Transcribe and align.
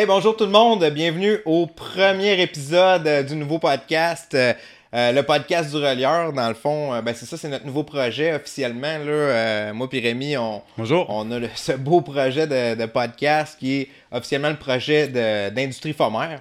Hey, 0.00 0.06
bonjour 0.06 0.34
tout 0.34 0.44
le 0.46 0.50
monde, 0.50 0.82
bienvenue 0.86 1.40
au 1.44 1.66
premier 1.66 2.40
épisode 2.40 3.06
euh, 3.06 3.22
du 3.22 3.36
nouveau 3.36 3.58
podcast, 3.58 4.32
euh, 4.32 4.54
euh, 4.94 5.12
le 5.12 5.22
podcast 5.24 5.68
du 5.70 5.76
relieur. 5.76 6.32
Dans 6.32 6.48
le 6.48 6.54
fond, 6.54 6.94
euh, 6.94 7.02
ben 7.02 7.14
c'est 7.14 7.26
ça, 7.26 7.36
c'est 7.36 7.48
notre 7.50 7.66
nouveau 7.66 7.82
projet 7.82 8.32
officiellement. 8.32 8.96
Là, 8.96 9.04
Euh, 9.12 9.72
moi 9.74 9.88
et 9.92 10.00
Rémi, 10.00 10.38
on, 10.38 10.62
Bonjour. 10.78 11.04
on 11.10 11.30
a 11.30 11.38
le- 11.38 11.50
ce 11.54 11.72
beau 11.72 12.00
projet 12.00 12.46
de, 12.46 12.76
de 12.80 12.86
podcast 12.86 13.58
qui 13.58 13.80
est 13.82 13.88
officiellement 14.10 14.48
le 14.48 14.56
projet 14.56 15.06
d'Industrie 15.50 15.92
Fomère. 15.92 16.40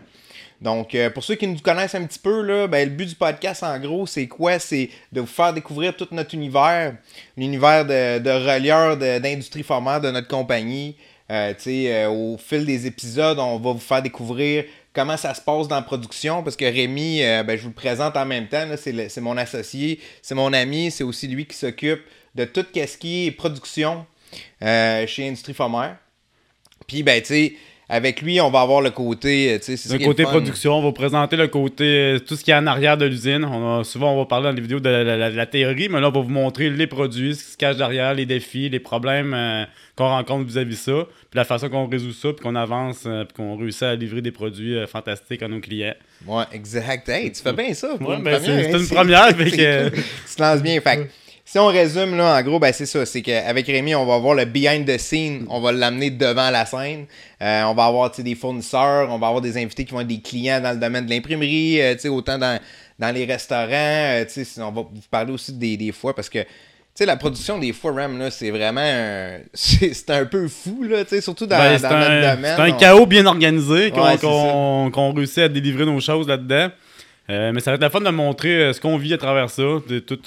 Donc, 0.62 0.96
pour 1.14 1.24
ceux 1.26 1.36
qui 1.36 1.46
nous 1.48 1.60
connaissent 1.60 1.96
un 1.96 2.06
petit 2.06 2.20
peu, 2.20 2.42
là, 2.42 2.68
ben, 2.68 2.88
le 2.88 2.96
but 2.96 3.08
du 3.10 3.16
podcast, 3.16 3.64
en 3.64 3.78
gros, 3.78 4.08
c'est 4.08 4.28
quoi? 4.28 4.58
C'est 4.60 4.90
de 5.12 5.20
vous 5.20 5.28
faire 5.28 5.52
découvrir 5.54 5.98
tout 5.98 6.08
notre 6.12 6.34
univers, 6.34 6.94
l'univers 7.36 7.84
de, 7.86 8.20
de 8.20 8.30
relieur 8.30 8.96
de- 8.96 9.20
d'Industrie 9.20 9.64
Fomère 9.64 10.00
de 10.00 10.12
notre 10.12 10.30
compagnie. 10.30 10.96
Euh, 11.32 11.54
euh, 11.68 12.08
au 12.08 12.38
fil 12.38 12.66
des 12.66 12.88
épisodes, 12.88 13.38
on 13.38 13.58
va 13.60 13.74
vous 13.74 13.80
faire 13.80 14.02
découvrir 14.02 14.66
comment 14.94 15.16
ça 15.16 15.34
se 15.36 15.42
passe 15.42 15.68
dans 15.68 15.76
la 15.76 15.84
production, 15.84 16.42
parce 16.42 16.56
que 16.56 16.66
Rémi, 16.66 17.22
euh, 17.22 17.44
ben, 17.44 17.56
je 17.56 17.62
vous 17.62 17.70
le 17.70 17.76
présente 17.76 18.18
en 18.18 18.26
même 18.26 18.48
temps, 18.48 18.66
c'est 18.78 19.22
mon 19.22 19.38
associé, 19.38 20.00
c'est 20.24 20.34
mon 20.34 20.52
ami, 20.54 20.90
c'est 20.90 21.04
aussi 21.04 21.28
lui 21.28 21.46
qui 21.46 21.56
s'occupe 21.56 22.02
de 22.34 22.46
tout 22.46 22.66
ce 22.74 22.98
qui 22.98 23.28
est 23.28 23.32
production 23.32 24.06
chez 24.62 25.28
Industrie 25.28 25.54
Fomère. 25.54 25.98
Puis, 26.88 27.04
ben, 27.04 27.22
tu 27.22 27.28
sais, 27.28 27.54
avec 27.92 28.22
lui, 28.22 28.40
on 28.40 28.52
va 28.52 28.62
avoir 28.62 28.82
le 28.82 28.92
côté, 28.92 29.52
euh, 29.54 29.58
tu 29.58 29.64
sais, 29.66 29.78
c'est 29.78 29.90
ça 29.90 29.98
Le 29.98 30.06
côté 30.06 30.24
fun. 30.24 30.30
production, 30.30 30.74
on 30.76 30.82
va 30.82 30.88
vous 30.88 30.94
présenter 30.94 31.36
le 31.36 31.48
côté, 31.48 31.84
euh, 31.84 32.20
tout 32.20 32.36
ce 32.36 32.44
qui 32.44 32.52
est 32.52 32.56
en 32.56 32.68
arrière 32.68 32.98
de 32.98 33.06
l'usine. 33.06 33.44
On 33.44 33.80
a- 33.80 33.84
souvent, 33.84 34.14
on 34.14 34.18
va 34.20 34.26
parler 34.26 34.46
dans 34.50 34.56
les 34.56 34.62
vidéos 34.62 34.80
de 34.80 34.88
la, 34.90 35.04
la- 35.18 35.30
la 35.32 35.46
théorie, 35.48 35.90
mais 35.90 36.00
là, 36.00 36.10
on 36.10 36.12
va 36.12 36.22
vous 36.22 36.30
montrer 36.30 36.70
les 36.70 36.86
produits, 36.88 37.36
ce 37.36 37.44
qui 37.46 37.52
se 37.54 37.58
cache 37.58 37.78
derrière, 37.78 38.14
les 38.14 38.28
défis, 38.28 38.70
les 38.70 38.80
problèmes 38.80 39.34
euh, 39.34 39.66
qu'on 39.96 40.08
rencontre 40.08 40.46
vis-à-vis 40.46 40.76
ça, 40.78 41.08
puis 41.32 41.38
la 41.38 41.46
façon 41.46 41.68
qu'on 41.70 41.88
résout 41.88 42.14
ça, 42.14 42.30
puis 42.32 42.44
qu'on 42.44 42.56
avance, 42.56 43.04
euh, 43.08 43.26
puis 43.26 43.34
qu'on 43.36 43.58
réussit 43.58 43.84
à 43.84 43.96
livrer 43.96 44.22
des 44.22 44.32
produits 44.32 44.78
euh, 44.78 44.86
fantastiques 44.86 45.42
à 45.42 45.48
nos 45.48 45.60
clients. 45.60 45.96
Ouais, 46.28 46.44
exact. 46.54 47.10
Hey, 47.10 47.32
tu 47.32 47.42
fais 47.42 47.54
bien 47.54 47.74
ça 47.74 47.96
Ouais, 48.00 48.18
ben, 48.22 48.40
c'est- 48.40 48.52
hein, 48.52 48.68
c'est 48.72 48.78
une 48.80 48.88
première, 48.88 49.28
fait 49.36 49.50
que- 49.52 49.90
tu 49.90 50.36
te 50.36 50.42
lances 50.42 50.62
bien. 50.62 50.80
Fait 50.80 51.10
si 51.52 51.58
on 51.58 51.66
résume, 51.68 52.16
là, 52.16 52.38
en 52.38 52.42
gros, 52.44 52.60
ben, 52.60 52.72
c'est 52.72 52.86
ça. 52.86 53.06
C'est 53.08 53.24
qu'avec 53.24 53.66
Rémi, 53.66 53.96
on 53.96 54.06
va 54.06 54.20
voir 54.20 54.36
le 54.36 54.46
behind 54.46 54.86
the 54.86 55.00
scene. 55.00 55.48
On 55.50 55.60
va 55.60 55.72
l'amener 55.72 56.12
devant 56.12 56.52
la 56.52 56.66
scène. 56.68 57.06
Euh, 57.42 57.64
on 57.64 57.74
va 57.74 57.86
avoir 57.86 58.12
des 58.12 58.36
fournisseurs. 58.36 59.10
On 59.10 59.18
va 59.18 59.28
avoir 59.28 59.42
des 59.42 59.58
invités 59.58 59.84
qui 59.84 59.92
vont 59.94 60.02
être 60.02 60.08
des 60.08 60.22
clients 60.22 60.62
dans 60.62 60.72
le 60.74 60.78
domaine 60.78 61.06
de 61.08 61.10
l'imprimerie. 61.10 61.82
euh, 61.82 61.96
autant 62.12 62.38
dans, 62.38 62.60
dans 63.00 63.12
les 63.16 63.26
restaurants. 63.26 63.68
euh, 63.72 64.26
on 64.60 64.72
va 64.72 64.82
vous 64.82 64.90
parler 65.10 65.32
aussi 65.34 65.54
des, 65.54 65.76
des 65.78 65.92
fois 65.92 66.16
parce 66.16 66.30
que. 66.30 66.40
La 67.02 67.16
production 67.16 67.58
des 67.58 67.72
fois, 67.72 67.94
Ram, 67.94 68.28
c'est 68.30 68.52
vraiment. 68.52 68.82
un- 68.84 69.38
C'est 69.54 70.10
un 70.10 70.26
peu 70.26 70.50
fou, 70.50 70.84
là, 70.84 70.98
surtout 71.22 71.46
dans, 71.46 71.58
Ben, 71.58 71.80
dans 71.80 71.90
notre 71.90 71.96
un, 72.12 72.36
domaine. 72.36 72.56
c'est 72.58 72.62
un 72.62 72.74
on- 72.74 72.78
chaos 72.78 73.06
bien 73.06 73.26
organisé 73.26 73.90
qu'on 73.92 74.02
Ouais, 74.92 75.14
réussit 75.16 75.38
à 75.40 75.48
délivrer 75.48 75.86
nos 75.86 76.00
choses 76.02 76.28
là-dedans. 76.28 76.68
Mais 77.30 77.60
ça 77.62 77.72
va 77.72 77.76
être 77.76 77.82
la 77.82 77.90
fun 77.90 78.02
de 78.02 78.10
montrer 78.10 78.74
ce 78.74 78.82
qu'on 78.82 78.98
vit 78.98 79.14
à 79.14 79.18
travers 79.18 79.50
ça. 79.50 79.64
De 79.64 80.00
tout, 80.00 80.20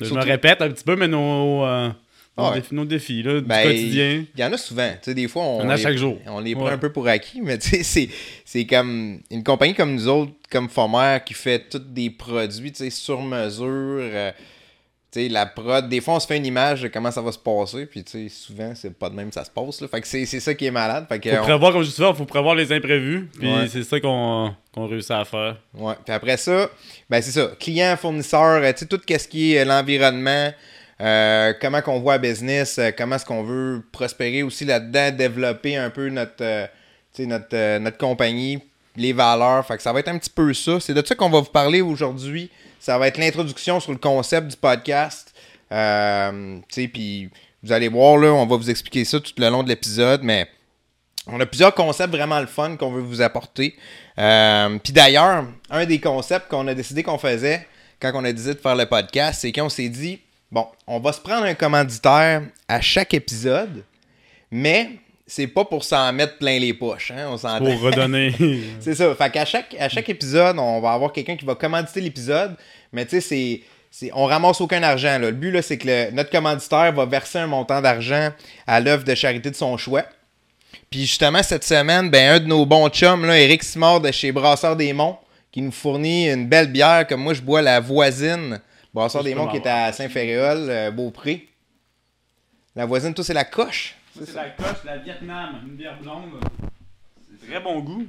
je 0.00 0.12
me 0.14 0.20
répète 0.22 0.60
un 0.62 0.68
petit 0.70 0.84
peu, 0.84 0.96
mais 0.96 1.08
nos, 1.08 1.64
euh, 1.64 1.88
nos, 2.36 2.48
Ouais. 2.48 2.54
défis, 2.56 2.74
nos 2.74 2.84
défis 2.84 3.22
là, 3.22 3.40
du 3.40 3.46
Ben, 3.46 3.62
quotidien. 3.62 4.24
Il 4.34 4.40
y 4.40 4.44
en 4.44 4.52
a 4.52 4.56
souvent. 4.56 4.90
Tu 4.94 4.98
sais, 5.02 5.14
des 5.14 5.28
fois, 5.28 5.42
on, 5.44 5.68
les- 5.68 5.76
chaque 5.76 5.96
jour. 5.96 6.18
On 6.26 6.40
les 6.40 6.54
prend 6.54 6.64
Ouais. 6.64 6.72
un 6.72 6.78
peu 6.78 6.90
pour 6.92 7.06
acquis, 7.06 7.40
mais 7.40 7.58
tu 7.58 7.68
sais, 7.70 7.82
c'est, 7.82 8.08
c'est 8.44 8.66
comme 8.66 9.20
une 9.30 9.44
compagnie 9.44 9.74
comme 9.74 9.94
nous 9.94 10.08
autres, 10.08 10.32
comme 10.50 10.68
Fomer, 10.68 11.18
qui 11.24 11.34
fait 11.34 11.68
tous 11.68 11.78
des 11.78 12.10
produits, 12.10 12.72
tu 12.72 12.78
sais, 12.84 12.90
sur 12.90 13.22
mesure. 13.22 13.66
euh, 13.68 14.32
la 15.16 15.46
prod, 15.46 15.88
des 15.88 16.00
fois, 16.00 16.14
on 16.14 16.20
se 16.20 16.26
fait 16.26 16.36
une 16.36 16.46
image 16.46 16.82
de 16.82 16.88
comment 16.88 17.10
ça 17.10 17.20
va 17.22 17.30
se 17.32 17.38
passer, 17.38 17.86
puis 17.86 18.02
tu 18.04 18.28
sais, 18.28 18.28
souvent, 18.28 18.72
c'est 18.74 18.92
pas 18.96 19.08
de 19.08 19.14
même 19.14 19.28
que 19.28 19.34
ça 19.34 19.44
se 19.44 19.50
passe. 19.50 19.80
Là. 19.80 19.88
Fait 19.88 20.00
que 20.00 20.06
c'est, 20.06 20.26
ça 20.26 20.54
qui 20.54 20.66
est 20.66 20.70
malade. 20.70 21.06
Fait 21.08 21.18
que, 21.20 21.30
Faut 21.30 21.36
on- 21.38 21.42
prévoir, 21.44 21.72
comme 21.72 21.82
je 21.82 21.90
dis 21.90 21.96
faut 21.96 22.24
prévoir 22.24 22.54
les 22.54 22.72
imprévus. 22.72 23.28
Puis 23.38 23.48
Ouais. 23.52 23.68
c'est 23.68 23.82
ça 23.84 24.00
qu'on 24.00 24.54
réussit 24.76 25.10
à 25.12 25.24
faire. 25.24 25.56
Ouais. 25.74 25.94
Puis 26.04 26.14
après 26.14 26.36
ça, 26.36 26.68
ben 27.08 27.22
c'est 27.22 27.30
ça. 27.32 27.50
Client, 27.58 27.96
fournisseur, 27.96 28.62
euh, 28.62 28.72
tu 28.72 28.78
sais, 28.80 28.86
tout 28.86 29.00
ce 29.08 29.28
qui 29.28 29.54
est 29.54 29.60
euh, 29.60 29.64
l'environnement, 29.64 30.52
euh, 31.00 31.52
comment 31.60 31.80
qu'on 31.82 32.00
voit 32.00 32.18
business, 32.18 32.78
comment 32.96 33.16
est-ce 33.16 33.24
qu'on 33.26 33.42
veut 33.42 33.82
prospérer 33.92 34.42
aussi 34.42 34.64
là-dedans, 34.64 35.10
développer 35.10 35.76
un 35.76 35.90
peu 35.90 36.08
notre, 36.08 36.42
euh, 36.42 36.66
notre, 37.18 37.46
euh, 37.54 37.78
notre 37.78 37.98
compagnie, 37.98 38.60
les 38.96 39.12
valeurs. 39.12 39.66
Fait 39.66 39.76
que 39.76 39.82
ça 39.82 39.92
va 39.92 40.00
être 40.00 40.08
un 40.08 40.18
petit 40.18 40.30
peu 40.30 40.52
ça. 40.54 40.78
C'est 40.80 40.94
de 40.94 41.04
ça 41.04 41.14
qu'on 41.14 41.30
va 41.30 41.40
vous 41.40 41.50
parler 41.50 41.80
aujourd'hui. 41.80 42.50
Ça 42.84 42.98
va 42.98 43.08
être 43.08 43.16
l'introduction 43.16 43.80
sur 43.80 43.92
le 43.92 43.98
concept 43.98 44.48
du 44.48 44.56
podcast. 44.58 45.34
Euh, 45.72 46.58
puis 46.68 47.30
vous 47.62 47.72
allez 47.72 47.88
voir, 47.88 48.18
là, 48.18 48.28
on 48.28 48.44
va 48.44 48.56
vous 48.56 48.68
expliquer 48.68 49.06
ça 49.06 49.18
tout 49.20 49.32
le 49.38 49.48
long 49.48 49.62
de 49.62 49.70
l'épisode, 49.70 50.22
mais 50.22 50.46
on 51.26 51.40
a 51.40 51.46
plusieurs 51.46 51.72
concepts 51.72 52.14
vraiment 52.14 52.38
le 52.40 52.46
fun 52.46 52.76
qu'on 52.76 52.92
veut 52.92 53.00
vous 53.00 53.22
apporter. 53.22 53.74
Euh, 54.18 54.78
Puis 54.84 54.92
d'ailleurs, 54.92 55.46
un 55.70 55.86
des 55.86 55.98
concepts 55.98 56.50
qu'on 56.50 56.68
a 56.68 56.74
décidé 56.74 57.02
qu'on 57.02 57.16
faisait 57.16 57.66
quand 58.00 58.12
on 58.16 58.22
a 58.22 58.30
décidé 58.30 58.52
de 58.52 58.60
faire 58.60 58.76
le 58.76 58.84
podcast, 58.84 59.40
c'est 59.40 59.52
qu'on 59.52 59.70
s'est 59.70 59.88
dit, 59.88 60.20
bon, 60.52 60.66
on 60.86 61.00
va 61.00 61.14
se 61.14 61.20
prendre 61.22 61.46
un 61.46 61.54
commanditaire 61.54 62.42
à 62.68 62.82
chaque 62.82 63.14
épisode, 63.14 63.82
mais 64.50 64.90
c'est 65.26 65.46
pas 65.46 65.64
pour 65.64 65.84
s'en 65.84 66.12
mettre 66.12 66.38
plein 66.38 66.58
les 66.58 66.74
poches. 66.74 67.10
Hein, 67.10 67.28
on 67.30 67.38
s'entend. 67.38 67.64
Pour 67.64 67.80
redonner. 67.80 68.34
C'est 68.80 68.94
ça. 68.94 69.14
Fait 69.14 69.30
qu'à 69.30 69.44
chaque, 69.44 69.74
à 69.78 69.88
chaque 69.88 70.08
épisode, 70.08 70.58
on 70.58 70.80
va 70.80 70.92
avoir 70.92 71.12
quelqu'un 71.12 71.36
qui 71.36 71.44
va 71.46 71.54
commanditer 71.54 72.00
l'épisode. 72.00 72.56
Mais 72.92 73.04
tu 73.06 73.12
sais, 73.12 73.20
c'est. 73.20 73.60
c'est- 73.90 74.10
On 74.14 74.26
ramasse 74.26 74.60
aucun 74.60 74.82
argent. 74.82 75.18
là. 75.18 75.18
Le 75.18 75.32
but, 75.32 75.50
là, 75.50 75.62
c'est 75.62 75.78
que 75.78 75.86
le- 75.88 76.10
notre 76.10 76.30
commanditaire 76.30 76.92
va 76.92 77.06
verser 77.06 77.38
un 77.38 77.46
montant 77.46 77.80
d'argent 77.80 78.30
à 78.66 78.80
l'œuvre 78.80 79.04
de 79.04 79.14
charité 79.14 79.50
de 79.50 79.56
son 79.56 79.76
choix. 79.78 80.04
Puis 80.90 81.00
justement, 81.00 81.42
cette 81.42 81.64
semaine, 81.64 82.10
ben, 82.10 82.34
un 82.36 82.40
de 82.40 82.46
nos 82.46 82.66
bons 82.66 82.88
chums, 82.90 83.24
là, 83.24 83.38
Eric 83.40 83.62
Simard 83.64 84.00
de 84.00 84.12
chez 84.12 84.30
Brasseur 84.30 84.76
des 84.76 84.92
Monts, 84.92 85.18
qui 85.50 85.62
nous 85.62 85.72
fournit 85.72 86.28
une 86.30 86.46
belle 86.48 86.70
bière, 86.70 87.06
comme 87.06 87.22
moi 87.22 87.32
je 87.34 87.40
bois 87.40 87.62
la 87.62 87.80
voisine. 87.80 88.60
Brasseur 88.92 89.24
des 89.24 89.34
Monts 89.34 89.48
qui 89.48 89.56
est 89.56 89.66
à 89.66 89.90
Saint-Féréol, 89.92 90.66
euh, 90.68 90.90
Beaupré. 90.90 91.48
La 92.76 92.86
voisine, 92.86 93.14
toi, 93.14 93.24
c'est 93.24 93.34
la 93.34 93.44
coche? 93.44 93.94
C'est 94.14 94.34
la 94.34 94.50
coche, 94.50 94.84
la 94.84 94.96
Vietnam, 94.98 95.60
une 95.66 95.74
bière 95.76 95.98
blonde. 96.00 96.30
C'est 97.40 97.50
très 97.50 97.60
bon 97.60 97.80
goût. 97.80 98.04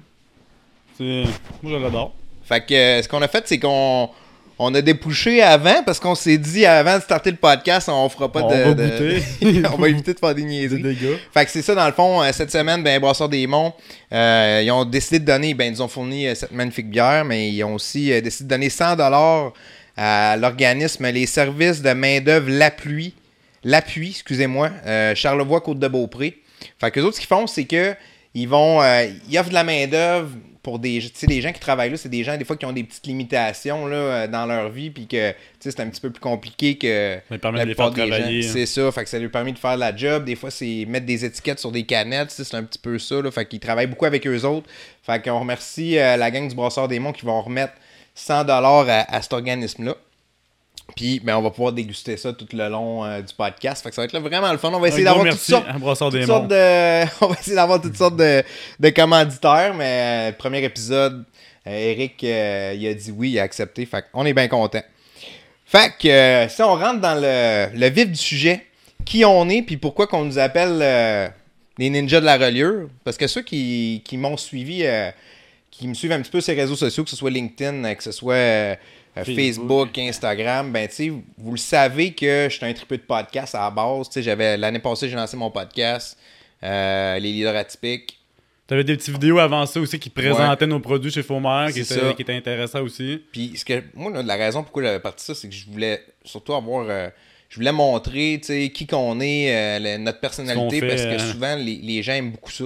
C'est... 0.97 1.23
Moi, 1.61 1.73
je 1.73 1.83
l'adore. 1.83 2.13
Fait 2.43 2.63
que 2.65 2.73
euh, 2.73 3.01
ce 3.01 3.07
qu'on 3.07 3.21
a 3.21 3.27
fait, 3.27 3.43
c'est 3.47 3.59
qu'on 3.59 4.09
on 4.57 4.73
a 4.73 4.81
dépouché 4.81 5.41
avant 5.41 5.83
parce 5.83 5.99
qu'on 5.99 6.15
s'est 6.15 6.37
dit 6.37 6.65
avant 6.65 6.97
de 6.97 7.01
starter 7.01 7.31
le 7.31 7.37
podcast, 7.37 7.89
on 7.89 8.07
fera 8.07 8.31
pas 8.31 8.43
On 8.43 8.49
de. 8.49 8.55
va 8.55 8.73
de- 8.73 8.85
goûter. 8.85 9.63
on 9.73 9.77
va 9.77 9.89
éviter 9.89 10.13
de 10.13 10.19
faire 10.19 10.33
des 10.35 10.43
Des 10.43 10.47
niaiseries. 10.47 10.81
dégâts. 10.81 11.17
Fait 11.33 11.43
que 11.45 11.51
c'est 11.51 11.61
ça, 11.63 11.73
dans 11.75 11.87
le 11.87 11.91
fond, 11.93 12.21
euh, 12.21 12.31
cette 12.31 12.51
semaine, 12.51 12.83
ben, 12.83 12.99
Brasseur 13.01 13.27
des 13.27 13.45
Monts, 13.47 13.73
euh, 14.13 14.61
ils 14.63 14.71
ont 14.71 14.85
décidé 14.85 15.19
de 15.19 15.25
donner, 15.25 15.53
ben, 15.55 15.65
ils 15.65 15.71
nous 15.71 15.81
ont 15.81 15.87
fourni 15.87 16.33
cette 16.35 16.51
magnifique 16.51 16.89
bière, 16.89 17.25
mais 17.25 17.49
ils 17.49 17.63
ont 17.63 17.73
aussi 17.73 18.09
décidé 18.21 18.45
de 18.45 18.49
donner 18.49 18.69
100$ 18.69 19.51
à 19.97 20.37
l'organisme 20.37 21.07
Les 21.09 21.25
Services 21.25 21.81
de 21.81 21.91
main-d'œuvre 21.93 22.49
L'Appui, 22.49 23.13
L'Appui, 23.65 24.11
excusez-moi, 24.11 24.69
euh, 24.85 25.13
Charlevoix, 25.15 25.59
Côte-de-Beaupré. 25.59 26.37
Fait 26.79 26.91
que 26.91 26.99
les 26.99 27.05
autres, 27.05 27.15
ce 27.15 27.19
qu'ils 27.21 27.27
font, 27.27 27.47
c'est 27.47 27.65
que 27.65 27.95
ils 28.33 28.47
vont, 28.47 28.81
euh, 28.81 29.07
ils 29.29 29.37
offrent 29.39 29.49
de 29.49 29.53
la 29.55 29.63
main-d'œuvre 29.63 30.29
pour 30.61 30.79
des, 30.79 30.99
tu 30.99 31.09
sais, 31.13 31.27
des 31.27 31.41
gens 31.41 31.51
qui 31.51 31.59
travaillent 31.59 31.91
là, 31.91 31.97
c'est 31.97 32.09
des 32.09 32.23
gens 32.23 32.37
des 32.37 32.43
fois 32.45 32.57
qui 32.57 32.65
ont 32.65 32.71
des 32.73 32.83
petites 32.83 33.05
limitations 33.05 33.85
là, 33.87 33.95
euh, 33.95 34.27
dans 34.27 34.45
leur 34.45 34.69
vie, 34.69 34.89
puis 34.89 35.07
que 35.07 35.31
tu 35.31 35.35
sais, 35.59 35.71
c'est 35.71 35.79
un 35.79 35.87
petit 35.89 36.01
peu 36.01 36.09
plus 36.09 36.19
compliqué 36.21 36.75
que 36.77 37.17
Ça 37.29 37.37
permet 37.37 37.59
la 37.59 37.63
de 37.65 37.69
les 37.69 37.75
faire 37.75 37.91
travailler. 37.91 38.45
hein. 38.47 38.51
C'est 38.51 38.65
ça, 38.65 38.91
fait 38.91 39.03
que 39.03 39.09
ça 39.09 39.19
lui 39.19 39.29
permet 39.29 39.51
de 39.51 39.59
faire 39.59 39.77
la 39.77 39.95
job. 39.95 40.25
Des 40.25 40.35
fois, 40.35 40.51
c'est 40.51 40.85
mettre 40.87 41.05
des 41.05 41.23
étiquettes 41.25 41.59
sur 41.59 41.71
des 41.71 41.83
canettes, 41.83 42.31
c'est 42.31 42.55
un 42.55 42.63
petit 42.63 42.79
peu 42.79 42.97
ça. 42.99 43.21
Là, 43.21 43.31
fait 43.31 43.45
qu'ils 43.47 43.59
travaillent 43.59 43.87
beaucoup 43.87 44.05
avec 44.05 44.25
eux 44.27 44.41
autres. 44.43 44.67
Fait 45.03 45.23
qu'on 45.23 45.39
remercie 45.39 45.97
euh, 45.97 46.17
la 46.17 46.29
gang 46.31 46.47
du 46.47 46.55
Brasseur 46.55 46.87
des 46.87 46.99
Monts 46.99 47.13
qui 47.13 47.25
vont 47.25 47.41
remettre 47.41 47.73
100$ 48.17 48.89
à, 48.89 49.15
à 49.15 49.21
cet 49.21 49.33
organisme-là. 49.33 49.95
Puis, 50.93 51.19
ben, 51.19 51.35
on 51.35 51.41
va 51.41 51.49
pouvoir 51.49 51.73
déguster 51.73 52.15
ça 52.15 52.31
tout 52.31 52.47
le 52.53 52.69
long 52.69 53.03
euh, 53.03 53.21
du 53.21 53.33
podcast. 53.33 53.83
Fait 53.83 53.89
que 53.89 53.95
ça 53.95 54.01
va 54.01 54.05
être 54.05 54.13
là 54.13 54.19
vraiment 54.19 54.51
le 54.51 54.57
fun. 54.57 54.71
On 54.71 54.79
va 54.79 54.87
essayer 54.87 55.03
d'avoir 55.03 55.25
toutes 55.25 55.39
sortes, 55.39 55.65
toutes 55.65 56.47
de... 56.47 57.03
On 57.23 57.27
va 57.27 57.35
essayer 57.39 57.55
d'avoir 57.55 57.81
toutes 57.81 57.97
sortes 57.97 58.15
de, 58.15 58.43
de 58.79 58.89
commanditaires, 58.89 59.73
mais 59.73 60.29
euh, 60.29 60.31
premier 60.37 60.63
épisode, 60.63 61.25
euh, 61.67 61.71
Eric, 61.71 62.21
il 62.21 62.87
a 62.87 62.93
dit 62.93 63.11
oui, 63.11 63.31
il 63.31 63.39
a 63.39 63.43
accepté. 63.43 63.85
Fait 63.85 64.05
qu'on 64.11 64.25
est 64.25 64.33
bien 64.33 64.47
content. 64.47 64.83
Fait 65.65 65.91
que 65.99 66.47
si 66.53 66.61
on 66.61 66.75
rentre 66.75 67.01
dans 67.01 67.19
le, 67.19 67.75
le 67.75 67.89
vif 67.89 68.07
du 68.07 68.15
sujet, 68.15 68.65
qui 69.03 69.25
on 69.25 69.49
est, 69.49 69.63
puis 69.63 69.77
pourquoi 69.77 70.07
qu'on 70.07 70.23
nous 70.23 70.37
appelle 70.37 71.33
les 71.77 71.89
ninjas 71.89 72.21
de 72.21 72.25
la 72.25 72.37
reliure, 72.37 72.87
parce 73.03 73.17
que 73.17 73.27
ceux 73.27 73.41
qui, 73.41 74.03
qui 74.05 74.17
m'ont 74.17 74.37
suivi, 74.37 74.85
qui 75.71 75.87
me 75.87 75.95
suivent 75.95 76.11
un 76.11 76.21
petit 76.21 76.31
peu 76.31 76.39
sur 76.39 76.53
les 76.53 76.61
réseaux 76.61 76.75
sociaux, 76.75 77.03
que 77.03 77.09
ce 77.09 77.15
soit 77.15 77.31
LinkedIn, 77.31 77.95
que 77.95 78.03
ce 78.03 78.11
soit 78.11 78.77
Facebook. 79.23 79.35
Facebook, 79.37 79.97
Instagram, 79.97 80.71
ben 80.71 80.87
tu 80.87 81.13
vous 81.37 81.51
le 81.51 81.57
savez 81.57 82.13
que 82.13 82.47
je 82.49 82.55
suis 82.55 82.65
un 82.65 82.73
tripeux 82.73 82.97
de 82.97 83.03
podcast 83.03 83.55
à 83.55 83.61
la 83.61 83.71
base. 83.71 84.09
Tu 84.09 84.21
j'avais 84.21 84.57
l'année 84.57 84.79
passée, 84.79 85.07
j'ai 85.07 85.15
lancé 85.15 85.37
mon 85.37 85.51
podcast, 85.51 86.17
euh, 86.63 87.17
les 87.19 87.31
leaders 87.31 87.55
atypiques. 87.55 88.19
T'avais 88.67 88.83
des 88.83 88.97
petites 88.97 89.13
vidéos 89.13 89.37
avant 89.39 89.65
ça 89.65 89.79
aussi 89.79 89.99
qui 89.99 90.09
présentaient 90.09 90.65
nos 90.67 90.79
produits 90.79 91.11
chez 91.11 91.23
Faumer, 91.23 91.67
qui 91.71 91.85
ça. 91.85 92.13
qui 92.13 92.23
étaient 92.23 92.35
intéressants 92.35 92.81
aussi. 92.81 93.21
Puis 93.31 93.53
ce 93.55 93.63
que 93.63 93.83
moi 93.93 94.11
là, 94.11 94.23
la 94.23 94.35
raison 94.35 94.63
pourquoi 94.63 94.83
j'avais 94.83 94.99
parti 94.99 95.23
ça, 95.23 95.35
c'est 95.35 95.47
que 95.47 95.55
je 95.55 95.65
voulais 95.69 96.01
surtout 96.23 96.53
avoir 96.53 96.85
euh, 96.89 97.07
je 97.47 97.55
voulais 97.57 97.71
montrer 97.71 98.41
tu 98.43 98.69
qui 98.71 98.87
qu'on 98.87 99.21
est, 99.21 99.79
euh, 99.79 99.97
notre 99.99 100.19
personnalité, 100.19 100.79
fait, 100.79 100.87
parce 100.87 101.03
que 101.03 101.19
souvent 101.19 101.55
les, 101.55 101.75
les 101.75 102.03
gens 102.03 102.13
aiment 102.13 102.31
beaucoup 102.31 102.51
ça. 102.51 102.65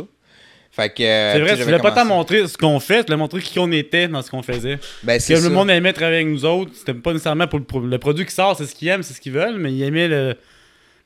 Fait 0.72 0.90
que. 0.94 1.02
euh, 1.04 1.34
C'est 1.34 1.40
vrai, 1.42 1.58
tu 1.58 1.64
voulais 1.64 1.80
pas 1.80 1.92
tant 1.92 2.06
montrer 2.06 2.48
ce 2.48 2.58
qu'on 2.58 2.80
fait, 2.80 3.00
tu 3.04 3.08
voulais 3.08 3.18
montrer 3.18 3.42
qui 3.42 3.58
on 3.60 3.72
était 3.72 4.08
dans 4.08 4.22
ce 4.22 4.30
qu'on 4.30 4.44
faisait. 4.44 4.78
Ben, 5.04 5.20
c'est 5.20 5.34
le 5.42 5.50
monde 5.50 5.70
aimait 5.70 5.94
travailler 5.94 6.18
avec 6.22 6.28
nous 6.30 6.46
autres. 6.46 6.72
C'était 6.76 6.94
pas 6.94 7.12
nécessairement 7.12 7.48
pour 7.48 7.60
le, 7.60 7.66
pro- 7.66 7.80
le 7.80 7.98
produit 7.98 8.26
qui 8.26 8.34
sort, 8.34 8.56
c'est 8.56 8.66
ce 8.66 8.76
qu'ils 8.76 8.88
aiment, 8.90 9.04
c'est 9.04 9.14
ce 9.14 9.22
qu'ils 9.22 9.32
veulent, 9.34 9.58
mais 9.58 9.74
ils 9.74 9.84
aimaient 9.84 10.08
le- 10.08 10.36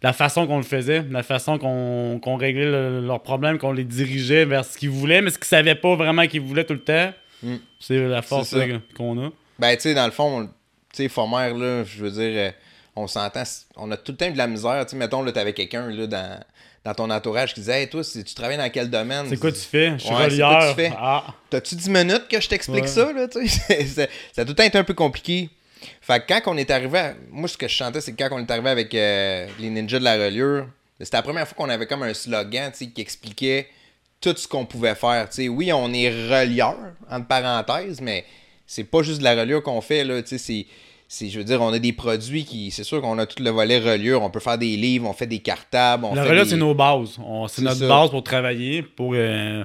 la 0.02 0.12
façon 0.12 0.46
qu'on 0.48 0.58
le 0.58 0.64
faisait, 0.64 1.04
la 1.10 1.24
façon 1.24 1.58
qu'on 1.58 2.20
qu'on 2.22 2.36
réglait 2.36 2.66
le- 2.66 3.00
leurs 3.08 3.24
problèmes, 3.24 3.58
qu'on 3.58 3.72
les 3.72 3.86
dirigeait 3.86 4.44
vers 4.46 4.66
ce 4.66 4.78
qu'ils 4.78 4.90
voulaient, 4.90 5.22
mais 5.22 5.30
ce 5.32 5.38
qu'ils 5.38 5.48
savaient 5.48 5.76
pas 5.76 5.96
vraiment 5.96 6.28
qu'ils 6.28 6.42
voulaient 6.42 6.66
tout 6.66 6.74
le 6.74 6.82
temps. 6.82 7.14
Mm. 7.42 7.56
C'est 7.80 8.08
la 8.08 8.22
force 8.22 8.54
qu'on 8.98 9.28
a. 9.28 9.32
Ben, 9.60 9.76
tu 9.76 9.82
sais, 9.84 9.94
dans 9.94 10.06
le 10.06 10.12
fond, 10.12 10.46
tu 10.94 11.04
sais, 11.04 11.08
Fomer, 11.10 11.54
là, 11.58 11.84
je 11.86 12.04
veux 12.04 12.12
dire, 12.12 12.32
euh, 12.36 12.52
on 12.98 13.08
s'entend, 13.08 13.44
on 13.78 13.90
a 13.92 13.98
tout 13.98 14.12
le 14.12 14.18
temps 14.18 14.28
eu 14.28 14.34
de 14.34 14.38
la 14.38 14.48
misère. 14.48 14.86
Tu 14.86 14.92
sais, 14.92 14.98
mettons, 14.98 15.22
là, 15.24 15.32
t'avais 15.32 15.54
quelqu'un, 15.54 15.90
là, 15.90 16.06
dans, 16.08 16.40
dans 16.86 16.94
ton 16.94 17.10
entourage 17.10 17.54
qui 17.54 17.62
disait, 17.62 17.84
hey, 17.84 17.90
toi, 17.90 18.02
tu 18.04 18.24
travailles 18.36 18.58
dans 18.58 18.70
quel 18.70 18.90
domaine? 18.90 19.26
C'est 19.30 19.38
quoi 19.38 19.52
tu 19.52 19.60
fais? 19.60 19.94
Je 19.98 20.04
suis 20.04 20.10
Ouais, 20.14 20.38
quoi 20.38 20.68
tu 20.70 20.76
fais? 20.76 20.92
Ah. 20.98 21.26
T'as-tu 21.50 21.76
10 21.76 21.90
minutes 21.90 22.28
que 22.30 22.42
je 22.42 22.50
t'explique 22.50 22.84
Ouais. 22.84 22.88
ça, 22.90 23.14
là, 23.14 23.28
tu 23.28 23.48
sais? 23.48 23.86
Ça 24.34 24.42
a 24.42 24.44
tout 24.46 24.50
le 24.50 24.56
temps 24.56 24.64
été 24.64 24.78
un 24.78 24.84
peu 24.84 24.94
compliqué. 24.94 25.50
Fait 26.02 26.20
que 26.26 26.28
quand 26.34 26.52
on 26.54 26.58
est 26.58 26.70
arrivé, 26.72 27.00
à- 27.00 27.14
moi, 27.32 27.48
ce 27.48 27.58
que 27.58 27.68
je 27.68 27.74
chantais, 27.74 28.02
c'est 28.02 28.12
que 28.14 28.22
quand 28.24 28.36
on 28.36 28.40
est 28.40 28.52
arrivé 28.52 28.70
avec 28.70 28.94
euh, 28.96 29.48
les 29.60 29.70
ninjas 29.70 30.00
de 30.00 30.04
la 30.04 30.16
reliure, 30.16 30.68
c'était 31.00 31.18
la 31.18 31.24
première 31.24 31.48
fois 31.48 31.56
qu'on 31.58 31.70
avait 31.70 31.86
comme 31.88 32.04
un 32.04 32.14
slogan, 32.14 32.72
qui 32.72 32.94
expliquait 33.02 33.68
tout 34.20 34.36
ce 34.36 34.48
qu'on 34.48 34.66
pouvait 34.66 34.96
faire. 34.96 35.28
Oui, 35.50 35.72
on 35.74 35.92
est 35.94 36.10
relieur, 36.10 36.76
entre 37.10 37.28
parenthèses, 37.28 38.00
mais 38.02 38.26
c'est 38.68 38.86
pas 38.86 39.04
juste 39.04 39.20
de 39.20 39.24
la 39.24 39.36
reliure 39.36 39.62
qu'on 39.64 39.82
fait, 39.82 40.04
là, 40.04 40.22
c'est... 40.26 40.66
c'est- 41.14 41.30
Je 41.30 41.38
veux 41.38 41.44
dire, 41.46 41.62
on 41.62 41.72
a 41.74 41.80
des 41.80 41.94
produits 41.94 42.44
qui. 42.46 42.72
C'est 42.72 42.84
sûr 42.84 43.02
qu'on 43.02 43.18
a 43.20 43.26
tout 43.26 43.42
le 43.44 43.50
volet 43.50 43.80
reliure. 43.80 44.22
On 44.24 44.30
peut 44.30 44.40
faire 44.40 44.58
des 44.58 44.76
livres, 44.76 45.08
on 45.08 45.14
fait 45.14 45.28
des 45.28 45.40
cartables. 45.40 46.06
On 46.06 46.16
La 46.16 46.24
fait 46.24 46.36
des- 46.44 46.46
c'est 46.50 46.58
nos 46.58 46.74
bases. 46.74 47.18
C'est 47.50 47.62
notre 47.62 47.78
ça. 47.78 47.88
base 47.88 48.10
pour 48.10 48.24
travailler, 48.24 48.82
pour, 48.82 49.14
euh, 49.16 49.64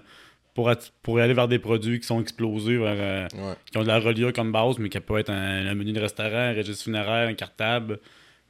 pour, 0.54 0.70
pour 1.02 1.18
aller 1.20 1.34
vers 1.34 1.48
des 1.48 1.58
produits 1.58 2.00
qui 2.00 2.06
sont 2.06 2.20
explosés, 2.20 2.76
vers, 2.76 2.96
euh, 2.98 3.22
Ouais. 3.34 3.54
qui 3.70 3.78
ont 3.78 3.82
de 3.82 3.88
la 3.88 3.98
reliure 3.98 4.32
comme 4.32 4.52
base, 4.52 4.76
mais 4.78 4.88
qui 4.88 4.98
peut 5.00 5.18
être 5.18 5.30
un, 5.30 5.66
un 5.66 5.74
menu 5.74 5.92
de 5.92 6.00
restaurant, 6.00 6.36
un 6.36 6.54
registre 6.54 6.84
funéraire, 6.84 7.28
un 7.28 7.34
cartable. 7.34 7.98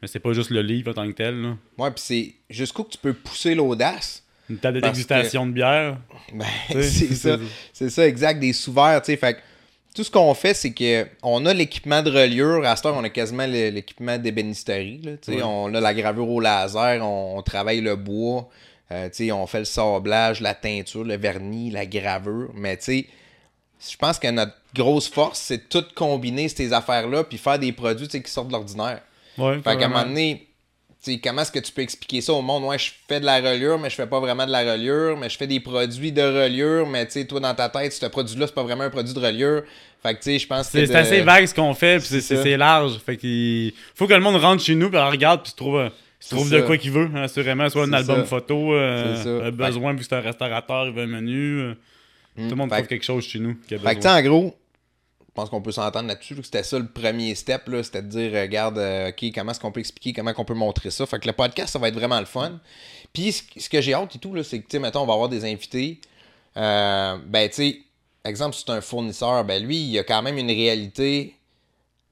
Mais 0.01 0.09
c'est 0.09 0.21
pas 0.21 0.33
juste 0.33 0.51
le 0.51 0.63
livre 0.63 0.91
en 0.93 0.95
tant 0.95 1.07
que 1.07 1.13
tel. 1.13 1.35
là. 1.43 1.57
Ouais, 1.77 1.91
puis 1.91 2.03
c'est 2.05 2.35
jusqu'où 2.51 2.85
que 2.85 2.91
tu 2.93 2.99
peux 2.99 3.13
pousser 3.15 3.55
l'audace. 3.55 4.25
Une 4.49 4.57
table 4.57 4.81
de 4.81 4.81
de 4.81 5.51
bière. 5.53 5.99
Ben, 6.33 6.47
c'est 6.83 7.15
ça. 7.15 7.37
C'est 7.73 7.91
ça, 7.91 8.07
exact, 8.09 8.41
des 8.41 8.53
sous-verts, 8.55 9.03
tu 9.03 9.13
sais. 9.13 9.17
Fait 9.19 9.37
tout 9.95 10.05
ce 10.05 10.11
qu'on 10.11 10.33
fait, 10.35 10.55
c'est 10.55 10.73
que 10.73 11.07
on 11.23 11.45
a 11.47 11.55
l'équipement 11.55 12.03
de 12.03 12.11
reliure. 12.11 12.65
À 12.65 12.77
cette 12.77 12.87
heure, 12.87 12.97
on 12.97 13.05
a 13.05 13.11
quasiment 13.11 13.47
l'équipement 13.47 14.19
d'ébénisterie. 14.19 15.19
On 15.43 15.75
a 15.75 15.81
la 15.81 15.95
gravure 15.95 16.29
au 16.29 16.41
laser, 16.41 17.03
on, 17.03 17.39
on 17.39 17.43
travaille 17.43 17.81
le 17.81 17.97
bois, 17.97 18.49
euh, 18.93 19.09
on 19.33 19.47
fait 19.47 19.61
le 19.61 19.65
sablage, 19.65 20.41
la 20.41 20.55
teinture, 20.55 21.05
le 21.05 21.17
vernis, 21.17 21.71
la 21.71 21.87
gravure. 21.87 22.51
Mais 22.55 22.77
tu 22.77 23.07
je 23.81 23.97
pense 23.97 24.19
que 24.19 24.29
notre 24.29 24.55
grosse 24.75 25.09
force, 25.09 25.39
c'est 25.39 25.59
de 25.59 25.81
tout 25.81 25.85
combiner 25.95 26.49
ces 26.49 26.73
affaires-là 26.73 27.25
puis 27.25 27.39
faire 27.39 27.61
des 27.61 27.71
produits 27.73 28.09
qui 28.09 28.21
sortent 28.31 28.49
de 28.49 28.53
l'ordinaire. 28.53 29.01
Ouais, 29.37 29.61
Fait 29.63 29.77
qu'à 29.77 29.85
un 29.87 29.89
moment 29.89 30.03
donné, 30.03 30.48
tu 31.05 31.13
sais, 31.13 31.21
comment 31.23 31.43
est-ce 31.43 31.53
que 31.53 31.59
tu 31.61 31.71
peux 31.73 31.83
expliquer 31.83 32.21
ça 32.21 32.33
au 32.33 32.43
monde? 32.43 32.65
Ouais, 32.65 32.79
je 32.79 32.91
fais 33.09 33.21
de 33.21 33.25
la 33.25 33.37
reliure, 33.41 33.79
mais 33.79 33.89
je 33.91 33.95
fais 33.95 34.07
pas 34.07 34.19
vraiment 34.21 34.47
de 34.47 34.51
la 34.51 34.73
reliure, 34.73 35.17
mais 35.17 35.29
je 35.31 35.37
fais 35.39 35.47
des 35.47 35.61
produits 35.61 36.11
de 36.13 36.23
reliure, 36.23 36.87
mais 36.89 37.07
tu 37.07 37.13
sais, 37.13 37.25
toi, 37.27 37.39
dans 37.41 37.55
ta 37.55 37.69
tête, 37.69 37.93
ce 37.93 38.07
produit-là, 38.07 38.47
c'est 38.49 38.55
pas 38.55 38.63
vraiment 38.65 38.85
un 38.85 38.91
produit 38.91 39.15
de 39.15 39.21
reliure. 39.21 39.63
Fait 40.03 40.15
que, 40.15 40.19
tu 40.19 40.25
sais, 40.25 40.39
je 40.39 40.47
pense 40.47 40.67
que 40.67 40.73
C'est 40.73 40.81
de- 40.83 40.87
c'est 40.87 40.95
assez 40.97 41.21
vague 41.23 41.47
ce 41.47 41.55
qu'on 41.55 41.75
fait, 41.75 41.99
puis 41.99 42.21
c'est- 42.21 42.57
large. 42.57 42.99
Fait 42.99 43.17
qu'il 43.17 43.73
faut 43.95 44.07
que 44.07 44.15
le 44.15 44.21
monde 44.21 44.37
rentre 44.37 44.63
chez 44.63 44.75
nous, 44.75 44.91
puis 44.91 44.99
regarde, 44.99 45.43
puis 45.43 45.51
se 45.53 45.57
trouve, 45.57 45.79
euh, 45.79 45.89
se 46.21 46.35
trouve 46.35 46.51
de 46.51 46.59
ça. 46.59 46.67
quoi 46.67 46.77
qu'il 46.79 46.91
veut, 46.91 47.09
assurément. 47.17 47.69
Soit 47.71 47.85
un 47.85 47.93
album 47.93 48.19
ça. 48.21 48.25
photo, 48.25 48.75
euh, 48.75 49.43
un 49.47 49.51
besoin, 49.53 49.93
vu 49.93 49.99
que 50.01 50.05
c'est 50.05 50.15
un 50.17 50.21
restaurateur, 50.21 50.87
il 50.87 50.93
veut 50.95 51.03
un 51.03 51.07
menu. 51.07 51.61
euh, 51.61 51.75
Tout 52.37 52.43
le 52.51 52.55
monde 52.57 52.71
trouve 52.71 52.83
que- 52.83 52.89
quelque 52.89 53.05
chose 53.05 53.25
chez 53.25 53.39
nous 53.41 53.57
a 53.73 53.79
Fait 53.79 53.97
que, 53.97 54.07
en 54.07 54.23
gros, 54.23 54.57
pense 55.39 55.51
qu'on 55.51 55.63
peut 55.63 55.73
s'entendre 55.73 56.09
là-dessus, 56.09 56.37
c'était 56.43 56.65
ça 56.65 56.79
le 56.79 56.87
premier 56.87 57.35
step, 57.37 57.69
là, 57.69 57.83
c'était 57.85 58.03
de 58.03 58.09
dire, 58.09 58.33
regarde, 58.33 58.79
euh, 58.79 59.11
OK, 59.11 59.25
comment 59.33 59.53
est-ce 59.53 59.61
qu'on 59.61 59.71
peut 59.71 59.79
expliquer, 59.79 60.13
comment 60.13 60.33
qu'on 60.33 60.45
peut 60.45 60.55
montrer 60.55 60.91
ça. 60.91 61.07
Fait 61.07 61.21
que 61.21 61.29
le 61.29 61.33
podcast, 61.33 61.73
ça 61.73 61.79
va 61.79 61.89
être 61.89 61.95
vraiment 61.95 62.19
le 62.19 62.27
fun. 62.27 62.59
Puis, 63.13 63.33
ce 63.57 63.69
que 63.69 63.81
j'ai 63.81 63.95
hâte 63.95 64.17
et 64.17 64.19
tout, 64.19 64.35
là, 64.35 64.43
c'est 64.43 64.59
que, 64.59 64.65
tu 64.65 64.73
sais, 64.73 64.79
mettons, 64.81 65.03
on 65.03 65.07
va 65.07 65.13
avoir 65.13 65.29
des 65.29 65.45
invités. 65.45 66.01
Euh, 66.57 67.19
ben, 67.25 67.49
tu 67.49 67.55
sais, 67.55 67.79
exemple, 68.25 68.57
si 68.57 68.65
c'est 68.67 68.73
un 68.73 68.81
fournisseur, 68.81 69.45
ben, 69.45 69.63
lui, 69.63 69.77
il 69.77 69.91
y 69.91 69.99
a 69.99 70.03
quand 70.03 70.23
même 70.23 70.39
une 70.39 70.51
réalité 70.51 71.37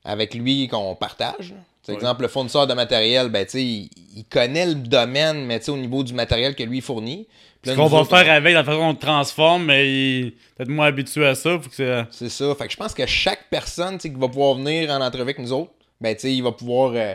avec 0.04 0.32
lui 0.34 0.68
qu'on 0.68 0.94
partage. 0.94 1.54
sais, 1.82 1.92
Ouais. 1.92 1.94
Exemple, 1.94 2.22
le 2.22 2.28
fournisseur 2.28 2.68
de 2.68 2.74
matériel, 2.74 3.28
ben, 3.28 3.44
tu 3.44 3.52
sais, 3.52 3.64
il, 3.64 3.90
il 4.14 4.24
connaît 4.24 4.66
le 4.66 4.74
domaine, 4.74 5.46
mais 5.46 5.58
tu 5.58 5.66
sais, 5.66 5.70
au 5.72 5.76
niveau 5.76 6.04
du 6.04 6.14
matériel 6.14 6.54
que 6.54 6.62
lui 6.62 6.80
fournit. 6.80 7.26
Ce 7.72 7.76
qu'on 7.76 7.86
va 7.86 7.98
autres, 8.00 8.16
faire 8.18 8.32
avec, 8.32 8.54
la 8.54 8.64
façon 8.64 8.78
dont 8.78 8.84
on 8.86 8.92
le 8.92 8.98
transforme, 8.98 9.64
mais 9.66 9.88
il 9.90 10.32
peut-être 10.56 10.68
moins 10.68 10.86
habitué 10.86 11.26
à 11.26 11.34
ça. 11.34 11.58
Faut 11.60 11.68
que 11.68 12.04
c'est- 12.10 12.28
ça. 12.28 12.54
Fait 12.54 12.66
que 12.66 12.72
je 12.72 12.76
pense 12.76 12.94
que 12.94 13.06
chaque 13.06 13.48
personne 13.50 13.98
qui 13.98 14.08
va 14.10 14.28
pouvoir 14.28 14.54
venir 14.54 14.90
en 14.90 15.00
entrevue 15.00 15.22
avec 15.22 15.38
nous 15.38 15.52
autres, 15.52 15.72
ben, 16.00 16.16
il 16.24 16.42
va 16.42 16.52
pouvoir, 16.52 16.92
euh, 16.94 17.14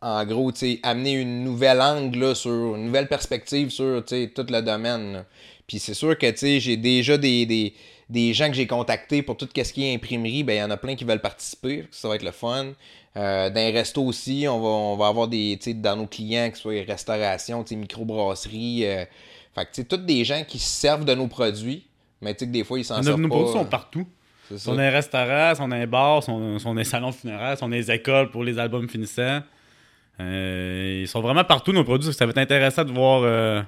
en 0.00 0.24
gros, 0.24 0.52
amener 0.82 1.12
une 1.12 1.44
nouvelle 1.44 1.80
angle 1.80 2.18
là, 2.18 2.34
sur 2.34 2.50
une 2.76 2.86
nouvelle 2.86 3.08
perspective 3.08 3.70
sur 3.70 4.04
tout 4.04 4.46
le 4.48 4.60
domaine. 4.60 5.12
là. 5.12 5.24
Puis 5.66 5.78
c'est 5.78 5.94
sûr 5.94 6.16
que 6.16 6.26
j'ai 6.34 6.76
déjà 6.78 7.18
des, 7.18 7.44
des, 7.44 7.74
des 8.08 8.32
gens 8.32 8.48
que 8.48 8.54
j'ai 8.54 8.66
contactés 8.66 9.22
pour 9.22 9.36
tout 9.36 9.48
ce 9.54 9.72
qui 9.72 9.84
est 9.86 9.94
imprimerie. 9.94 10.42
Ben, 10.42 10.54
il 10.54 10.58
y 10.60 10.62
en 10.62 10.70
a 10.70 10.76
plein 10.78 10.94
qui 10.94 11.04
veulent 11.04 11.20
participer. 11.20 11.84
Ça 11.90 12.08
va 12.08 12.14
être 12.16 12.22
le 12.22 12.30
fun. 12.32 12.68
Euh, 13.16 13.50
dans 13.50 13.54
les 13.60 13.70
restos 13.72 14.04
aussi, 14.04 14.46
on 14.48 14.60
va, 14.60 14.68
on 14.68 14.96
va 14.96 15.08
avoir 15.08 15.28
des, 15.28 15.58
dans 15.74 15.96
nos 15.96 16.06
clients, 16.06 16.48
que 16.50 16.56
ce 16.56 16.62
soit 16.62 16.74
les 16.74 16.82
restaurations, 16.82 17.64
tu 17.64 17.70
sais, 17.70 17.76
microbrasseries. 17.76 18.86
euh, 18.86 19.04
fait 19.58 19.66
que, 19.66 19.70
tu 19.72 19.82
sais, 19.82 19.84
tous 19.88 19.96
des 19.98 20.24
gens 20.24 20.42
qui 20.46 20.58
se 20.58 20.68
servent 20.68 21.04
de 21.04 21.14
nos 21.14 21.26
produits, 21.26 21.86
mais 22.20 22.34
tu 22.34 22.40
sais 22.40 22.46
que 22.46 22.52
des 22.52 22.64
fois, 22.64 22.78
ils 22.78 22.84
s'en 22.84 22.96
nos, 22.98 23.02
servent 23.02 23.20
nos 23.20 23.28
pas. 23.28 23.34
produits 23.36 23.52
sont 23.52 23.64
euh, 23.64 23.68
partout. 23.68 24.06
c'est 24.48 24.54
Ils 24.54 24.58
ça. 24.58 24.64
sont 24.66 24.76
les 24.76 24.88
restaurants, 24.88 25.54
sont 25.54 25.68
les 25.68 25.86
bars, 25.86 26.22
sont, 26.22 26.58
sont 26.58 26.74
les 26.74 26.84
salons 26.84 27.12
funéraires, 27.12 27.56
sont 27.58 27.68
les 27.68 27.90
écoles 27.90 28.30
pour 28.30 28.44
les 28.44 28.58
albums 28.58 28.88
finissants. 28.88 29.40
Euh, 30.20 31.00
ils 31.02 31.08
sont 31.08 31.20
vraiment 31.20 31.44
partout, 31.44 31.72
nos 31.72 31.84
produits. 31.84 32.12
Ça 32.12 32.26
va 32.26 32.30
être 32.30 32.38
intéressant 32.38 32.84
de 32.84 32.92
voir, 32.92 33.22
euh, 33.22 33.62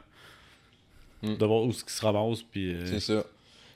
Mm. 1.22 1.36
de 1.36 1.44
voir 1.46 1.62
où 1.64 1.72
ce 1.72 1.84
qui 1.84 1.92
se 1.92 2.02
ramasse. 2.04 2.42
Puis, 2.42 2.72
euh, 2.72 2.86
C'est 2.86 3.00
ça. 3.00 3.22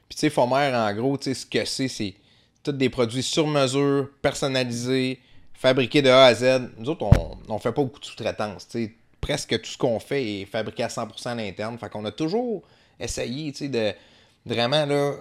Puis 0.08 0.16
tu 0.16 0.20
sais, 0.20 0.30
Fomer, 0.30 0.72
en 0.74 0.92
gros, 0.94 1.18
tu 1.18 1.24
sais, 1.24 1.34
ce 1.34 1.44
que 1.46 1.64
c'est, 1.66 1.88
c'est 1.88 2.14
tous 2.62 2.72
des 2.72 2.88
produits 2.88 3.22
sur 3.22 3.46
mesure, 3.46 4.08
personnalisés, 4.22 5.20
fabriqués 5.52 6.00
de 6.02 6.08
A 6.08 6.24
à 6.24 6.34
Z. 6.34 6.70
Nous 6.78 6.88
autres, 6.88 7.02
on, 7.04 7.36
on 7.48 7.58
fait 7.58 7.72
pas 7.72 7.82
beaucoup 7.82 8.00
de 8.00 8.04
sous-traitance. 8.06 8.66
tu 8.68 8.84
sais. 8.86 8.94
Presque 9.24 9.60
tout 9.60 9.70
ce 9.70 9.78
qu'on 9.78 9.98
fait 9.98 10.22
est 10.22 10.44
fabriqué 10.44 10.82
à 10.82 10.88
100% 10.88 11.28
à 11.28 11.34
l'interne. 11.34 11.78
Fait 11.78 11.88
qu'on 11.88 12.04
a 12.04 12.10
toujours 12.10 12.62
essayé, 13.00 13.50
tu 13.52 13.58
sais, 13.58 13.68
de 13.68 13.92
vraiment, 14.44 14.84
là, 14.84 15.14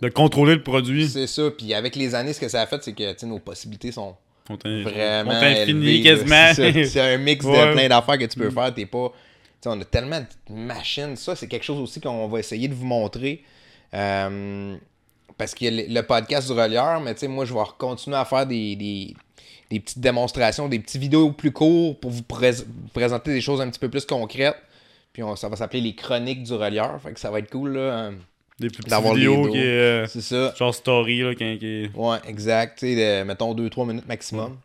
de 0.00 0.08
contrôler 0.08 0.54
le 0.54 0.62
produit. 0.62 1.08
c'est 1.08 1.26
ça. 1.26 1.50
Puis 1.50 1.74
avec 1.74 1.96
les 1.96 2.14
années, 2.14 2.32
ce 2.32 2.40
que 2.40 2.48
ça 2.48 2.62
a 2.62 2.66
fait, 2.66 2.82
c'est 2.82 2.92
que, 2.92 3.12
tu 3.12 3.18
sais, 3.18 3.26
nos 3.26 3.38
possibilités 3.38 3.92
sont 3.92 4.16
vraiment 4.48 5.32
là. 5.32 5.66
quasiment. 5.66 6.52
C'est 6.54 7.00
un 7.00 7.18
mix 7.18 7.44
Ouais. 7.44 7.68
de 7.68 7.72
plein 7.72 7.88
d'affaires 7.88 8.18
que 8.18 8.24
tu 8.24 8.38
peux 8.38 8.50
faire. 8.50 8.72
T'es 8.74 8.86
pas... 8.86 9.12
on 9.66 9.80
a 9.80 9.84
tellement 9.84 10.20
de 10.20 10.54
machines. 10.54 11.16
Ça, 11.16 11.36
c'est 11.36 11.48
quelque 11.48 11.64
chose 11.64 11.78
aussi 11.78 12.00
qu'on 12.00 12.28
va 12.28 12.38
essayer 12.38 12.68
de 12.68 12.74
vous 12.74 12.86
montrer. 12.86 13.42
Euh, 13.92 14.76
parce 15.36 15.54
qu'il 15.54 15.74
y 15.74 15.80
a 15.80 16.00
le, 16.00 16.06
podcast 16.06 16.46
du 16.46 16.58
relieur, 16.58 17.00
mais 17.00 17.14
tu 17.14 17.20
sais, 17.20 17.28
moi, 17.28 17.44
je 17.44 17.54
vais 17.54 17.60
continuer 17.78 18.16
à 18.16 18.24
faire 18.24 18.46
des, 18.46 18.76
des, 18.76 19.14
des 19.70 19.80
petites 19.80 20.00
démonstrations, 20.00 20.68
des 20.68 20.78
petites 20.80 21.00
vidéos 21.00 21.30
plus 21.32 21.52
courtes 21.52 22.00
pour 22.00 22.10
vous, 22.10 22.22
prés- 22.22 22.52
vous 22.52 22.88
présenter 22.92 23.32
des 23.32 23.40
choses 23.40 23.60
un 23.60 23.70
petit 23.70 23.78
peu 23.80 23.88
plus 23.88 24.04
concrètes. 24.04 24.56
Puis 25.12 25.22
on- 25.22 25.36
ça 25.36 25.48
va 25.48 25.56
s'appeler 25.56 25.80
les 25.80 25.94
chroniques 25.94 26.42
du 26.42 26.52
relieur. 26.54 27.00
Fait 27.02 27.12
que 27.12 27.20
ça 27.20 27.30
va 27.30 27.38
être 27.40 27.50
cool, 27.50 27.74
là. 27.74 27.80
euh, 27.80 28.10
Des 28.58 28.68
petites 28.68 28.88
d'avoir 28.88 29.14
les 29.14 29.20
vidéos 29.26 29.48
qui 29.50 29.58
est, 29.58 29.62
euh, 29.62 30.06
C'est 30.06 30.20
ça. 30.20 30.52
genre 30.58 30.74
story, 30.74 31.20
là, 31.22 31.34
qui, 31.34 31.58
qui- 31.58 31.90
Ouais, 31.94 32.18
exact. 32.28 32.84
De, 32.84 33.22
mettons 33.24 33.54
2-3 33.54 33.86
minutes 33.86 34.06
maximum. 34.06 34.56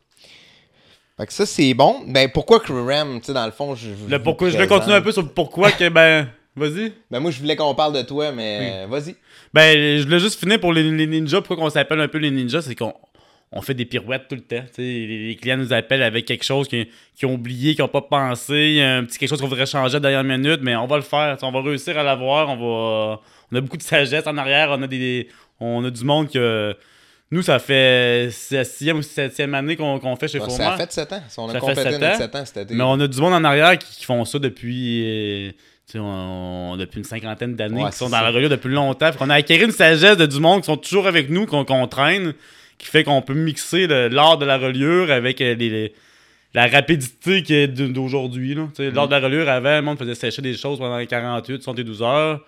Fait 1.18 1.26
que 1.28 1.34
ça, 1.34 1.46
c'est 1.46 1.74
bon. 1.74 2.02
Ben, 2.08 2.30
pourquoi 2.30 2.60
Crewram, 2.60 3.20
tu 3.22 3.28
sais, 3.28 3.34
dans 3.34 3.46
le 3.46 3.52
fond, 3.54 3.74
je. 3.74 3.90
Le 4.10 4.22
pourquoi, 4.22 4.50
je 4.50 4.58
vais 4.58 4.68
continuer 4.68 4.96
un 4.98 5.02
peu 5.02 5.14
sur 5.14 5.32
pourquoi 5.34 5.72
que, 5.72 5.88
ben, 5.88 6.28
vas-y. 6.58 6.92
Ben, 7.10 7.22
moi, 7.22 7.32
je 7.32 7.40
voulais 7.40 7.56
qu'on 7.56 7.74
parle 7.74 7.94
de 7.94 8.02
toi, 8.02 8.34
mais 8.34 8.84
euh, 8.84 8.88
vas-y. 8.90 9.16
Ben, 9.54 9.98
je 9.98 10.04
voulais 10.04 10.20
juste 10.20 10.38
finir 10.40 10.60
pour 10.60 10.74
les, 10.74 10.84
les 10.84 11.08
ninjas. 11.08 11.40
Pourquoi 11.42 11.56
qu'on 11.56 11.70
s'appelle 11.70 12.02
un 12.02 12.10
peu 12.10 12.18
les 12.18 12.32
ninjas, 12.32 12.64
c'est 12.64 12.76
qu'on 12.76 12.94
on 13.58 13.62
fait 13.62 13.74
des 13.74 13.86
pirouettes 13.86 14.28
tout 14.28 14.36
le 14.36 14.42
temps. 14.42 14.64
Les, 14.78 15.28
les 15.30 15.36
clients 15.38 15.56
nous 15.58 15.72
appellent 15.74 16.04
avec 16.04 16.26
quelque 16.26 16.44
chose 16.44 16.68
qu'ils 16.68 16.88
ont 17.24 17.34
oublié, 17.34 17.74
qu'ils 17.74 17.84
n'ont 17.84 17.88
pas 17.90 18.02
pensé, 18.02 18.82
un 18.82 19.06
petit 19.06 19.18
quelque 19.18 19.30
chose 19.30 19.40
qu'on 19.42 19.48
voudrait 19.48 19.66
changer 19.66 19.96
à 19.96 20.00
la 20.00 20.10
dernière 20.12 20.38
minute, 20.38 20.60
mais 20.62 20.76
on 20.76 20.86
va 20.88 20.98
le 20.98 21.02
faire. 21.04 21.38
On 21.42 21.52
va 21.52 21.62
réussir 21.62 21.98
à 21.98 22.04
l'avoir. 22.04 22.50
On 22.50 22.58
va, 22.58 23.22
on 23.52 23.56
a 23.56 23.62
beaucoup 23.62 23.78
de 23.78 23.82
sagesse 23.84 24.28
en 24.28 24.38
arrière. 24.38 24.70
On 24.72 24.82
a 24.82 24.88
des, 24.88 25.30
on 25.60 25.84
a 25.86 25.90
du 25.90 26.04
monde 26.04 26.30
que 26.30 26.76
nous, 27.32 27.42
ça 27.42 27.58
fait 27.60 28.28
c'est 28.32 28.58
la 28.58 28.64
sixième 28.66 28.98
ou 28.98 29.02
septième 29.02 29.54
année 29.56 29.76
qu'on 29.78 30.16
fait 30.18 30.28
chez 30.28 30.40
Bon, 30.40 30.50
ça 30.50 30.76
fait 30.78 30.92
7 30.92 31.14
ans. 31.14 31.22
On 31.38 31.50
a 31.50 31.54
Ça 31.54 31.54
fait 31.54 31.60
complété 31.60 31.92
sept 31.92 32.02
notre 32.02 32.36
ans. 32.40 32.46
7 32.46 32.58
ans. 32.58 32.76
Mais 32.76 32.84
on 32.84 33.00
a 33.00 33.08
du 33.08 33.20
monde 33.22 33.34
en 33.34 33.44
arrière 33.46 33.78
qui, 33.80 33.96
qui 34.00 34.06
font 34.06 34.24
ça 34.26 34.38
depuis, 34.38 35.04
euh, 35.06 35.52
on- 35.96 36.74
on- 36.74 36.78
depuis 36.78 36.98
une 37.00 37.04
cinquantaine 37.06 37.56
d'années, 37.56 37.84
Ouais, 37.84 37.90
qui 37.90 37.98
sont 37.98 38.10
dans 38.10 38.18
ça. 38.18 38.24
la 38.24 38.32
reliure 38.32 38.50
depuis 38.50 38.70
longtemps. 38.70 39.12
Qu'on 39.18 39.30
a 39.30 39.36
acquis 39.36 39.56
une 39.56 39.72
sagesse 39.72 40.18
de 40.18 40.26
du 40.26 40.40
monde 40.40 40.60
qui 40.62 40.66
sont 40.66 40.78
toujours 40.78 41.08
avec 41.08 41.30
nous, 41.30 41.46
qu'on 41.46 41.64
qu'on 41.66 41.88
traîne, 41.88 42.34
qui 42.78 42.88
fait 42.88 43.04
qu'on 43.04 43.22
peut 43.22 43.34
mixer 43.34 43.88
l'art 43.88 44.38
de 44.38 44.46
la 44.46 44.58
reliure 44.58 45.12
avec 45.12 45.42
euh, 45.42 45.56
les- 45.56 45.70
les- 45.70 45.94
la 46.54 46.68
rapidité 46.68 47.44
qui 47.44 47.54
est 47.54 47.68
d- 47.68 47.90
d'aujourd'hui. 47.90 48.58
sais, 48.76 48.90
L'art 48.92 49.08
de 49.08 49.16
la 49.16 49.20
reliure, 49.20 49.50
avant, 49.50 49.76
le 49.76 49.82
monde 49.82 49.98
faisait 49.98 50.16
sécher 50.16 50.42
des 50.42 50.54
choses 50.56 50.80
pendant 50.80 51.04
48, 51.06 51.62
72 51.64 52.02
heures. 52.02 52.40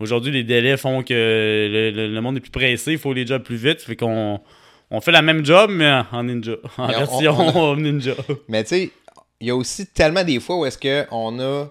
aujourd'hui, 0.00 0.30
les 0.30 0.44
délais 0.44 0.76
font 0.76 1.02
que 1.02 1.12
le, 1.12 1.90
le- 1.90 2.12
le 2.14 2.20
monde 2.20 2.36
est 2.36 2.40
plus 2.40 2.50
pressé, 2.52 2.92
il 2.92 2.98
faut 2.98 3.12
les 3.12 3.26
jobs 3.26 3.42
plus 3.42 3.56
vite. 3.56 3.80
Fait 3.80 3.96
qu'on 3.96 4.40
on 4.90 5.00
fait 5.00 5.10
la 5.12 5.22
même 5.22 5.44
job, 5.44 5.70
mais 5.72 5.90
en 6.12 6.22
ninja. 6.22 6.52
En 6.76 6.86
Mais 6.86 6.94
on- 6.96 6.98
version 6.98 7.36
on 7.58 7.76
ninja. 7.86 8.14
Mais 8.48 8.62
tu 8.62 8.68
sais, 8.70 8.90
il 9.40 9.48
y 9.48 9.50
a 9.50 9.56
aussi 9.56 9.86
tellement 9.86 10.22
des 10.24 10.38
fois 10.40 10.56
où 10.58 10.66
est-ce 10.66 10.78
qu'on 10.78 11.40
a 11.40 11.68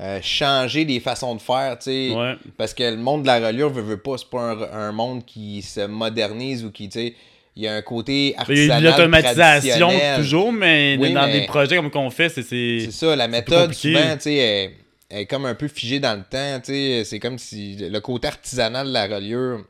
euh, 0.00 0.18
changé 0.22 0.84
les 0.84 0.98
façons 1.00 1.34
de 1.36 1.40
faire, 1.40 1.76
tu 1.78 1.84
sais. 1.84 2.10
Ouais. 2.14 2.34
Parce 2.56 2.74
que 2.74 2.82
le 2.82 2.96
monde 2.96 3.22
de 3.22 3.26
la 3.28 3.46
reliure 3.46 3.70
veut, 3.70 3.82
veut 3.82 3.96
pas, 3.96 4.16
c'est 4.18 4.28
pas 4.30 4.40
un, 4.40 4.88
un 4.88 4.92
monde 4.92 5.24
qui 5.24 5.62
se 5.62 5.86
modernise 5.86 6.64
ou 6.64 6.70
qui, 6.72 6.88
tu 6.88 6.98
sais, 7.00 7.14
il 7.58 7.64
y 7.64 7.68
a 7.68 7.74
un 7.74 7.82
côté 7.82 8.28
Il 8.28 8.30
y 8.30 8.34
a 8.36 8.40
artisanal, 8.40 8.82
de 8.82 8.88
l'automatisation 8.88 9.90
toujours, 10.16 10.52
mais 10.52 10.96
Oui, 10.98 11.12
dans 11.12 11.26
mais- 11.26 11.40
des 11.40 11.46
projets 11.46 11.76
comme 11.76 11.90
qu'on 11.90 12.08
fait, 12.10 12.28
c'est. 12.28 12.42
c'est- 12.42 12.90
ça, 12.92 13.16
la 13.16 13.26
méthode, 13.28 13.74
souvent, 13.74 14.14
tu 14.14 14.20
sais, 14.22 14.72
elle 15.10 15.18
est 15.22 15.26
comme 15.26 15.44
un 15.44 15.54
peu 15.54 15.66
figée 15.68 15.98
dans 16.00 16.14
le 16.16 16.22
temps, 16.22 16.60
tu 16.64 16.72
sais. 16.72 17.02
C'est 17.04 17.18
comme 17.18 17.36
si 17.38 17.76
le 17.80 17.98
côté 18.00 18.28
artisanal 18.28 18.86
de 18.86 18.92
la 18.92 19.06
reliure, 19.08 19.64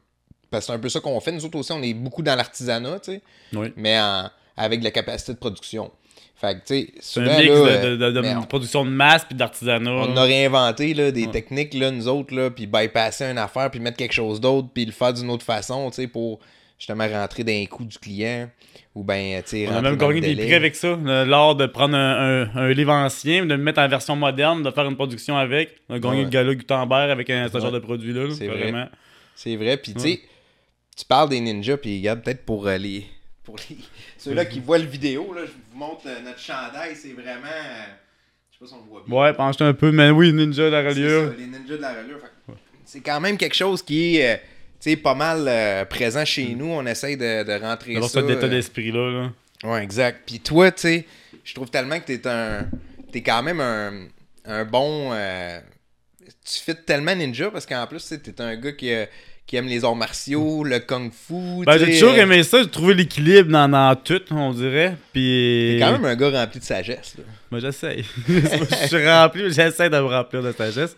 parce 0.50 0.64
que 0.64 0.73
c'est 0.73 0.76
un 0.76 0.78
peu 0.78 0.88
ça 0.90 1.00
qu'on 1.00 1.18
fait. 1.21 1.33
Nous 1.33 1.45
autres 1.45 1.59
aussi, 1.59 1.73
on 1.73 1.83
est 1.83 1.95
beaucoup 1.95 2.23
dans 2.23 2.35
l'artisanat, 2.37 3.00
tu 3.00 3.12
sais, 3.12 3.21
Oui. 3.54 3.73
mais 3.76 3.99
en- 3.99 4.28
avec 4.57 4.80
de 4.80 4.85
la 4.85 4.90
capacité 4.90 5.33
de 5.33 5.38
production. 5.38 5.90
Fait 6.40 6.54
que, 6.61 6.66
tu 6.66 6.92
sais, 7.00 7.21
un 7.21 7.37
mix 7.38 7.49
là, 7.49 7.54
de, 7.54 7.87
euh, 7.87 7.97
de- 7.97 8.11
de- 8.12 8.21
de 8.21 8.37
on- 8.37 8.42
production 8.42 8.85
de 8.85 8.90
masse 8.90 9.25
puis 9.25 9.35
d'artisanat. 9.35 9.90
On 9.90 10.16
a 10.16 10.23
réinventé 10.23 10.95
là, 10.95 11.11
des 11.11 11.25
Ouais. 11.26 11.33
techniques, 11.33 11.75
là, 11.75 11.90
nous 11.90 12.07
autres, 12.07 12.33
là, 12.35 12.50
puis 12.50 12.66
bypasser 12.66 13.25
une 13.25 13.38
affaire, 13.38 13.71
puis 13.73 13.80
mettre 13.80 13.97
quelque 13.97 14.12
chose 14.14 14.40
d'autre, 14.40 14.68
puis 14.73 14.85
le 14.85 14.92
faire 14.92 15.12
d'une 15.12 15.30
autre 15.30 15.45
façon, 15.45 15.88
tu 15.90 15.97
sais, 16.02 16.07
pour 16.07 16.38
justement 16.78 17.08
rentrer 17.08 17.42
dans 17.44 17.52
les 17.52 17.66
coûts 17.66 17.85
du 17.85 17.99
client, 17.99 18.49
ou 18.94 19.02
ben, 19.04 19.42
On 19.52 19.75
a 19.76 19.82
même 19.82 19.97
gagné 19.97 20.20
des 20.20 20.35
prix 20.37 20.54
avec 20.54 20.75
ça. 20.76 20.97
L'art 21.25 21.54
de 21.56 21.66
prendre 21.66 21.97
un, 21.97 22.42
un- 22.44 22.56
un 22.56 22.73
livre 22.73 22.92
ancien, 22.92 23.44
de 23.47 23.54
le 23.54 23.62
mettre 23.62 23.80
en 23.80 23.88
version 23.88 24.14
moderne, 24.16 24.62
de 24.62 24.70
faire 24.70 24.87
une 24.87 24.97
production 24.97 25.37
avec. 25.37 25.76
On 25.88 25.94
a 25.94 25.99
gagné 25.99 26.18
Ouais. 26.18 26.25
le 26.25 26.30
gala 26.30 26.54
Gutenberg 26.54 27.11
avec 27.11 27.30
un, 27.30 27.49
ce 27.49 27.54
Ouais. 27.54 27.61
genre 27.61 27.73
de 27.73 27.78
produit-là. 27.80 28.25
là, 28.25 28.35
C'est 28.35 28.47
vrai. 28.47 28.58
carrément. 28.58 28.88
C'est 29.35 29.56
vrai, 29.56 29.76
puis 29.76 29.92
tu 29.94 30.00
sais, 30.00 30.20
tu 30.97 31.04
parles 31.04 31.28
des 31.28 31.40
ninjas, 31.40 31.76
puis 31.76 31.99
regarde, 31.99 32.23
peut-être 32.23 32.44
pour 32.44 32.66
euh, 32.66 32.76
les... 32.76 33.04
Pour 33.44 33.56
les... 33.70 33.76
ceux-là 34.18 34.44
qui 34.44 34.58
voient 34.61 34.78
le 34.78 34.85
vidéo, 34.87 35.32
là, 35.35 35.42
je 35.47 35.50
vous 35.52 35.78
montre 35.78 36.02
euh, 36.06 36.20
notre 36.25 36.40
chandail, 36.40 36.94
c'est 36.97 37.12
vraiment... 37.12 37.47
euh, 37.47 37.85
Je 38.50 38.56
sais 38.56 38.61
pas 38.61 38.66
si 38.66 38.75
on 38.75 38.85
le 38.85 38.90
voit 38.90 39.02
bien. 39.06 39.16
Ouais, 39.16 39.32
penche 39.32 39.61
un 39.61 39.73
peu, 39.75 39.90
mais 39.92 40.11
oui, 40.11 40.32
Ninja 40.32 40.64
de 40.64 40.68
la 40.70 40.82
reliure. 40.88 41.30
ça, 41.30 41.37
les 41.38 41.47
ninjas 41.47 41.76
de 41.76 41.82
la 41.82 41.94
reliure. 42.02 42.18
C'est 42.85 43.00
quand 43.00 43.20
même 43.20 43.37
quelque 43.37 43.54
chose 43.54 43.82
qui 43.82 44.16
est, 44.16 44.35
euh, 44.35 44.38
sais, 44.80 44.97
pas 44.97 45.14
mal 45.14 45.47
euh, 45.49 45.85
présent 45.85 46.25
chez 46.25 46.54
nous. 46.54 46.66
On 46.66 46.87
essaye 46.87 47.16
de, 47.16 47.42
de 47.44 47.61
rentrer 47.61 47.94
ça. 48.02 48.08
cet 48.08 48.30
état 48.30 48.47
euh, 48.47 48.49
d'esprit-là. 48.49 49.11
Là. 49.11 49.32
Ouais, 49.70 49.82
exact. 49.82 50.23
Puis 50.26 50.40
toi, 50.40 50.70
tu 50.70 50.82
sais, 50.82 51.06
je 51.44 51.54
trouve 51.54 51.70
tellement 51.70 51.99
que 51.99 52.04
t'es 52.06 52.26
un. 52.28 52.66
T'es 53.12 53.23
quand 53.23 53.42
même 53.42 53.61
un, 53.61 54.06
un 54.44 54.64
bon. 54.64 55.11
euh, 55.12 55.58
tu 56.44 56.61
fais 56.64 56.75
tellement 56.75 57.14
ninja 57.14 57.50
parce 57.50 57.66
qu'en 57.66 57.87
plus, 57.87 58.06
t'es 58.23 58.40
un 58.40 58.56
gars 58.56 58.73
qui, 58.73 58.92
euh, 58.92 59.04
qui 59.47 59.56
aime 59.56 59.66
les 59.66 59.85
arts 59.85 59.97
martiaux, 59.97 60.62
le 60.62 60.78
kung 60.78 61.11
fu. 61.12 61.64
Ben, 61.64 61.78
j'ai 61.78 61.99
toujours 61.99 62.14
aimé 62.16 62.42
ça, 62.42 62.62
j'ai 62.62 62.68
trouvé 62.70 62.94
l'équilibre 62.94 63.50
dans, 63.50 63.68
dans 63.68 63.97
tout, 63.97 64.20
on 64.30 64.52
dirait. 64.52 64.97
Puis. 65.12 65.78
T'es 65.78 65.85
quand 65.85 65.92
même 65.92 66.04
un 66.04 66.16
gars 66.16 66.30
rempli 66.30 66.61
de 66.61 66.64
sagesse. 66.64 67.14
Là. 67.18 67.25
Ben, 67.50 67.61
j'essaye. 67.61 68.04
je 68.28 68.87
suis 68.87 69.08
rempli, 69.08 69.50
j'essaie 69.50 69.90
de 69.90 69.97
me 69.97 70.04
remplir 70.06 70.42
de 70.42 70.52
sagesse. 70.52 70.97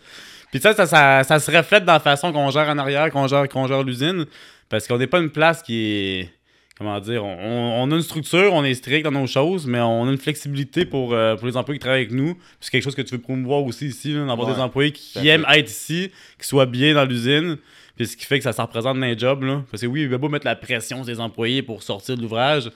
Puis 0.51 0.59
ça, 0.59 0.73
ça, 0.73 0.85
ça, 0.85 1.23
ça 1.23 1.39
se 1.39 1.49
reflète 1.51 1.85
dans 1.85 1.93
la 1.93 1.99
façon 1.99 2.31
qu'on 2.33 2.49
gère 2.51 2.67
en 2.69 2.77
arrière, 2.77 3.09
qu'on 3.11 3.27
gère, 3.27 3.47
qu'on 3.49 3.67
gère 3.67 3.83
l'usine. 3.83 4.25
Parce 4.69 4.87
qu'on 4.87 4.97
n'est 4.97 5.07
pas 5.07 5.19
une 5.19 5.29
place 5.31 5.61
qui 5.63 5.75
est. 5.85 6.29
Comment 6.77 6.99
dire 6.99 7.23
on, 7.23 7.83
on- 7.83 7.91
a 7.91 7.95
une 7.95 8.01
structure, 8.01 8.53
on 8.53 8.63
est 8.63 8.73
strict 8.73 9.03
dans 9.03 9.11
nos 9.11 9.27
choses, 9.27 9.67
mais 9.67 9.79
on 9.79 10.07
a 10.07 10.11
une 10.11 10.17
flexibilité 10.17 10.83
pour, 10.83 11.13
euh, 11.13 11.35
pour 11.35 11.45
les 11.47 11.55
employés 11.55 11.77
qui 11.77 11.83
travaillent 11.83 12.01
avec 12.01 12.11
nous. 12.13 12.33
Puis 12.33 12.43
c'est 12.61 12.71
quelque 12.71 12.83
chose 12.83 12.95
que 12.95 13.03
tu 13.03 13.13
veux 13.13 13.21
promouvoir 13.21 13.63
aussi 13.63 13.85
ici, 13.87 14.13
d'avoir 14.15 14.47
Ouais, 14.47 14.55
des 14.55 14.59
employés 14.59 14.91
qui, 14.91 15.27
aiment 15.27 15.45
être 15.53 15.69
ici, 15.69 16.09
qui 16.39 16.47
soient 16.47 16.65
bien 16.65 16.95
dans 16.95 17.05
l'usine. 17.05 17.57
Puis 17.95 18.07
ce 18.07 18.17
qui 18.17 18.25
fait 18.25 18.39
que 18.39 18.43
ça 18.43 18.51
se 18.53 18.59
représente 18.61 18.99
dans 18.99 19.05
les 19.05 19.15
jobs. 19.17 19.43
Là. 19.43 19.61
Parce 19.69 19.83
que 19.83 19.87
oui, 19.87 20.01
il 20.03 20.09
va 20.09 20.17
beau 20.17 20.29
mettre 20.29 20.45
la 20.47 20.55
pression 20.55 21.03
sur 21.03 21.13
les 21.13 21.19
employés 21.19 21.61
pour 21.61 21.83
sortir 21.83 22.17
de 22.17 22.21
l'ouvrage. 22.23 22.71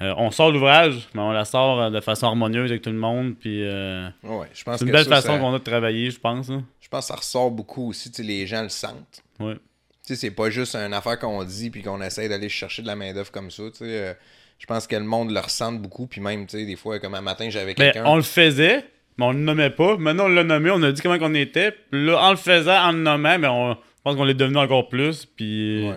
Euh, 0.00 0.14
on 0.18 0.30
sort 0.30 0.52
l'ouvrage, 0.52 1.08
mais 1.14 1.20
on 1.20 1.32
la 1.32 1.44
sort 1.44 1.80
euh, 1.80 1.90
de 1.90 2.00
façon 2.00 2.26
harmonieuse 2.26 2.70
avec 2.70 2.82
tout 2.82 2.90
le 2.90 2.96
monde. 2.96 3.34
Puis 3.40 3.64
euh, 3.64 4.06
Ouais, 4.22 4.46
je 4.54 4.62
pense 4.62 4.78
c'est 4.78 4.84
une 4.84 4.92
belle 4.92 5.04
ça, 5.04 5.16
façon 5.16 5.32
ça- 5.32 5.38
qu'on 5.38 5.52
a 5.54 5.58
de 5.58 5.64
travailler, 5.64 6.10
je 6.10 6.20
pense. 6.20 6.48
hein. 6.50 6.62
Je 6.92 6.96
pense 6.98 7.06
que 7.06 7.14
ça 7.14 7.16
ressort 7.16 7.50
beaucoup 7.50 7.88
aussi. 7.88 8.10
Tu 8.10 8.16
sais, 8.18 8.22
les 8.22 8.46
gens 8.46 8.62
le 8.62 8.68
sentent. 8.68 9.22
Ouais. 9.40 9.54
Tu 9.54 9.60
sais, 10.02 10.16
c'est 10.16 10.30
pas 10.30 10.50
juste 10.50 10.74
une 10.76 10.92
affaire 10.92 11.18
qu'on 11.18 11.42
dit 11.42 11.70
puis 11.70 11.82
qu'on 11.82 12.02
essaie 12.02 12.28
d'aller 12.28 12.50
chercher 12.50 12.82
de 12.82 12.86
la 12.86 12.96
main-d'œuvre 12.96 13.30
comme 13.32 13.50
ça. 13.50 13.62
Tu 13.70 13.78
sais, 13.78 13.84
euh, 13.86 14.14
je 14.58 14.66
pense 14.66 14.86
que 14.86 14.94
le 14.96 15.04
monde 15.04 15.30
le 15.30 15.40
ressent 15.40 15.72
beaucoup. 15.72 16.06
Puis 16.06 16.20
même, 16.20 16.46
tu 16.46 16.58
sais, 16.58 16.66
des 16.66 16.76
fois, 16.76 16.98
comme 16.98 17.14
un 17.14 17.22
matin, 17.22 17.48
j'avais 17.48 17.68
Mais 17.78 17.92
quelqu'un. 17.92 18.04
on 18.04 18.16
le 18.16 18.22
faisait, 18.22 18.84
mais 19.16 19.24
on 19.24 19.32
le 19.32 19.38
nommait 19.38 19.70
pas. 19.70 19.96
Maintenant, 19.96 20.26
on 20.26 20.28
l'a 20.28 20.44
nommé, 20.44 20.70
on 20.70 20.82
a 20.82 20.92
dit 20.92 21.00
comment 21.00 21.18
qu'on 21.18 21.34
était. 21.34 21.70
Puis 21.90 22.04
là, 22.04 22.22
en 22.22 22.30
le 22.32 22.36
faisant, 22.36 22.76
en 22.76 22.92
le 22.92 22.98
nommant, 22.98 23.38
mais 23.38 23.48
on, 23.48 23.72
je 23.72 23.78
pense 24.04 24.16
qu'on 24.16 24.24
l'est 24.24 24.34
devenu 24.34 24.58
encore 24.58 24.90
plus. 24.90 25.24
Puis. 25.24 25.88
Ouais. 25.88 25.96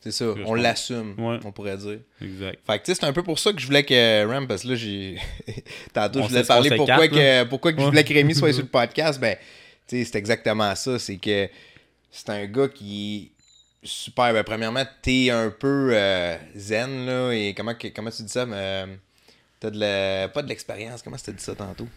C'est 0.00 0.10
ça, 0.12 0.26
on 0.46 0.54
l'assume, 0.54 1.14
Ouais. 1.18 1.38
on 1.44 1.52
pourrait 1.52 1.76
dire. 1.76 1.98
Exact. 2.22 2.58
Fait 2.66 2.78
que 2.78 2.84
tu 2.84 2.92
sais, 2.92 3.00
c'est 3.00 3.06
un 3.06 3.12
peu 3.12 3.22
pour 3.22 3.38
ça 3.38 3.52
que 3.52 3.60
je 3.60 3.66
voulais 3.66 3.84
que 3.84 4.26
Ram, 4.26 4.46
parce 4.46 4.62
que 4.62 4.68
là, 4.68 4.74
j'ai. 4.74 5.16
Tantôt, 5.92 6.20
On 6.20 6.22
je 6.24 6.28
voulais 6.28 6.44
parler 6.44 6.70
pourquoi, 6.76 7.08
que, 7.08 7.44
pourquoi 7.44 7.72
que 7.72 7.78
je 7.78 7.84
Ouais. 7.84 7.90
voulais 7.90 8.04
que 8.04 8.14
Rémi 8.14 8.34
soit 8.34 8.52
sur 8.54 8.62
le 8.62 8.68
podcast. 8.68 9.20
Ben, 9.20 9.36
c'est 9.86 10.16
exactement 10.16 10.74
ça. 10.74 10.98
C'est 10.98 11.16
que 11.16 11.48
c'est 12.10 12.30
un 12.30 12.46
gars 12.46 12.68
qui 12.68 13.30
est 13.82 13.86
super. 13.86 14.32
Ben, 14.32 14.42
premièrement, 14.44 14.84
t'es 15.02 15.30
un 15.30 15.50
peu 15.50 15.90
euh, 15.92 16.36
zen, 16.56 17.06
là. 17.06 17.32
Et 17.32 17.54
comment, 17.54 17.74
que- 17.74 17.88
comment 17.88 18.10
tu 18.10 18.22
dis 18.22 18.28
ça? 18.32 18.46
mais, 18.46 18.56
euh, 18.56 18.86
T'as 19.60 19.70
de 19.70 19.78
la. 19.80 20.28
Pas 20.28 20.42
de 20.42 20.48
l'expérience, 20.48 21.00
comment 21.02 21.16
tu 21.16 21.32
dit 21.32 21.42
ça 21.42 21.54
tantôt? 21.54 21.88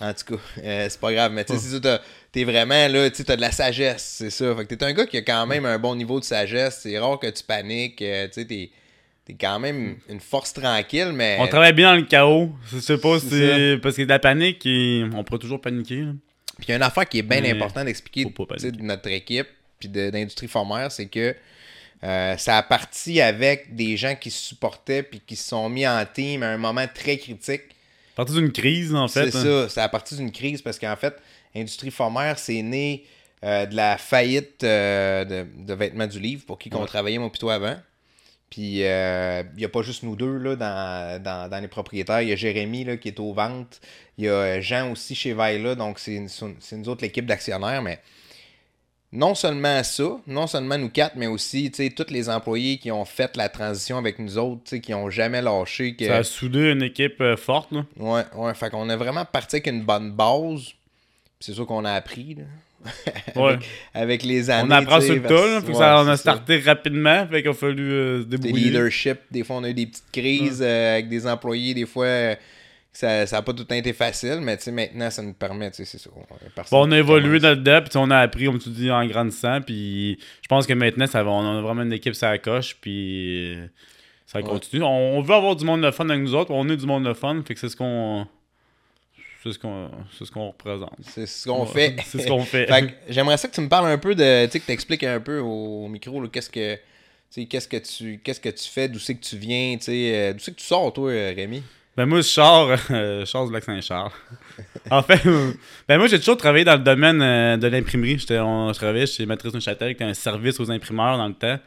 En 0.00 0.12
tout 0.12 0.34
cas, 0.36 0.42
euh, 0.62 0.86
c'est 0.88 1.00
pas 1.00 1.12
grave, 1.12 1.32
mais 1.32 1.44
tu 1.44 1.56
sais, 1.56 1.80
t'as- 1.80 2.00
t'es 2.32 2.44
vraiment 2.44 2.88
là, 2.88 3.08
tu 3.10 3.16
sais, 3.16 3.24
t'as 3.24 3.36
de 3.36 3.40
la 3.40 3.52
sagesse, 3.52 4.16
c'est 4.18 4.30
ça. 4.30 4.54
Fait 4.56 4.64
que 4.66 4.74
t'es 4.74 4.84
un 4.84 4.92
gars 4.92 5.06
qui 5.06 5.16
a 5.16 5.22
quand 5.22 5.46
même 5.46 5.64
un 5.66 5.78
bon 5.78 5.94
niveau 5.94 6.18
de 6.20 6.24
sagesse. 6.24 6.80
C'est 6.82 6.98
rare 6.98 7.18
que 7.20 7.28
tu 7.30 7.42
paniques, 7.44 8.02
euh, 8.02 8.26
tu 8.26 8.34
sais, 8.34 8.44
t'es. 8.46 8.70
T'es 9.24 9.34
quand 9.40 9.58
même 9.58 9.96
une 10.10 10.20
force 10.20 10.52
tranquille, 10.52 11.12
mais. 11.14 11.38
On 11.40 11.46
travaille 11.48 11.72
bien 11.72 11.90
dans 11.92 11.96
le 11.96 12.02
chaos. 12.06 12.50
Je 12.70 12.78
sais 12.78 12.98
pas 12.98 13.18
si. 13.18 13.78
Parce 13.82 13.96
que 13.96 14.02
de 14.02 14.08
la 14.08 14.18
panique, 14.18 14.66
et 14.66 15.04
on 15.14 15.24
pourrait 15.24 15.38
toujours 15.38 15.60
paniquer. 15.62 16.02
là. 16.02 16.12
Puis 16.56 16.66
il 16.68 16.70
y 16.70 16.72
a 16.72 16.76
une 16.76 16.82
affaire 16.82 17.08
qui 17.08 17.18
est 17.18 17.22
bien 17.22 17.44
importante 17.44 17.84
d'expliquer 17.86 18.24
de 18.24 18.82
notre 18.82 19.08
équipe 19.10 19.48
puis 19.78 19.88
de- 19.88 20.10
d'Industrie 20.10 20.48
Formère, 20.48 20.90
c'est 20.92 21.06
que 21.06 21.34
euh, 22.04 22.36
ça 22.36 22.58
a 22.58 22.62
parti 22.62 23.20
avec 23.20 23.74
des 23.74 23.96
gens 23.96 24.14
qui 24.14 24.30
se 24.30 24.38
supportaient 24.48 25.02
puis 25.02 25.20
qui 25.26 25.36
se 25.36 25.48
sont 25.48 25.68
mis 25.68 25.86
en 25.86 26.04
team 26.04 26.42
à 26.42 26.48
un 26.48 26.58
moment 26.58 26.86
très 26.92 27.16
critique. 27.18 27.62
À 28.12 28.16
partir 28.16 28.36
d'une 28.36 28.52
crise, 28.52 28.94
en 28.94 29.08
fait. 29.08 29.30
C'est 29.30 29.38
hein. 29.38 29.42
ça, 29.64 29.68
c'est 29.68 29.80
à 29.80 29.88
partir 29.88 30.16
d'une 30.18 30.30
crise 30.30 30.62
parce 30.62 30.78
qu'en 30.78 30.94
fait, 30.96 31.14
Industrie 31.56 31.90
Formère, 31.90 32.38
c'est 32.38 32.62
né 32.62 33.04
euh, 33.42 33.66
de 33.66 33.74
la 33.74 33.98
faillite 33.98 34.62
euh, 34.64 35.24
de, 35.24 35.46
de 35.66 35.74
Vêtements 35.74 36.06
du 36.06 36.20
Livre 36.20 36.44
pour 36.46 36.58
qui 36.58 36.70
qu'on 36.70 36.80
Ouais. 36.82 36.86
travaillait, 36.86 37.18
moi, 37.18 37.30
plutôt 37.30 37.50
avant. 37.50 37.76
Puis, 38.54 38.84
euh, 38.84 39.42
il 39.54 39.58
n'y 39.58 39.64
a 39.64 39.68
pas 39.68 39.82
juste 39.82 40.04
nous 40.04 40.14
deux 40.14 40.38
là, 40.38 40.54
dans, 40.54 41.20
dans, 41.20 41.50
dans 41.50 41.58
les 41.58 41.66
propriétaires. 41.66 42.22
Il 42.22 42.28
y 42.28 42.32
a 42.32 42.36
Jérémy 42.36 42.84
là, 42.84 42.96
qui 42.96 43.08
est 43.08 43.18
aux 43.18 43.32
ventes. 43.32 43.80
Il 44.16 44.26
y 44.26 44.28
a 44.28 44.32
euh, 44.32 44.60
Jean 44.60 44.92
aussi 44.92 45.16
chez 45.16 45.32
Vailla. 45.32 45.74
Donc, 45.74 45.98
c'est 45.98 46.24
c'est 46.28 46.76
nous 46.76 46.88
autres 46.88 47.02
l'équipe 47.02 47.26
d'actionnaires. 47.26 47.82
Mais 47.82 47.98
non 49.10 49.34
seulement 49.34 49.82
ça, 49.82 50.20
non 50.28 50.46
seulement 50.46 50.78
nous 50.78 50.88
quatre, 50.88 51.16
mais 51.16 51.26
aussi 51.26 51.68
tu 51.72 51.82
sais, 51.82 51.90
tous 51.90 52.12
les 52.12 52.28
employés 52.28 52.78
qui 52.78 52.92
ont 52.92 53.04
fait 53.04 53.36
la 53.36 53.48
transition 53.48 53.98
avec 53.98 54.20
nous 54.20 54.38
autres, 54.38 54.76
qui 54.76 54.92
n'ont 54.92 55.10
jamais 55.10 55.42
lâché. 55.42 55.96
Que... 55.96 56.06
Ça 56.06 56.18
a 56.18 56.22
soudé 56.22 56.70
une 56.70 56.84
équipe 56.84 57.20
euh, 57.22 57.36
forte. 57.36 57.72
Là. 57.72 57.84
Ouais, 57.96 58.22
ouais. 58.36 58.54
Fait 58.54 58.70
qu'on 58.70 58.88
a 58.88 58.96
vraiment 58.96 59.24
parti 59.24 59.56
avec 59.56 59.66
une 59.66 59.82
bonne 59.82 60.12
base. 60.12 60.74
C'est 61.40 61.54
sûr 61.54 61.66
qu'on 61.66 61.84
a 61.84 61.92
appris, 61.92 62.36
là. 62.36 62.44
Ouais. 63.36 63.58
avec, 63.92 64.22
les 64.22 64.50
années. 64.50 64.68
on 64.68 64.70
apprend 64.70 65.00
sur 65.00 65.14
le 65.14 65.22
tas. 65.22 65.60
Ouais, 65.60 65.74
ça, 65.74 65.98
on 66.02 66.08
a 66.08 66.16
ça. 66.16 66.16
starté 66.16 66.58
rapidement. 66.58 67.26
Fait 67.26 67.42
qu'il 67.42 67.50
a 67.50 67.54
fallu 67.54 67.90
euh, 67.92 68.20
se 68.20 68.26
Des 68.26 68.38
débrouiller. 68.38 68.66
leadership, 68.70 69.18
des 69.30 69.42
fois 69.42 69.56
on 69.56 69.64
a 69.64 69.70
eu 69.70 69.74
des 69.74 69.86
petites 69.86 70.10
crises 70.12 70.62
euh, 70.62 70.94
avec 70.94 71.08
des 71.08 71.26
employés, 71.26 71.74
des 71.74 71.86
fois 71.86 72.06
euh, 72.06 72.34
ça 72.92 73.24
n'a 73.24 73.42
pas 73.42 73.52
tout 73.52 73.60
le 73.60 73.64
temps 73.64 73.74
été 73.74 73.92
facile, 73.92 74.38
mais 74.40 74.56
maintenant 74.70 75.10
ça 75.10 75.22
nous 75.22 75.32
permet, 75.32 75.70
c'est 75.72 75.84
ça. 75.84 76.10
Bon, 76.70 76.86
on 76.86 76.92
a 76.92 76.98
évolué 76.98 77.40
là-dedans, 77.40 77.80
puis 77.82 77.90
on 77.96 78.10
a 78.10 78.18
appris, 78.18 78.44
comme 78.44 78.60
tu 78.60 78.68
dis, 78.68 78.90
en 78.90 79.04
grandissant. 79.06 79.60
Puis 79.62 80.18
je 80.42 80.48
pense 80.48 80.66
que 80.66 80.74
maintenant, 80.74 81.06
ça 81.08 81.24
va, 81.24 81.30
on 81.30 81.58
a 81.58 81.60
vraiment 81.60 81.82
une 81.82 81.92
équipe 81.92 82.14
la 82.22 82.38
coche, 82.38 82.76
puis 82.80 83.56
ça 84.26 84.42
continue. 84.42 84.84
On, 84.84 85.18
on 85.18 85.22
veut 85.22 85.34
avoir 85.34 85.56
du 85.56 85.64
monde 85.64 85.82
de 85.82 85.90
fun 85.90 86.08
avec 86.08 86.22
nous 86.22 86.34
autres, 86.34 86.52
on 86.52 86.68
est 86.68 86.76
du 86.76 86.86
monde 86.86 87.04
de 87.04 87.14
fun, 87.14 87.42
fait 87.46 87.54
que 87.54 87.60
c'est 87.60 87.68
ce 87.68 87.76
qu'on. 87.76 88.26
C'est 89.44 89.52
ce 89.52 89.58
qu'on 89.58 89.90
ce 90.10 90.30
qu'on 90.30 90.48
représente. 90.48 90.94
C'est 91.02 91.26
ce 91.26 91.46
qu'on 91.46 91.64
Ouais, 91.66 91.72
fait. 91.72 91.96
C'est 92.06 92.22
ce 92.22 92.28
qu'on 92.28 92.40
fait. 92.44 92.66
Fait 92.66 92.94
j'aimerais 93.10 93.36
ça 93.36 93.46
que 93.46 93.54
tu 93.54 93.60
me 93.60 93.68
parles 93.68 93.86
un 93.86 93.98
peu 93.98 94.14
de. 94.14 94.46
Tu 94.46 94.52
sais, 94.52 94.60
que 94.60 94.64
tu 94.66 94.72
expliques 94.72 95.04
un 95.04 95.20
peu 95.20 95.38
au 95.38 95.86
micro, 95.88 96.26
qu'est-ce 96.28 96.50
que. 96.50 96.78
Qu'est-ce 97.50 97.66
que 97.68 97.76
tu 97.78 98.20
qu'est-ce 98.22 98.40
que 98.40 98.48
tu 98.48 98.68
fais, 98.68 98.88
d'où 98.88 98.98
c'est 99.00 99.16
que 99.16 99.24
tu 99.24 99.36
viens, 99.36 99.76
tu 99.76 99.86
sais, 99.86 100.12
euh, 100.14 100.32
d'où 100.32 100.38
c'est 100.38 100.52
que 100.52 100.60
tu 100.60 100.64
sors, 100.64 100.92
toi, 100.92 101.10
euh, 101.10 101.32
Rémi? 101.34 101.62
Ben 101.96 102.06
moi, 102.06 102.18
je 102.18 102.22
sors, 102.22 102.70
euh, 102.90 103.20
je 103.20 103.24
sors 103.24 103.46
du 103.46 103.52
lac 103.52 103.64
Saint-Charles. 103.64 104.10
en 104.90 105.02
fait, 105.02 105.20
ben 105.88 105.98
moi, 105.98 106.06
j'ai 106.06 106.18
toujours 106.18 106.36
travaillé 106.36 106.64
dans 106.64 106.74
le 106.76 106.82
domaine 106.84 107.20
euh, 107.22 107.56
de 107.56 107.66
l'imprimerie. 107.66 108.18
Je 108.18 108.72
travaillais 108.72 109.06
chez 109.06 109.26
Matrice 109.26 109.52
Neuchâtel, 109.52 109.88
qui 109.88 109.92
était 109.94 110.04
un 110.04 110.14
service 110.14 110.58
aux 110.60 110.70
imprimeurs 110.70 111.18
dans 111.18 111.28
le 111.28 111.34
temps. 111.34 111.58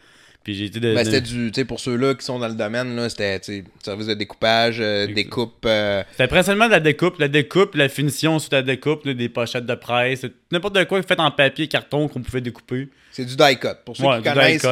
Puis 0.48 0.56
j'ai 0.56 0.64
été 0.64 0.80
de, 0.80 0.96
Ben, 0.96 1.04
c'était 1.04 1.20
du, 1.20 1.52
tu 1.52 1.60
sais, 1.60 1.66
pour 1.66 1.82
ceux-là 1.82 2.16
qui 2.16 2.24
sont 2.26 2.40
dans 2.40 2.48
le 2.48 2.54
domaine, 2.54 2.96
là, 2.96 3.10
c'était, 3.10 3.38
tu 3.42 3.66
service 3.84 4.08
de 4.08 4.14
découpage, 4.14 4.78
euh, 4.80 5.06
découpe, 5.14 5.66
euh, 5.66 6.04
C'était 6.12 6.28
principalement 6.28 6.68
de 6.68 6.72
la 6.72 6.80
découpe, 6.80 7.20
la 7.20 7.28
découpe, 7.28 7.76
la 7.76 7.90
finition 7.90 8.40
sur 8.40 8.54
la 8.54 8.62
découpe, 8.62 9.04
là, 9.04 9.14
des 9.14 9.28
pochettes 9.28 9.66
de 9.66 9.76
presse, 9.76 10.26
n'importe 10.50 10.86
quoi 10.86 11.04
fait 11.04 11.20
en 11.20 11.32
papier, 11.32 11.68
carton 11.68 12.08
qu'on 12.08 12.22
pouvait 12.22 12.40
découper. 12.40 12.88
c'est 13.12 13.26
du 13.26 13.36
die 13.36 13.60
cut. 13.60 13.68
Pour 13.84 13.98
ceux 13.98 14.06
Ouais, 14.06 14.20
qui 14.20 14.24
connaissent, 14.24 14.66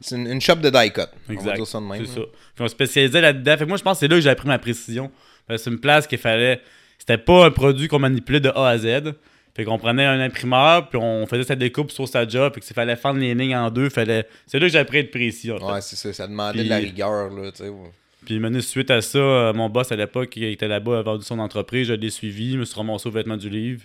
c'est 0.00 0.16
une, 0.16 0.26
une 0.26 0.40
shop 0.40 0.54
de 0.54 0.70
die 0.70 0.90
cut. 0.90 1.02
On 1.28 1.34
va 1.34 1.34
Exact. 1.34 1.56
dire 1.56 1.66
ça 1.66 1.80
de 1.80 1.84
même. 1.84 2.06
C'est 2.06 2.14
ça. 2.14 2.20
Puis 2.54 2.64
on 2.64 2.68
spécialisait 2.68 3.20
là-dedans. 3.20 3.58
Fait 3.58 3.64
que 3.64 3.68
moi, 3.68 3.76
je 3.76 3.82
pense 3.82 3.98
que 3.98 4.00
c'est 4.00 4.08
là 4.08 4.14
que 4.16 4.22
j'ai 4.22 4.30
appris 4.30 4.48
ma 4.48 4.58
précision. 4.58 5.10
C'est 5.54 5.68
une 5.68 5.80
place 5.80 6.06
qu'il 6.06 6.16
fallait. 6.16 6.62
C'était 6.98 7.18
pas 7.18 7.44
un 7.44 7.50
produit 7.50 7.88
qu'on 7.88 7.98
manipulait 7.98 8.40
de 8.40 8.48
A 8.48 8.68
à 8.68 8.78
Z. 8.78 9.12
Fait 9.58 9.64
qu'on 9.64 9.76
prenait 9.76 10.04
un 10.04 10.20
imprimeur, 10.20 10.88
puis 10.88 11.00
on 11.02 11.26
faisait 11.26 11.42
sa 11.42 11.56
découpe 11.56 11.90
sur 11.90 12.06
sa 12.06 12.28
job. 12.28 12.52
Puis 12.52 12.60
qu'il 12.62 12.74
fallait 12.74 12.94
fendre 12.94 13.18
les 13.18 13.34
lignes 13.34 13.56
en 13.56 13.72
deux. 13.72 13.88
Fallait... 13.88 14.24
C'est 14.46 14.60
là 14.60 14.66
que 14.68 14.72
j'ai 14.72 14.78
appris 14.78 14.98
à 14.98 15.00
être 15.00 15.10
précis. 15.10 15.50
En 15.50 15.58
fait. 15.58 15.64
Ouais, 15.64 15.80
c'est 15.80 15.96
ça. 15.96 16.12
Ça 16.12 16.28
demandait 16.28 16.60
Puis- 16.60 16.64
de 16.64 16.70
la 16.70 16.76
rigueur, 16.76 17.28
là, 17.30 17.50
tu 17.50 17.64
sais. 17.64 17.68
ouais. 17.68 17.90
Puis 18.24 18.38
maintenant, 18.38 18.60
suite 18.60 18.88
à 18.92 19.00
ça, 19.00 19.18
euh, 19.18 19.52
mon 19.52 19.68
boss 19.68 19.90
à 19.90 19.96
l'époque, 19.96 20.28
qui 20.30 20.44
était 20.44 20.68
là-bas, 20.68 21.00
a 21.00 21.02
vendu 21.02 21.24
son 21.24 21.40
entreprise. 21.40 21.88
Je 21.88 21.94
l'ai 21.94 22.10
suivi. 22.10 22.52
Je 22.52 22.58
me 22.58 22.64
suis 22.64 22.76
ramassé 22.76 23.08
au 23.08 23.10
vêtement 23.10 23.36
du 23.36 23.50
livre. 23.50 23.82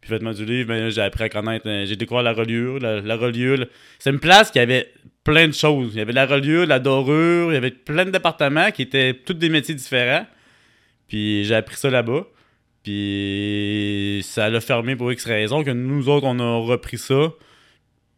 Puis 0.00 0.08
vêtement 0.10 0.30
du 0.32 0.44
livre, 0.44 0.68
ben, 0.68 0.88
j'ai 0.88 1.00
appris 1.02 1.24
à 1.24 1.28
connaître. 1.28 1.66
euh, 1.68 1.84
j'ai 1.84 1.96
découvert 1.96 2.22
la 2.22 2.32
reliure. 2.32 2.78
La, 2.78 3.00
la 3.00 3.16
reliure. 3.16 3.66
C'est 3.98 4.10
une 4.10 4.20
place 4.20 4.52
qui 4.52 4.60
avait 4.60 4.92
plein 5.24 5.48
de 5.48 5.52
choses. 5.52 5.90
Il 5.94 5.98
y 5.98 6.00
avait 6.00 6.12
la 6.12 6.26
reliure, 6.26 6.64
la 6.64 6.78
dorure. 6.78 7.50
Il 7.50 7.54
y 7.54 7.56
avait 7.56 7.72
plein 7.72 8.04
de 8.04 8.10
départements 8.10 8.70
qui 8.70 8.82
étaient 8.82 9.14
tous 9.14 9.34
des 9.34 9.48
métiers 9.48 9.74
différents. 9.74 10.26
Puis 11.08 11.44
j'ai 11.44 11.56
appris 11.56 11.74
ça 11.76 11.90
là-bas. 11.90 12.24
Puis 12.88 14.22
ça 14.24 14.48
l'a 14.48 14.62
fermé 14.62 14.96
pour 14.96 15.12
X 15.12 15.26
raisons 15.26 15.62
que 15.62 15.70
nous 15.70 16.08
autres, 16.08 16.24
on 16.26 16.38
a 16.40 16.56
repris 16.66 16.96
ça. 16.96 17.32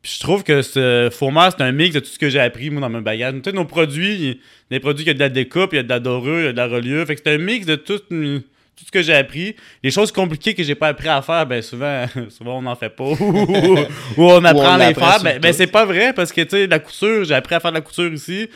Puis 0.01 0.13
je 0.15 0.21
trouve 0.21 0.45
que 0.45 0.63
ce 0.63 1.11
fourmage, 1.13 1.55
c'est 1.59 1.65
un 1.65 1.73
mix 1.73 1.93
de 1.93 1.99
tout 1.99 2.07
ce 2.07 2.21
que 2.21 2.29
j'ai 2.29 2.39
appris, 2.39 2.71
moi, 2.71 2.81
dans 2.81 2.89
mon 2.89 3.01
bagage. 3.01 3.35
Tu 3.43 3.51
sais, 3.51 3.53
nos 3.53 3.65
produits, 3.65 4.41
des 4.71 4.79
produits, 4.79 5.05
il 5.05 5.09
y 5.09 5.11
a 5.11 5.15
de 5.15 5.19
la 5.19 5.29
découpe, 5.29 5.73
il 5.73 5.77
y 5.77 5.79
a 5.81 5.83
de 5.83 5.89
la 5.89 5.99
dorure, 5.99 6.39
il 6.39 6.45
y 6.45 6.49
a 6.49 6.53
de 6.53 6.57
la 6.57 6.69
reliure. 6.69 7.05
Fait 7.05 7.17
que 7.17 7.21
c'est 7.25 7.35
un 7.35 7.39
mix 7.39 7.67
de 7.67 7.75
tout, 7.75 7.99
tout 7.99 8.85
ce 8.87 8.93
que 8.93 9.03
j'ai 9.03 9.13
appris. 9.15 9.57
Les 9.83 9.91
choses 9.91 10.13
compliquées 10.13 10.55
que 10.55 10.63
j'ai 10.63 10.77
pas 10.77 10.87
appris 10.89 11.09
à 11.09 11.21
faire, 11.21 11.45
ben 11.47 11.61
souvent, 11.63 12.07
souvent 12.29 12.59
on 12.59 12.63
n'en 12.63 12.77
fait 12.77 12.91
pas. 12.91 13.05
ou 13.21 13.77
on 14.17 14.45
apprend 14.45 14.75
à 14.75 14.79
les 14.89 14.95
faire. 14.95 15.21
Ben, 15.25 15.41
ben 15.41 15.53
c'est 15.53 15.67
pas 15.67 15.85
vrai 15.85 16.13
parce 16.13 16.31
que, 16.33 16.43
tu 16.43 16.51
sais, 16.51 16.67
la 16.69 16.79
couture, 16.79 17.25
j'ai 17.25 17.35
appris 17.35 17.57
à 17.57 17.61
faire 17.61 17.73
de 17.73 17.77
la 17.77 17.83
couture 17.83 18.13
ici. 18.13 18.49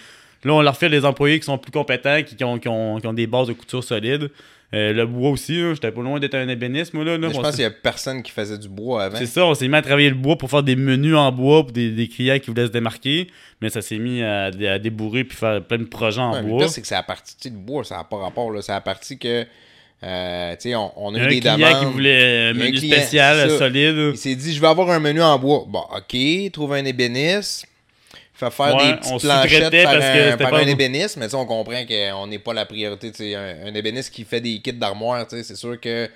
Là, 0.44 0.52
on 0.54 0.62
leur 0.62 0.76
fait 0.76 0.88
les 0.88 1.04
employés 1.04 1.40
qui 1.40 1.46
sont 1.46 1.58
plus 1.58 1.72
compétents, 1.72 2.22
qui, 2.22 2.36
qui 2.36 2.44
ont, 2.44 2.58
qui 2.58 2.68
ont- 2.68 3.00
qui 3.00 3.06
ont 3.06 3.14
des 3.14 3.26
bases 3.26 3.48
de 3.48 3.54
couture 3.54 3.82
solides. 3.82 4.30
Euh, 4.72 4.92
le 4.92 5.06
bois 5.06 5.30
aussi, 5.30 5.60
là, 5.60 5.74
j'étais 5.74 5.92
pas 5.92 6.00
loin 6.02 6.18
d'être 6.18 6.34
un 6.34 6.48
ébéniste, 6.48 6.94
moi. 6.94 7.04
Là, 7.04 7.16
je 7.16 7.28
pense 7.40 7.50
qu'il 7.54 7.62
y 7.62 7.64
a 7.66 7.70
personne 7.70 8.22
qui 8.24 8.32
faisait 8.32 8.58
du 8.58 8.68
bois 8.68 9.04
avant. 9.04 9.16
c'est 9.18 9.26
ça, 9.26 9.44
on 9.46 9.54
s'est 9.54 9.68
mis 9.68 9.76
à 9.76 9.82
travailler 9.82 10.08
le 10.08 10.16
bois 10.16 10.36
pour 10.36 10.50
faire 10.50 10.64
des 10.64 10.74
menus 10.74 11.14
en 11.14 11.30
bois 11.30 11.62
pour 11.62 11.70
des, 11.72 11.90
des 11.90 12.08
clients 12.08 12.38
qui 12.40 12.48
voulaient 12.50 12.66
se 12.66 12.72
démarquer. 12.72 13.28
Mais 13.60 13.70
ça 13.70 13.82
s'est 13.82 13.98
mis 13.98 14.22
à, 14.22 14.46
à 14.46 14.78
débourrer 14.80 15.22
puis 15.24 15.36
faire 15.36 15.62
plein 15.62 15.78
de 15.78 15.84
projets 15.84 16.20
en 16.20 16.32
Ouais, 16.32 16.38
mais 16.38 16.42
le 16.42 16.48
bois. 16.50 16.58
pire, 16.64 16.70
c'est 16.70 16.80
que 16.80 16.86
c'est 16.88 16.94
à 16.96 17.02
partir, 17.04 17.36
le 17.44 17.58
bois, 17.58 17.84
ça 17.84 17.96
n'a 17.98 18.04
pas 18.04 18.16
rapport, 18.16 18.50
là. 18.50 18.62
C'est 18.62 18.72
à 18.72 18.80
partir 18.80 19.16
que, 19.18 19.46
euh, 20.02 20.52
tu 20.52 20.56
sais, 20.70 20.74
on, 20.74 20.92
on 20.96 21.14
a 21.14 21.18
Il 21.18 21.22
y 21.22 21.24
a 21.24 21.24
eu 21.24 21.26
un 21.26 21.30
des 21.30 21.40
demandes. 21.64 21.78
qui 21.86 21.92
voulait 21.92 22.40
un 22.42 22.46
a 22.46 22.50
un 22.50 22.52
menu 22.54 22.72
client, 22.72 22.96
spécial, 22.96 23.50
solide. 23.52 23.96
Il 24.12 24.16
s'est 24.16 24.34
dit, 24.34 24.54
je 24.54 24.60
vais 24.60 24.66
avoir 24.66 24.90
un 24.90 24.98
menu 24.98 25.22
en 25.22 25.38
bois. 25.38 25.64
Bon, 25.68 25.84
ok, 25.96 26.50
trouve 26.52 26.72
un 26.72 26.84
ébéniste. 26.84 27.66
Fait 28.36 28.50
faire 28.50 28.74
Ouais, 28.74 28.86
des 28.92 28.96
petites 28.96 29.20
planchettes 29.20 29.84
par, 29.84 29.94
un, 29.94 30.36
par 30.36 30.54
un 30.54 30.66
ébéniste, 30.66 31.16
mais 31.18 31.32
on 31.36 31.46
comprend 31.46 31.84
qu'on 31.86 32.26
n'est 32.26 32.40
pas 32.40 32.52
la 32.52 32.66
priorité. 32.66 33.36
Un, 33.36 33.66
un 33.68 33.74
ébéniste 33.74 34.12
qui 34.12 34.24
fait 34.24 34.40
des 34.40 34.60
kits 34.60 34.72
d'armoire, 34.72 35.24
c'est 35.28 35.54
sûr 35.56 35.80
que. 35.80 36.08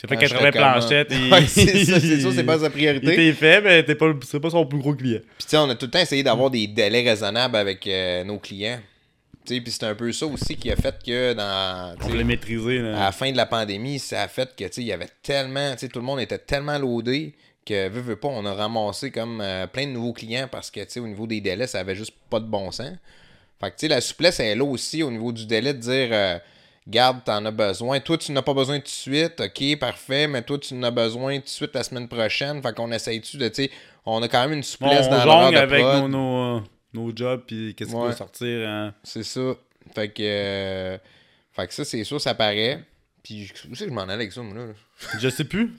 Ça 0.00 0.08
fait 0.08 0.14
quand 0.16 0.20
80 0.22 0.38
j'étais 0.46 0.58
comme- 0.58 0.72
planchettes. 0.72 1.12
et- 1.12 1.30
Ouais, 1.32 1.46
c'est 1.46 1.84
ça, 1.84 2.00
c'est 2.00 2.20
sûr, 2.20 2.32
c'est 2.34 2.44
pas 2.44 2.58
sa 2.58 2.66
Il 2.66 2.70
priorité. 2.72 3.12
était 3.12 3.32
fait, 3.32 3.60
mais 3.62 3.82
t'es 3.82 3.94
pas, 3.94 4.06
c'est 4.26 4.40
pas 4.40 4.50
son 4.50 4.64
plus 4.66 4.78
gros 4.78 4.94
client. 4.94 5.20
Puis 5.38 5.46
tu 5.48 5.56
on 5.56 5.68
a 5.70 5.74
tout 5.74 5.86
le 5.86 5.90
temps 5.90 5.98
essayé 6.00 6.22
d'avoir 6.22 6.50
des 6.50 6.66
délais 6.66 7.02
raisonnables 7.02 7.56
avec 7.56 7.86
euh, 7.86 8.22
nos 8.24 8.38
clients. 8.38 8.78
Puis 9.46 9.62
c'est 9.68 9.84
un 9.84 9.94
peu 9.94 10.10
ça 10.12 10.26
aussi 10.26 10.56
qui 10.56 10.70
a 10.70 10.76
fait 10.76 10.94
que 11.06 11.32
dans. 11.34 11.94
On 12.04 12.24
maîtrisé. 12.24 12.78
à 12.80 13.04
la 13.04 13.12
fin 13.12 13.30
de 13.30 13.36
la 13.36 13.46
pandémie, 13.46 13.98
ça 13.98 14.22
a 14.22 14.28
fait 14.28 14.48
que, 14.56 14.64
il 14.78 14.84
y 14.86 14.92
avait 14.92 15.08
tellement, 15.22 15.74
tout 15.76 15.88
le 15.98 16.04
monde 16.04 16.20
était 16.20 16.38
tellement 16.38 16.78
loadé 16.78 17.34
que, 17.66 17.88
veux, 17.88 18.00
veux 18.00 18.16
pas, 18.16 18.28
on 18.28 18.44
a 18.46 18.54
ramassé 18.54 19.10
comme 19.10 19.40
euh, 19.42 19.66
plein 19.66 19.86
de 19.86 19.92
nouveaux 19.92 20.12
clients 20.14 20.48
parce 20.50 20.70
que, 20.70 20.80
tu 20.80 20.86
sais, 20.88 21.00
au 21.00 21.06
niveau 21.06 21.26
des 21.26 21.40
délais, 21.40 21.66
ça 21.66 21.80
avait 21.80 21.94
juste 21.96 22.14
pas 22.30 22.40
de 22.40 22.46
bon 22.46 22.70
sens. 22.70 22.92
Fait 23.60 23.70
que, 23.70 23.76
tu 23.76 23.80
sais, 23.80 23.88
la 23.88 24.00
souplesse 24.00 24.40
est 24.40 24.54
là 24.54 24.64
aussi 24.64 25.02
au 25.02 25.10
niveau 25.10 25.32
du 25.32 25.46
délai 25.46 25.74
de 25.74 25.78
dire, 25.78 26.08
euh, 26.12 26.38
garde, 26.86 27.24
t'en 27.24 27.44
as 27.44 27.50
besoin. 27.50 28.00
Toi, 28.00 28.16
tu 28.18 28.32
n'as 28.32 28.42
pas 28.42 28.54
besoin 28.54 28.78
tout 28.78 28.84
de 28.84 28.88
suite, 28.88 29.40
ok, 29.40 29.78
parfait, 29.78 30.26
mais 30.28 30.42
toi, 30.42 30.58
tu 30.58 30.74
en 30.74 30.82
as 30.82 30.90
besoin 30.90 31.36
tout 31.38 31.44
de 31.44 31.48
suite 31.48 31.74
la 31.74 31.82
semaine 31.82 32.06
prochaine. 32.08 32.62
Fait 32.62 32.74
qu'on 32.74 32.92
essaye-tu 32.92 33.36
de, 33.38 33.48
tu 33.48 33.64
sais, 33.64 33.70
on 34.04 34.22
a 34.22 34.28
quand 34.28 34.42
même 34.42 34.52
une 34.58 34.62
souplesse 34.62 35.06
on 35.06 35.10
dans 35.10 35.50
de 35.50 35.56
avec 35.56 35.82
nos, 35.84 36.08
nos, 36.08 36.62
nos 36.92 37.16
jobs, 37.16 37.42
puis 37.46 37.74
qu'est-ce 37.74 37.90
qui 37.90 37.96
Ouais. 37.96 38.08
va 38.08 38.12
sortir. 38.16 38.68
hein. 38.68 38.94
C'est 39.02 39.24
ça. 39.24 39.54
Fait 39.94 40.08
que, 40.08 40.22
euh, 40.22 40.98
fait 41.52 41.66
que 41.66 41.74
ça, 41.74 41.84
c'est 41.84 42.04
sûr, 42.04 42.20
ça 42.20 42.34
paraît. 42.34 42.80
Puis, 43.26 43.50
où 43.68 43.74
c'est 43.74 43.84
que 43.86 43.90
je 43.90 43.94
m'en 43.94 44.02
allais 44.02 44.12
avec 44.14 44.30
ça, 44.32 44.40
moi, 44.40 44.54
là? 44.56 44.66
Je 45.18 45.28
sais 45.28 45.42
plus. 45.42 45.72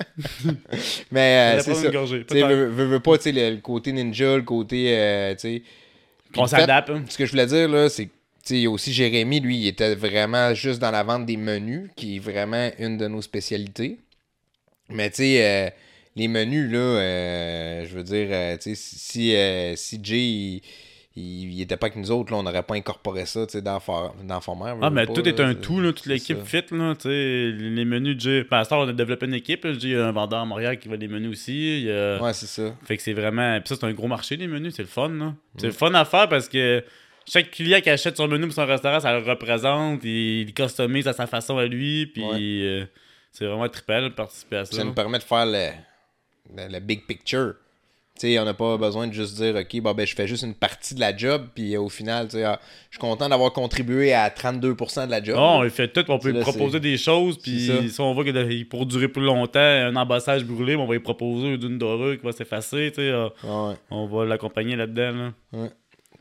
Mais 1.11 1.55
euh, 1.57 1.61
c'est 1.61 1.73
ça. 1.75 1.89
Tu 1.89 2.23
sais, 2.29 2.41
veux, 2.43 2.99
pas, 2.99 3.17
tu 3.17 3.23
sais, 3.23 3.31
le, 3.31 3.51
le 3.55 3.61
côté 3.61 3.93
ninja, 3.93 4.35
le 4.35 4.41
côté, 4.41 4.97
euh, 4.97 5.33
tu 5.33 5.39
sais... 5.39 5.61
On 6.35 6.45
s'adapte. 6.45 6.89
hein. 6.89 7.05
Ce 7.07 7.17
que 7.17 7.25
je 7.25 7.31
voulais 7.31 7.45
dire, 7.45 7.69
là, 7.69 7.87
c'est 7.87 8.07
que, 8.07 8.11
sais, 8.43 8.67
aussi 8.67 8.91
Jérémy, 8.91 9.39
lui, 9.39 9.57
il 9.59 9.67
était 9.67 9.95
vraiment 9.95 10.53
juste 10.53 10.79
dans 10.79 10.91
la 10.91 11.03
vente 11.03 11.25
des 11.25 11.37
menus, 11.37 11.89
qui 11.95 12.17
est 12.17 12.19
vraiment 12.19 12.69
une 12.79 12.97
de 12.97 13.07
nos 13.07 13.21
spécialités. 13.21 13.97
Mais, 14.89 15.09
tu 15.09 15.17
sais, 15.17 15.45
euh, 15.45 15.69
les 16.17 16.27
menus, 16.27 16.69
là, 16.69 16.79
euh, 16.79 17.85
je 17.89 17.95
veux 17.95 18.03
dire, 18.03 18.27
euh, 18.29 18.57
tu 18.57 18.75
sais, 18.75 18.75
si, 18.75 18.99
si, 18.99 19.77
si 19.77 19.99
Jay, 20.03 20.19
il, 20.19 20.61
il, 21.19 21.53
il 21.53 21.61
était 21.61 21.77
pas 21.77 21.87
avec 21.87 21.97
nous 21.97 22.11
autres, 22.11 22.31
là, 22.31 22.37
on 22.37 22.43
n'aurait 22.43 22.61
pas 22.63 22.75
incorporé 22.75 23.25
ça, 23.25 23.45
dans, 23.61 23.79
For- 23.79 24.15
dans 24.23 24.39
Former. 24.39 24.73
Ah, 24.81 24.89
mais 24.89 25.05
pas, 25.07 25.13
tout 25.13 25.27
est 25.27 25.39
un 25.39 25.55
tout, 25.55 25.81
là, 25.81 25.91
toute 25.91 26.05
l'équipe 26.05 26.43
fit, 26.45 26.63
là, 26.71 26.93
les 27.05 27.85
menus 27.85 28.15
de 28.15 28.21
Jay. 28.21 28.45
On 28.51 28.87
a 28.87 28.93
développé 28.93 29.25
une 29.25 29.33
équipe, 29.33 29.65
a 29.65 29.69
un 29.69 30.11
vendeur 30.11 30.39
à 30.39 30.45
Montréal 30.45 30.77
qui 30.77 30.87
va 30.87 30.97
des 30.97 31.07
menus 31.07 31.31
aussi. 31.31 31.79
il 31.79 31.85
y 31.85 31.91
a- 31.91 32.21
Ouais, 32.21 32.33
c'est 32.33 32.45
ça. 32.45 32.75
Fait 32.83 32.95
que 32.97 33.01
c'est 33.03 33.13
vraiment. 33.13 33.59
Puis 33.59 33.69
ça, 33.69 33.75
c'est 33.79 33.85
un 33.85 33.93
gros 33.93 34.07
marché, 34.07 34.37
les 34.37 34.47
menus, 34.47 34.73
c'est 34.75 34.83
le 34.83 34.87
fun. 34.87 35.09
Mm. 35.09 35.35
C'est 35.57 35.67
le 35.67 35.73
fun 35.73 35.93
à 35.95 36.05
faire 36.05 36.29
parce 36.29 36.47
que 36.47 36.83
chaque 37.27 37.51
client 37.51 37.81
qui 37.81 37.89
achète 37.89 38.15
son 38.15 38.27
menu 38.27 38.45
pour 38.45 38.53
son 38.53 38.65
restaurant, 38.65 38.99
ça 38.99 39.17
le 39.19 39.25
représente, 39.25 40.03
il, 40.03 40.41
il 40.41 40.53
customise 40.53 41.07
à 41.07 41.13
sa 41.13 41.25
façon 41.27 41.57
à 41.57 41.65
lui, 41.65 42.05
puis 42.05 42.23
Ouais. 42.23 42.37
euh, 42.39 42.85
c'est 43.31 43.45
vraiment 43.45 43.67
trippel 43.69 44.05
de 44.05 44.09
participer 44.09 44.57
à 44.57 44.65
ça. 44.65 44.75
Ça 44.77 44.83
nous 44.83 44.93
permet 44.93 45.17
de 45.17 45.23
faire 45.23 45.45
le, 45.45 45.69
le, 46.55 46.71
le 46.73 46.79
big 46.79 47.05
picture. 47.05 47.55
Sais, 48.19 48.39
on 48.39 48.45
n'a 48.45 48.53
pas 48.55 48.77
besoin 48.77 49.05
de 49.07 49.13
juste 49.13 49.35
dire, 49.35 49.55
OK, 49.55 49.79
bon, 49.81 49.93
ben, 49.93 50.07
je 50.07 50.15
fais 50.15 50.25
juste 50.27 50.43
une 50.43 50.55
partie 50.55 50.95
de 50.95 50.99
la 50.99 51.15
job, 51.15 51.47
puis 51.53 51.75
euh, 51.75 51.81
au 51.81 51.89
final, 51.89 52.27
tu 52.27 52.37
sais, 52.37 52.43
ah, 52.43 52.59
je 52.89 52.95
suis 52.95 52.99
content 52.99 53.29
d'avoir 53.29 53.53
contribué 53.53 54.11
à 54.13 54.29
32% 54.29 55.05
de 55.05 55.11
la 55.11 55.23
job. 55.23 55.35
Non, 55.35 55.63
il 55.63 55.69
fait 55.69 55.87
tout, 55.87 56.03
on 56.09 56.17
peut 56.17 56.31
lui 56.31 56.39
proposer 56.39 56.79
des 56.79 56.97
choses, 56.97 57.37
puis 57.37 57.69
si 57.91 58.01
on 58.01 58.13
voit 58.15 58.23
qu'il 58.23 58.67
pour 58.69 58.85
durer 58.87 59.07
plus 59.07 59.23
longtemps, 59.23 59.59
un 59.59 59.95
embassage 59.95 60.43
brûlé, 60.45 60.75
on 60.75 60.87
va 60.87 60.93
lui 60.93 60.99
proposer 60.99 61.57
d'une 61.59 61.77
dorure 61.77 62.17
qui 62.17 62.25
va 62.25 62.31
s'effacer, 62.31 62.91
tu 62.93 63.01
sais, 63.01 63.13
Ouais, 63.13 63.75
on 63.91 64.07
va 64.07 64.25
l'accompagner 64.25 64.75
là-dedans. 64.75 65.11
Là. 65.11 65.59
ouais. 65.61 65.69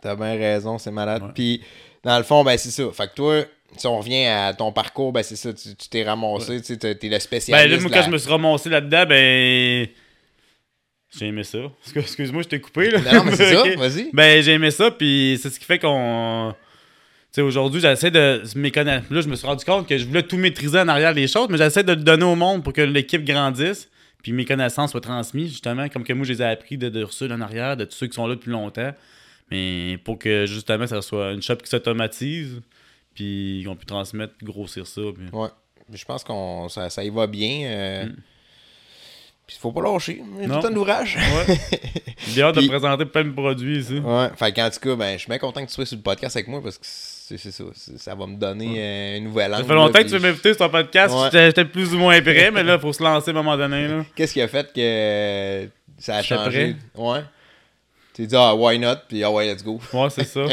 T'as 0.03 0.15
bien 0.15 0.35
raison, 0.37 0.77
c'est 0.77 0.91
malade. 0.91 1.23
Puis, 1.35 1.63
dans 2.05 2.19
le 2.19 2.25
fond, 2.25 2.45
ben, 2.45 2.59
c'est 2.59 2.71
ça. 2.71 2.85
Fait 2.93 3.09
que 3.09 3.15
toi, 3.15 3.43
si 3.77 3.87
on 3.87 3.99
revient 3.99 4.27
à 4.27 4.53
ton 4.53 4.71
parcours, 4.71 5.13
ben, 5.13 5.23
c'est 5.23 5.37
ça, 5.37 5.53
tu 5.55 5.75
t'es 5.89 6.05
ramassé, 6.05 6.61
tu 6.61 6.75
sais, 6.75 6.77
t'es 6.77 6.95
le 7.05 7.11
Ben 7.11 7.21
spécialiste. 7.21 7.71
là, 7.71 7.81
moi, 7.81 7.91
quand 7.91 7.97
la- 8.01 8.03
je 8.07 8.11
me 8.11 8.19
suis 8.19 8.31
ramassé 8.31 8.69
là-dedans, 8.69 9.07
ben. 9.07 9.89
J'ai 11.19 11.27
aimé 11.27 11.45
ça. 11.45 11.59
Excuse- 11.83 12.03
Excuse-moi, 12.03 12.43
je 12.43 12.49
t'ai 12.49 12.61
coupé, 12.61 12.91
là. 12.91 13.01
Non, 13.01 13.13
non, 13.21 13.25
mais 13.25 13.37
c'est 13.37 13.53
ça, 13.55 13.63
Ok. 13.63 13.77
vas-y. 13.77 14.11
Ben, 14.13 14.43
j'ai 14.43 14.53
aimé 14.53 14.71
ça, 14.71 14.91
puis 14.91 15.39
c'est 15.41 15.51
ce 15.51 15.59
qui 15.59 15.65
fait 15.65 15.79
qu'on. 15.79 16.55
Tu 17.33 17.37
sais, 17.37 17.43
aujourd'hui, 17.43 17.81
j'essaie 17.81 18.11
de. 18.11 18.43
Là, 18.43 19.21
je 19.21 19.29
me 19.29 19.35
suis 19.37 19.47
rendu 19.47 19.65
compte 19.65 19.89
que 19.89 19.97
je 19.99 20.05
voulais 20.07 20.23
tout 20.23 20.37
maîtriser 20.37 20.79
en 20.81 20.89
arrière 20.89 21.15
des 21.15 21.27
choses, 21.27 21.49
mais 21.51 21.59
j'essaie 21.59 21.83
de 21.85 21.93
le 21.93 22.03
donner 22.03 22.25
au 22.25 22.35
monde 22.37 22.63
pour 22.65 22.73
que 22.73 22.81
l'équipe 22.83 23.25
grandisse, 23.25 23.89
puis 24.23 24.33
mes 24.33 24.45
connaissances 24.45 24.91
soient 24.93 25.01
transmises, 25.01 25.51
justement, 25.51 25.89
comme 25.89 26.05
que 26.05 26.13
moi, 26.13 26.25
je 26.27 26.33
les 26.33 26.43
ai 26.43 26.47
appris 26.47 26.79
de, 26.79 26.89
de 26.89 27.07
en 27.33 27.41
arrière, 27.41 27.77
de 27.77 27.85
tous 27.85 27.97
ceux 27.97 28.07
qui 28.07 28.15
sont 28.15 28.27
là 28.27 28.35
depuis 28.35 28.51
longtemps. 28.51 28.93
Mais 29.51 29.99
pour 30.05 30.19
que, 30.19 30.45
justement, 30.47 30.87
ça 30.87 31.01
soit 31.03 31.33
une 31.33 31.43
shop 31.43 31.57
qui 31.57 31.69
s'automatise, 31.71 32.61
puis 33.15 33.63
qu'on 33.67 33.77
puisse 33.77 33.87
transmettre, 33.87 34.35
grossir 34.43 34.87
ça. 34.87 35.01
puis- 35.15 35.25
Ouais. 35.33 35.49
Je 35.93 36.05
pense 36.05 36.25
qu'on 36.25 36.69
ça, 36.69 36.91
ça 36.91 37.05
y 37.05 37.11
va 37.11 37.27
bien. 37.29 37.61
euh, 37.67 38.07
Mm. 38.07 38.17
Puis, 39.47 39.57
faut 39.61 39.71
pas 39.71 39.81
lâcher. 39.83 40.21
Il 40.41 40.49
y 40.49 40.53
a 40.53 40.61
tout 40.61 40.67
un 40.67 40.75
ouvrage. 40.75 41.17
Ouais. 41.17 41.57
J'ai 42.29 42.43
hâte 42.43 42.57
Puis- 42.57 42.65
de 42.65 42.69
présenter 42.71 43.05
plein 43.05 43.25
de 43.25 43.31
produits 43.31 43.79
ici. 43.79 43.99
Ouais, 44.01 44.29
fait 44.37 44.53
qu'en 44.53 44.69
tout 44.71 44.81
cas, 44.81 44.97
ben, 44.97 45.13
je 45.13 45.19
suis 45.19 45.29
bien 45.29 45.39
content 45.39 45.61
que 45.63 45.69
tu 45.69 45.75
sois 45.75 45.87
sur 45.87 45.97
le 45.97 46.03
podcast 46.03 46.35
avec 46.37 46.49
moi 46.49 46.61
parce 46.63 46.79
que 46.79 46.85
c'est 46.85 47.39
ça. 47.39 47.65
Ça 47.97 48.15
va 48.17 48.27
me 48.27 48.37
donner 48.37 48.75
euh, 48.79 49.17
une 49.19 49.25
nouvelle 49.25 49.53
Ça 49.53 49.59
angle. 49.59 49.67
fait 49.69 49.75
longtemps 49.75 49.99
là, 49.99 50.05
que 50.05 50.09
tu 50.09 50.15
veux 50.15 50.21
m'inviter 50.21 50.49
sur 50.55 50.59
ton 50.59 50.69
podcast. 50.69 51.15
Ouais. 51.15 51.29
J'étais 51.33 51.65
plus 51.65 51.95
ou 51.95 51.99
moins 51.99 52.21
prêt, 52.23 52.51
mais 52.51 52.63
là, 52.65 52.75
il 52.75 52.81
faut 52.81 52.93
se 52.93 53.03
lancer 53.03 53.31
à 53.31 53.35
un 53.35 53.37
moment 53.37 53.57
donné. 53.57 53.89
Qu'est-ce 54.17 54.33
qui 54.33 54.43
a 54.43 54.49
fait 54.49 54.67
que 54.73 54.81
euh, 54.81 55.67
ça 55.99 56.17
a 56.17 56.23
changé? 56.23 56.75
Ouais. 56.97 57.21
Tu 58.17 58.27
dit, 58.27 58.35
ah, 58.35 58.55
why 58.55 58.79
not? 58.79 58.95
Puis, 59.09 59.23
ah, 59.23 59.31
ouais, 59.31 59.47
let's 59.53 59.63
go. 59.63 59.79
Ouais, 59.93 60.09
c'est 60.11 60.25
ça. 60.25 60.47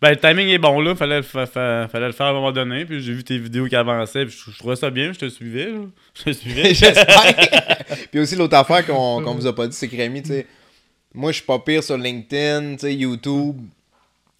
Ben, 0.00 0.10
le 0.10 0.16
timing 0.16 0.46
est 0.48 0.58
bon, 0.58 0.80
là. 0.80 0.94
Fallait, 0.94 1.16
le 1.16 1.22
fa- 1.22 1.46
fa- 1.46 1.88
fallait 1.88 2.06
le 2.06 2.12
faire 2.12 2.26
à 2.26 2.30
un 2.30 2.32
moment 2.34 2.52
donné. 2.52 2.84
Puis 2.84 3.00
j'ai 3.02 3.12
vu 3.12 3.24
tes 3.24 3.38
vidéos 3.38 3.66
qui 3.66 3.74
avançaient. 3.74 4.24
Puis 4.24 4.36
je, 4.46 4.52
je 4.52 4.58
trouvais 4.58 4.76
ça 4.76 4.88
bien. 4.88 5.12
Je 5.12 5.18
te 5.18 5.28
suivais. 5.28 5.66
là. 5.72 5.80
Je 6.14 6.22
te 6.22 6.30
suivais. 6.30 6.62
J'espère. 6.74 7.34
puis 8.12 8.20
aussi, 8.20 8.36
l'autre 8.36 8.56
affaire 8.56 8.86
qu'on 8.86 9.20
qu'on 9.22 9.34
vous 9.34 9.46
a 9.48 9.54
pas 9.54 9.66
dit, 9.66 9.74
c'est 9.76 9.88
que 9.88 9.96
Rémi, 9.96 10.22
tu 10.22 10.28
sais, 10.28 10.46
moi, 11.12 11.32
je 11.32 11.38
suis 11.38 11.44
pas 11.46 11.58
pire 11.58 11.82
sur 11.82 11.96
LinkedIn, 11.98 12.74
tu 12.76 12.78
sais, 12.80 12.94
YouTube. 12.94 13.56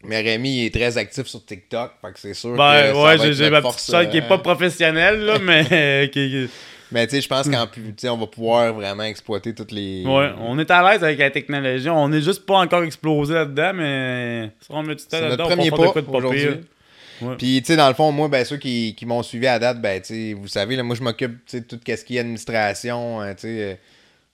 Mais 0.04 0.20
Rémi 0.20 0.58
il 0.60 0.66
est 0.66 0.74
très 0.74 0.96
actif 0.98 1.26
sur 1.26 1.44
TikTok, 1.44 1.92
fait 2.00 2.12
que 2.12 2.18
c'est 2.20 2.34
sûr 2.34 2.54
Ben, 2.56 2.90
que 2.92 2.94
ça 2.96 3.02
ouais, 3.02 3.32
j'ai 3.32 3.48
ma 3.50 3.60
petite 3.62 3.72
force, 3.72 3.90
chaîne 3.90 4.10
qui 4.10 4.18
est 4.18 4.22
euh, 4.22 4.28
pas 4.28 4.38
professionnelle, 4.38 5.20
là, 5.24 5.38
mais 5.40 5.64
euh, 5.72 6.06
qui- 6.08 6.28
qui- 6.30 6.50
Mais 6.94 7.06
tu 7.08 7.16
sais, 7.16 7.20
je 7.20 7.28
pense 7.28 7.48
qu'en 7.50 7.66
plus, 7.66 7.82
tu 7.82 7.92
sais, 7.98 8.08
on 8.08 8.16
va 8.16 8.26
pouvoir 8.28 8.72
vraiment 8.72 9.02
exploiter 9.02 9.52
toutes 9.54 9.72
les. 9.72 10.04
Ouais, 10.06 10.30
on 10.38 10.58
est 10.60 10.70
à 10.70 10.80
l'aise 10.92 11.02
avec 11.02 11.18
la 11.18 11.30
technologie. 11.30 11.90
On 11.90 12.10
est 12.12 12.22
juste 12.22 12.46
pas 12.46 12.58
encore 12.58 12.84
explosé 12.84 13.34
là-dedans, 13.34 13.72
mais 13.74 14.50
si 14.60 14.68
on 14.70 14.82
met 14.84 14.94
du 14.94 15.04
temps 15.04 15.20
là-dedans, 15.20 15.44
on 15.50 15.92
pas 15.92 16.00
de 16.00 16.16
aujourd'hui. 16.16 16.46
Ouais. 17.20 17.34
Puis, 17.36 17.60
tu 17.62 17.66
sais, 17.66 17.76
dans 17.76 17.88
le 17.88 17.94
fond, 17.94 18.10
moi, 18.12 18.28
ben, 18.28 18.44
ceux 18.44 18.56
qui, 18.58 18.94
qui 18.96 19.06
m'ont 19.06 19.22
suivi 19.22 19.46
à 19.48 19.58
date, 19.58 19.80
ben, 19.80 20.00
tu 20.00 20.14
sais, 20.14 20.32
vous 20.34 20.48
savez, 20.48 20.76
là, 20.76 20.82
moi, 20.82 20.94
je 20.96 21.02
m'occupe, 21.02 21.32
tu 21.46 21.58
sais, 21.58 21.60
de 21.60 21.66
tout 21.66 21.78
ce 21.84 22.04
qui 22.04 22.16
est 22.16 22.20
administration, 22.20 23.20
hein, 23.20 23.34
tu 23.34 23.42
sais, 23.42 23.48
euh, 23.62 23.74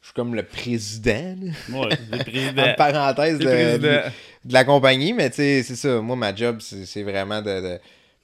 je 0.02 0.06
suis 0.06 0.14
comme 0.14 0.34
le 0.34 0.42
président, 0.42 1.36
là, 1.70 1.78
Ouais, 1.80 1.88
le 2.10 2.16
en 2.20 2.24
président. 2.24 2.74
parenthèse, 2.76 3.38
Le 3.38 3.44
de, 3.44 3.50
président. 3.50 3.78
de- 3.86 4.48
de 4.48 4.52
la 4.54 4.64
compagnie, 4.64 5.12
mais 5.12 5.28
tu 5.30 5.36
sais, 5.36 5.62
c'est 5.62 5.76
ça, 5.76 6.00
moi, 6.00 6.16
ma 6.16 6.34
job, 6.34 6.58
c'est 6.60 6.86
c'est 6.86 7.02
vraiment 7.02 7.40
de, 7.42 7.60
de- 7.60 7.78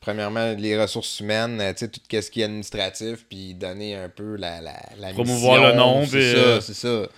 premièrement, 0.07 0.53
les 0.57 0.81
ressources 0.81 1.19
humaines, 1.19 1.61
euh, 1.61 1.73
tu 1.73 1.81
sais, 1.81 1.88
tout 1.88 2.01
ce 2.09 2.31
qui 2.31 2.40
est 2.40 2.45
administratif, 2.45 3.25
puis 3.29 3.55
donner 3.55 3.97
un 3.97 4.09
peu 4.09 4.37
la, 4.37 4.61
la, 4.61 4.75
la 5.01 5.12
Promouvoir 5.12 5.59
mission, 5.61 5.69
le 5.71 5.77
nom, 5.77 6.07
c'est 6.07 6.33
ça, 6.33 6.38
euh, 6.38 6.61
c'est 6.61 6.75
ça. 6.75 7.09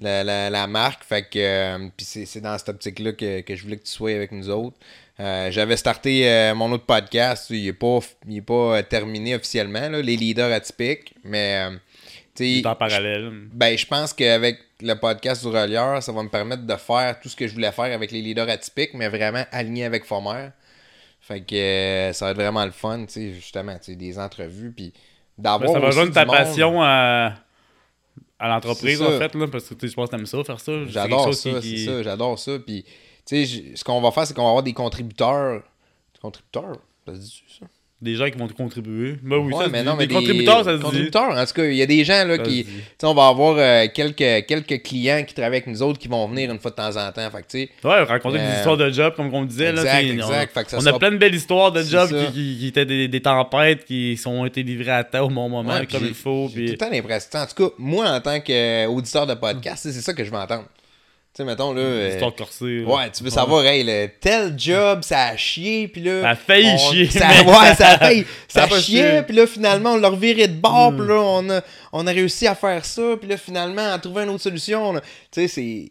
La, 0.00 0.24
la, 0.24 0.50
la 0.50 0.66
marque, 0.66 1.04
fait 1.04 1.22
que, 1.22 1.38
euh, 1.38 1.78
puis 1.96 2.04
c'est 2.04 2.40
dans 2.40 2.58
cette 2.58 2.70
optique-là 2.70 3.12
que, 3.12 3.42
que 3.42 3.54
je 3.54 3.62
voulais 3.62 3.76
que 3.76 3.84
tu 3.84 3.92
sois 3.92 4.10
avec 4.16 4.32
nous 4.32 4.50
autres. 4.50 4.76
Euh, 5.20 5.52
J'avais 5.52 5.76
starté 5.76 6.28
euh, 6.28 6.52
mon 6.54 6.72
autre 6.72 6.84
podcast, 6.84 7.46
il 7.50 7.64
n'est 7.64 7.72
pas, 7.72 8.00
il 8.28 8.38
est 8.38 8.42
pas 8.42 8.82
terminé 8.82 9.36
officiellement, 9.36 9.88
là, 9.88 10.02
les 10.02 10.16
leaders 10.16 10.50
atypiques, 10.52 11.14
mais 11.22 11.68
tu 12.34 12.62
en 12.64 12.74
parallèle. 12.74 13.30
ben, 13.52 13.78
je 13.78 13.86
pense 13.86 14.12
qu'avec 14.12 14.58
le 14.80 14.94
podcast 14.94 15.42
du 15.42 15.48
relieur, 15.48 16.02
ça 16.02 16.10
va 16.10 16.22
me 16.24 16.28
permettre 16.28 16.62
de 16.66 16.76
faire 16.76 17.20
tout 17.20 17.28
ce 17.28 17.36
que 17.36 17.46
je 17.46 17.52
voulais 17.54 17.70
faire 17.72 17.94
avec 17.94 18.10
les 18.10 18.20
leaders 18.20 18.48
atypiques, 18.48 18.94
mais 18.94 19.08
vraiment 19.08 19.44
aligné 19.52 19.84
avec 19.84 20.04
Fomer. 20.04 20.48
Fait 21.32 21.40
que 21.40 21.54
euh, 21.54 22.12
ça 22.12 22.26
va 22.26 22.30
être 22.32 22.36
vraiment 22.36 22.64
le 22.64 22.70
fun, 22.72 23.04
tu 23.06 23.12
sais, 23.12 23.32
justement, 23.32 23.74
tu 23.78 23.84
sais, 23.84 23.96
des 23.96 24.18
entrevues, 24.18 24.72
puis 24.72 24.92
Ben, 25.38 25.42
d'avoir 25.44 25.72
ça 25.72 25.80
va 25.80 25.86
rejoindre 25.86 26.12
ta 26.12 26.24
monde. 26.26 26.34
passion 26.36 26.82
à, 26.82 27.34
à 28.38 28.48
l'entreprise, 28.48 29.00
en 29.02 29.18
fait, 29.18 29.34
là, 29.34 29.46
parce 29.48 29.64
que 29.68 29.74
tu 29.74 29.88
je 29.88 29.94
pense 29.94 30.10
que 30.10 30.16
t'aimes 30.16 30.26
ça, 30.26 30.44
faire 30.44 30.60
ça. 30.60 30.72
J'adore 30.86 31.32
ça, 31.34 31.50
qui- 31.60 31.78
c'est 31.78 31.84
ça, 31.86 32.02
j'adore 32.02 32.38
ça. 32.38 32.58
Puis, 32.58 32.84
tu 33.26 33.46
sais, 33.46 33.72
ce 33.76 33.82
qu'on 33.84 34.00
va 34.00 34.10
faire, 34.10 34.26
c'est 34.26 34.34
qu'on 34.34 34.42
va 34.42 34.48
avoir 34.48 34.62
des 34.62 34.74
contributeurs. 34.74 35.62
Des 36.14 36.20
contributeurs? 36.20 36.76
Ça 37.06 37.14
se 37.14 37.20
dit 37.20 37.44
ça? 37.60 37.66
Des 38.02 38.16
gens 38.16 38.28
qui 38.28 38.36
vont 38.36 38.48
te 38.48 38.52
contribuer. 38.52 39.14
Ben 39.22 39.36
oui, 39.36 39.52
Ouais, 39.52 39.58
ça 39.60 39.64
se 39.66 39.70
mais 39.70 39.80
dit. 39.82 39.86
non, 39.86 39.94
mais 39.96 40.06
des 40.08 40.14
contributeurs, 40.14 40.64
ça 40.64 40.72
se 40.72 40.76
dit. 40.78 40.82
Contributeurs, 40.82 41.30
en 41.38 41.46
tout 41.46 41.52
cas, 41.54 41.64
il 41.64 41.76
y 41.76 41.82
a 41.82 41.86
des 41.86 42.04
gens 42.04 42.24
là, 42.26 42.36
Ça 42.36 42.42
qui. 42.42 42.66
on 43.04 43.14
va 43.14 43.28
avoir 43.28 43.54
euh, 43.58 43.86
quelques, 43.94 44.46
quelques 44.48 44.82
clients 44.82 45.22
qui 45.24 45.32
travaillent 45.34 45.58
avec 45.58 45.68
nous 45.68 45.82
autres 45.82 46.00
qui 46.00 46.08
vont 46.08 46.26
venir 46.26 46.50
une 46.50 46.58
fois 46.58 46.72
de 46.72 46.76
temps 46.76 46.88
en 46.96 47.12
temps. 47.12 47.30
Fait 47.30 47.42
que, 47.42 47.46
tu 47.48 47.58
sais, 47.60 47.68
Ouais, 47.84 48.02
raconter 48.02 48.38
des 48.38 48.44
Euh, 48.44 48.56
histoires 48.56 48.76
de 48.76 48.90
job, 48.90 49.14
comme 49.14 49.32
on 49.32 49.44
disait. 49.44 49.70
là, 49.70 49.82
exact, 49.82 50.00
sais, 50.00 50.08
exact. 50.08 50.50
On, 50.52 50.58
Fait 50.58 50.64
que 50.64 50.70
ça 50.72 50.76
on 50.78 50.80
sera- 50.80 50.96
a 50.96 50.98
plein 50.98 51.12
de 51.12 51.16
belles 51.16 51.34
histoires 51.36 51.70
de 51.70 51.82
ça. 51.84 52.08
qui, 52.08 52.32
qui- 52.32 52.56
qui 52.58 52.66
étaient 52.66 52.84
des, 52.86 53.06
des 53.06 53.20
tempêtes 53.22 53.84
qui 53.84 54.16
sont 54.16 54.44
été 54.46 54.64
livrées 54.64 54.90
à 54.90 55.04
temps 55.04 55.20
au 55.26 55.28
bon 55.28 55.48
moment, 55.48 55.62
Ouais, 55.72 55.86
comme 55.86 56.04
il 56.04 56.14
faut. 56.14 56.48
J'ai 56.48 56.54
Puis... 56.56 56.64
tout 56.66 56.72
le 56.72 56.78
temps 56.78 56.90
l'impression. 56.90 57.38
En 57.38 57.46
tout 57.46 57.68
cas, 57.68 57.74
moi, 57.78 58.08
en 58.10 58.20
tant 58.20 58.40
qu'auditeur 58.40 59.26
de 59.28 59.34
podcast, 59.34 59.82
c'est 59.84 59.92
ça 59.92 60.12
que 60.12 60.24
je 60.24 60.30
veux 60.30 60.36
entendre. 60.38 60.64
Tu 61.34 61.38
sais, 61.38 61.44
mettons, 61.44 61.72
là. 61.72 61.80
euh, 61.80 62.10
Histoire 62.12 62.34
corsée. 62.34 62.84
Ouais, 62.84 63.10
tu 63.10 63.24
veux 63.24 63.30
savoir, 63.30 63.64
hey, 63.64 63.82
le 63.84 64.08
tel 64.20 64.52
job, 64.58 65.00
ça 65.02 65.28
a 65.28 65.36
chié, 65.38 65.88
puis 65.88 66.02
là. 66.02 66.20
Ça 66.20 66.28
a 66.30 66.36
failli 66.36 66.68
on- 66.74 66.76
chier, 66.92 67.06
Ça, 67.08 67.26
ouais, 67.46 67.74
ça 67.74 67.88
a 67.88 67.98
failli. 67.98 68.26
ça 68.48 68.66
Ça 68.68 68.74
a 68.76 68.80
chié. 68.80 69.22
puis 69.26 69.34
là, 69.36 69.46
finalement, 69.46 69.92
on 69.92 69.96
l'a 69.96 70.10
reviré 70.10 70.46
de 70.46 70.52
bord, 70.60 70.92
Mm. 70.92 70.96
puis 70.98 71.08
là, 71.08 71.14
on 71.22 71.48
a, 71.50 71.60
on 71.94 72.06
a 72.06 72.10
réussi 72.10 72.46
à 72.46 72.54
faire 72.54 72.84
ça, 72.84 73.02
puis 73.18 73.28
là, 73.30 73.38
finalement, 73.38 73.92
à 73.94 73.98
trouver 73.98 74.24
une 74.24 74.28
autre 74.28 74.42
solution. 74.42 74.92
Tu 74.94 75.00
sais, 75.32 75.48
c'est. 75.48 75.88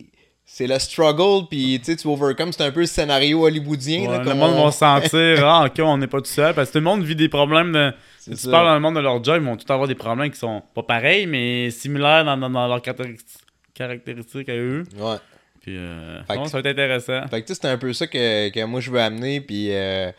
C'est 0.53 0.67
le 0.67 0.77
struggle, 0.79 1.47
puis 1.49 1.79
tu 1.79 1.85
sais, 1.85 1.95
tu 1.95 2.07
overcome, 2.09 2.51
c'est 2.51 2.61
un 2.65 2.71
peu 2.71 2.81
le 2.81 2.85
scénario 2.85 3.45
hollywoodien. 3.45 4.01
Ouais, 4.01 4.17
là, 4.17 4.23
le 4.23 4.33
monde 4.35 4.53
on- 4.57 4.65
va 4.65 4.71
se 4.71 4.79
sentir, 4.79 5.47
ah, 5.47 5.65
ok, 5.65 5.79
on 5.81 5.97
n'est 5.97 6.07
pas 6.07 6.17
tout 6.19 6.25
seul. 6.25 6.53
Parce 6.53 6.67
que 6.67 6.73
tout 6.73 6.79
le 6.79 6.83
monde 6.83 7.03
vit 7.03 7.15
des 7.15 7.29
problèmes. 7.29 7.71
De... 7.71 7.93
C'est 8.19 8.31
Tu 8.31 8.37
ça. 8.37 8.51
parles 8.51 8.67
dans 8.67 8.73
le 8.73 8.81
monde 8.81 8.95
de 8.95 8.99
leur 8.99 9.23
job, 9.23 9.41
ils 9.41 9.45
vont 9.47 9.55
tout 9.55 9.71
avoir 9.71 9.87
des 9.87 9.95
problèmes 9.95 10.29
qui 10.29 10.37
sont 10.37 10.61
pas 10.75 10.83
pareils, 10.83 11.25
mais 11.25 11.69
similaires 11.71 12.25
dans, 12.25 12.35
dans, 12.35 12.49
dans 12.49 12.67
leurs 12.67 12.81
caractéristiques 12.81 13.39
caractéristiques 13.73 14.49
à 14.49 14.55
eux. 14.55 14.83
Ouais. 14.99 15.15
Puis, 15.61 15.77
euh, 15.77 16.23
Fait 16.25 16.35
non, 16.35 16.43
que- 16.43 16.49
ça 16.49 16.59
va 16.61 16.69
être 16.69 16.73
intéressant. 16.79 17.27
Fait 17.29 17.41
que 17.41 17.47
tu 17.47 17.53
sais, 17.53 17.59
c'est 17.61 17.67
un 17.69 17.77
peu 17.77 17.93
ça 17.93 18.07
que, 18.07 18.49
que 18.49 18.63
moi 18.65 18.79
je 18.81 18.91
veux 18.91 18.99
amener, 18.99 19.41
puis. 19.41 19.67
euh, 19.71 20.11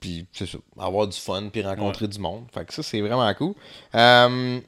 puis 0.00 0.26
c'est 0.32 0.46
ça, 0.46 0.58
avoir 0.78 1.06
du 1.08 1.16
fun, 1.18 1.48
puis 1.52 1.62
rencontrer 1.62 2.08
du 2.08 2.18
monde. 2.18 2.46
Fait 2.52 2.64
que 2.66 2.74
ça, 2.74 2.82
c'est 2.82 3.00
vraiment 3.00 3.32
cool. 3.34 3.54
Euh, 3.94 4.60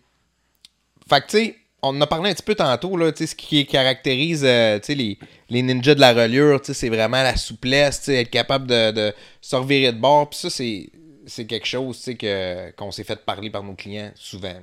fait 1.09 1.21
que 1.21 1.27
tu 1.27 1.37
sais, 1.39 1.57
on 1.83 1.89
en 1.89 2.01
a 2.01 2.07
parlé 2.07 2.31
un 2.31 2.35
petit 2.35 2.43
peu 2.43 2.55
tantôt, 2.55 2.97
là, 2.97 3.13
tu 3.13 3.19
sais, 3.19 3.27
ce 3.27 3.35
qui 3.35 3.67
caractérise 3.67 4.45
euh, 4.45 4.79
tu 4.79 4.87
sais, 4.87 4.95
les, 4.95 5.19
les 5.51 5.63
ninjas 5.63 5.95
de 5.95 6.01
la 6.01 6.15
reliure, 6.15 6.61
tu 6.61 6.67
sais, 6.69 6.75
c'est 6.75 6.89
vraiment 6.89 7.23
la 7.23 7.37
souplesse, 7.37 7.99
tu 7.99 8.05
sais, 8.07 8.23
être 8.23 8.31
capable 8.31 8.67
de, 8.67 8.93
de 8.93 9.15
se 9.41 9.55
revirer 9.57 9.93
de 9.93 9.99
bord. 9.99 10.31
Puis 10.31 10.39
ça, 10.39 10.49
c'est, 10.51 10.89
c'est 11.27 11.45
quelque 11.47 11.67
chose, 11.67 11.99
tu 11.99 12.03
sais, 12.05 12.15
que, 12.17 12.71
qu'on 12.73 12.91
s'est 12.91 13.05
fait 13.05 13.23
parler 13.25 13.51
par 13.51 13.63
nos 13.63 13.75
clients 13.75 14.11
souvent. 14.15 14.49
là. 14.49 14.61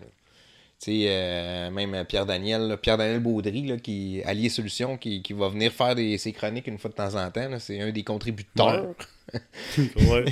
Tu 0.83 0.91
sais, 0.91 1.05
euh, 1.07 1.71
même 1.71 2.03
Pierre-Daniel, 2.03 2.63
là, 2.67 2.75
Pierre-Daniel 2.75 3.21
Baudry, 3.21 3.67
là, 3.67 3.77
qui 3.77 4.21
Allié 4.25 4.49
Solutions, 4.49 4.97
qui, 4.97 5.21
qui 5.21 5.31
va 5.31 5.47
venir 5.47 5.71
faire 5.71 5.95
des, 5.95 6.17
ses 6.17 6.33
chroniques 6.33 6.67
une 6.67 6.77
fois 6.77 6.89
de 6.89 6.95
temps 6.95 7.15
en 7.15 7.31
temps. 7.31 7.47
C'est 7.59 7.79
un 7.79 7.89
des 7.91 8.03
contributeurs. 8.03 8.93
ouais. 9.77 10.25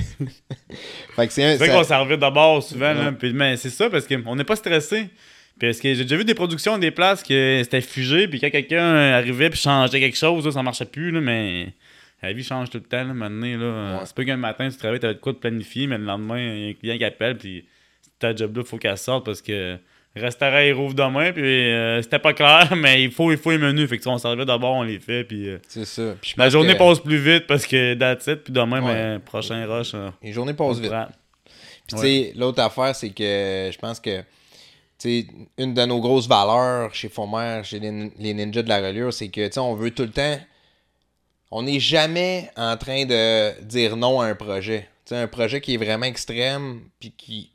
C'est 1.30 1.56
vrai 1.56 1.58
ça- 1.58 1.68
qu'on 1.70 1.84
s'en 1.86 2.04
revient 2.04 2.18
d'abord 2.18 2.62
souvent, 2.62 2.94
là. 2.94 3.06
Ouais. 3.06 3.12
Puis, 3.14 3.32
mais 3.32 3.56
c'est 3.56 3.70
ça, 3.70 3.90
parce 3.90 4.06
qu'on 4.06 4.36
n'est 4.36 4.44
pas 4.44 4.58
stressé. 4.58 5.10
Parce 5.58 5.80
que 5.80 5.94
j'ai 5.94 6.04
déjà 6.04 6.18
vu 6.18 6.26
des 6.26 6.34
productions, 6.34 6.78
des 6.78 6.92
places 6.92 7.24
que 7.24 7.62
c'était 7.64 7.82
figé, 7.82 8.28
puis 8.28 8.40
quand 8.42 8.50
quelqu'un 8.50 8.96
arrivait 9.14 9.50
puis 9.50 9.60
changeait 9.60 10.00
quelque 10.02 10.18
chose, 10.18 10.46
là, 10.46 10.52
ça 10.52 10.64
marchait 10.64 10.86
plus, 10.86 11.12
là, 11.12 11.22
mais 11.22 11.68
la 12.22 12.34
vie 12.34 12.44
change 12.44 12.70
tout 12.72 12.80
le 12.80 12.84
temps, 12.84 13.04
là, 13.06 13.14
maintenant, 13.14 13.58
là. 13.58 14.00
Ouais. 14.00 14.06
C'est 14.06 14.16
pas 14.16 14.26
qu'un 14.26 14.38
matin, 14.38 14.70
tu 14.70 14.76
travailles, 14.78 15.00
t'as 15.00 15.14
de 15.14 15.20
quoi 15.20 15.32
de 15.32 15.38
planifier, 15.38 15.88
mais 15.88 15.98
le 15.98 16.04
lendemain, 16.04 16.40
il 16.40 16.62
y 16.64 16.66
a 16.66 16.70
un 16.70 16.74
client 16.74 16.98
qui 16.98 17.06
appelle, 17.06 17.38
puis 17.38 17.64
ta 18.20 18.36
job 18.36 18.58
là, 18.58 18.64
faut 18.66 18.78
qu'elle 18.78 18.98
sorte 18.98 19.26
parce 19.26 19.42
que 19.42 19.78
restaurant, 20.16 20.60
il 20.60 20.74
rouvre 20.74 20.94
demain, 20.94 21.32
puis 21.32 21.44
euh, 21.44 22.02
c'était 22.02 22.20
pas 22.20 22.34
clair, 22.34 22.74
mais 22.78 23.04
il 23.04 23.12
faut, 23.12 23.32
il 23.32 23.38
faut 23.38 23.52
les 23.52 23.58
menus. 23.58 23.90
Fait 23.90 23.98
que 23.98 24.04
sais, 24.04 24.10
on 24.10 24.18
s'en 24.18 24.32
revient 24.32 24.46
d'abord, 24.46 24.76
on 24.76 24.84
les 24.84 25.00
fait, 25.00 25.24
puis 25.24 25.48
euh, 25.50 25.58
C'est 25.68 25.86
ça. 25.86 26.16
Puis 26.22 26.34
la 26.38 26.50
journée 26.50 26.74
que 26.74 26.78
passe 26.80 27.00
plus 27.00 27.18
vite 27.18 27.48
parce 27.48 27.66
que 27.66 27.94
that's 27.94 28.28
it, 28.28 28.44
puis 28.44 28.54
demain, 28.54 28.82
Ouais. 28.82 28.94
ben, 28.94 29.20
prochain 29.20 29.66
rush, 29.68 29.92
euh, 29.94 30.10
Les 30.22 30.34
journées 30.34 30.54
passent 30.54 30.80
vite. 30.80 30.92
Puis, 31.88 31.96
tu 31.96 31.98
sais, 31.98 32.34
l'autre 32.36 32.62
affaire, 32.62 32.96
c'est 32.96 33.10
que 33.10 33.70
je 33.74 33.78
pense 33.78 34.00
que, 34.00 34.20
tu 34.20 34.26
sais, 34.98 35.28
une 35.58 35.74
de 35.74 35.86
nos 35.86 36.00
grosses 36.00 36.28
valeurs 36.28 36.94
chez 36.94 37.10
Fomer, 37.10 37.62
chez 37.64 37.80
les, 37.80 38.12
les 38.20 38.34
ninjas 38.34 38.62
de 38.64 38.70
la 38.70 38.80
reliure, 38.80 39.12
c'est 39.14 39.30
que, 39.30 39.46
tu 39.48 39.54
sais, 39.54 39.60
on 39.60 39.76
veut 39.76 39.92
tout 39.92 40.04
le 40.04 40.12
temps. 40.12 40.40
On 41.54 41.64
n'est 41.64 41.80
jamais 41.82 42.50
en 42.56 42.78
train 42.78 43.06
de 43.06 43.62
dire 43.64 43.98
non 43.98 44.22
à 44.22 44.28
un 44.28 44.36
projet. 44.36 44.88
Tu 45.06 45.16
sais, 45.16 45.18
un 45.18 45.28
projet 45.28 45.60
qui 45.60 45.74
est 45.74 45.78
vraiment 45.78 46.06
extrême, 46.06 46.82
puis 47.00 47.14
qui, 47.18 47.51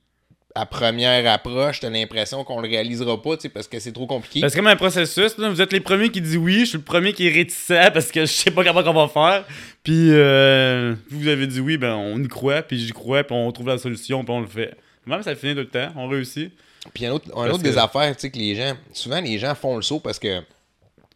à 0.56 0.64
première 0.64 1.30
approche, 1.30 1.80
t'as 1.80 1.90
l'impression 1.90 2.42
qu'on 2.42 2.60
le 2.60 2.68
réalisera 2.68 3.20
pas, 3.20 3.36
parce 3.52 3.68
que 3.68 3.78
c'est 3.78 3.92
trop 3.92 4.06
compliqué. 4.06 4.40
C'est 4.48 4.56
comme 4.56 4.66
un 4.66 4.76
processus. 4.76 5.36
là. 5.36 5.50
Vous 5.50 5.60
êtes 5.60 5.72
les 5.72 5.80
premiers 5.80 6.08
qui 6.08 6.22
disent 6.22 6.38
oui. 6.38 6.60
Je 6.60 6.64
suis 6.64 6.78
le 6.78 6.84
premier 6.84 7.12
qui 7.12 7.28
est 7.28 7.30
réticent 7.32 7.90
parce 7.92 8.10
que 8.10 8.20
je 8.20 8.32
sais 8.32 8.50
pas 8.50 8.64
comment 8.64 8.80
on 8.80 9.06
va 9.06 9.08
faire. 9.08 9.44
Puis 9.82 10.10
euh, 10.12 10.94
vous 11.10 11.28
avez 11.28 11.46
dit 11.46 11.60
oui, 11.60 11.76
ben 11.76 11.94
on 11.94 12.22
y 12.22 12.28
croit. 12.28 12.62
Puis 12.62 12.78
j'y 12.78 12.92
crois. 12.92 13.22
Puis 13.22 13.36
on 13.36 13.52
trouve 13.52 13.68
la 13.68 13.78
solution. 13.78 14.24
Puis 14.24 14.32
on 14.32 14.40
le 14.40 14.46
fait. 14.46 14.74
Même 15.06 15.22
ça 15.22 15.34
finit 15.34 15.52
tout 15.52 15.60
le 15.60 15.68
temps. 15.68 15.92
On 15.94 16.08
réussit. 16.08 16.50
Puis 16.94 17.04
un 17.04 17.12
autre, 17.12 17.28
un 17.36 17.50
autre 17.50 17.62
des 17.62 17.76
affaires, 17.76 18.14
tu 18.16 18.22
sais, 18.22 18.30
que 18.30 18.38
les 18.38 18.54
gens, 18.54 18.74
souvent 18.92 19.20
les 19.20 19.38
gens 19.38 19.54
font 19.54 19.76
le 19.76 19.82
saut 19.82 20.00
parce 20.00 20.18
que 20.18 20.40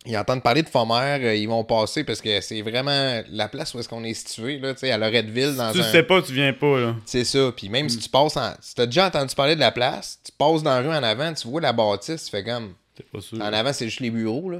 ils 0.06 0.16
entendent 0.16 0.42
parler 0.42 0.62
de 0.62 0.68
Fomer, 0.68 1.18
euh, 1.22 1.34
ils 1.34 1.46
vont 1.48 1.62
passer 1.64 2.04
parce 2.04 2.20
que 2.20 2.40
c'est 2.40 2.62
vraiment 2.62 3.20
la 3.30 3.48
place 3.48 3.74
où 3.74 3.78
est-ce 3.80 3.88
qu'on 3.88 4.02
est 4.04 4.14
situé, 4.14 4.58
là, 4.58 4.72
tu 4.74 4.80
sais, 4.80 4.90
à 4.90 4.96
Loretteville, 4.98 5.56
dans 5.56 5.72
tu 5.72 5.78
le 5.78 5.84
un... 5.84 5.92
sais 5.92 6.02
pas, 6.02 6.22
tu 6.22 6.32
viens 6.32 6.52
pas. 6.54 6.78
là. 6.80 6.94
C'est 7.04 7.24
ça, 7.24 7.52
puis 7.56 7.68
même 7.68 7.88
si 7.88 7.98
tu 7.98 8.08
passes 8.08 8.36
en... 8.36 8.52
Si 8.60 8.74
t'as 8.74 8.86
déjà 8.86 9.06
entendu 9.08 9.34
parler 9.34 9.54
de 9.56 9.60
la 9.60 9.72
place, 9.72 10.18
tu 10.24 10.32
passes 10.32 10.62
dans 10.62 10.70
la 10.70 10.80
rue 10.80 10.88
en 10.88 11.02
avant, 11.02 11.32
tu 11.34 11.46
vois 11.48 11.60
la 11.60 11.72
bâtisse, 11.72 12.24
tu 12.24 12.30
fais 12.30 12.42
comme... 12.44 12.72
T'es 12.94 13.04
pas 13.04 13.20
sûr. 13.20 13.38
En 13.38 13.52
avant, 13.52 13.72
c'est 13.72 13.86
juste 13.86 14.00
les 14.00 14.10
bureaux, 14.10 14.50
là. 14.50 14.58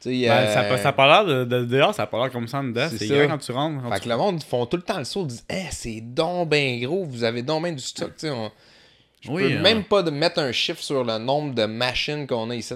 Tu 0.00 0.10
Ben, 0.10 0.30
euh, 0.30 0.54
ça, 0.54 0.60
a- 0.60 0.78
ça 0.78 0.88
a 0.90 0.92
pas 0.92 1.06
l'air 1.06 1.24
de, 1.24 1.44
de- 1.44 1.64
dehors, 1.64 1.94
ça 1.94 2.02
a 2.04 2.06
pas 2.06 2.18
l'air 2.22 2.30
comme 2.30 2.46
ça 2.46 2.58
en 2.58 2.64
dedans. 2.64 2.88
C'est 2.96 3.08
grand 3.08 3.28
quand 3.28 3.38
tu 3.38 3.50
rentres. 3.52 3.82
quand 3.82 3.90
Fait 3.90 3.96
tu- 3.98 4.04
que 4.04 4.08
le 4.10 4.16
monde 4.16 4.42
font 4.44 4.66
tout 4.66 4.76
le 4.76 4.82
temps 4.82 4.98
le 4.98 5.04
saut, 5.04 5.22
ils 5.22 5.28
disent 5.28 5.44
«Eh, 5.50 5.64
c'est 5.72 6.00
donc 6.00 6.48
ben 6.50 6.80
gros, 6.80 7.04
vous 7.04 7.24
avez 7.24 7.42
donc 7.42 7.62
ben 7.64 7.74
du 7.74 7.82
stock, 7.82 8.10
tu 8.14 8.26
sais, 8.26 8.30
on... 8.30 8.52
Je 9.22 9.30
Oui, 9.30 9.42
peux 9.42 9.52
euh, 9.58 9.62
même 9.62 9.82
pas 9.82 10.02
de 10.02 10.10
mettre 10.10 10.38
un 10.38 10.52
chiffre 10.52 10.82
sur 10.82 11.02
le 11.02 11.18
nombre 11.18 11.54
de 11.54 11.64
machines 11.64 12.26
qu'on 12.28 12.50
a 12.50 12.54
ici. 12.54 12.74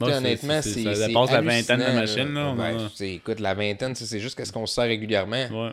Non, 0.00 0.12
honnêtement, 0.12 0.60
c'est-. 0.62 0.94
Ça 0.94 1.06
dépasse 1.06 1.30
la 1.30 1.40
vingtaine 1.40 1.78
de 1.78 1.84
hallucinant, 1.84 2.54
machines. 2.54 2.68
Là, 2.74 2.88
Ouais, 3.00 3.14
écoute, 3.14 3.40
la 3.40 3.54
vingtaine, 3.54 3.94
c'est 3.94 4.20
juste 4.20 4.36
qu'est-ce 4.36 4.52
qu'on 4.52 4.66
se 4.66 4.74
sert 4.74 4.84
régulièrement. 4.84 5.46
Ouais. 5.50 5.70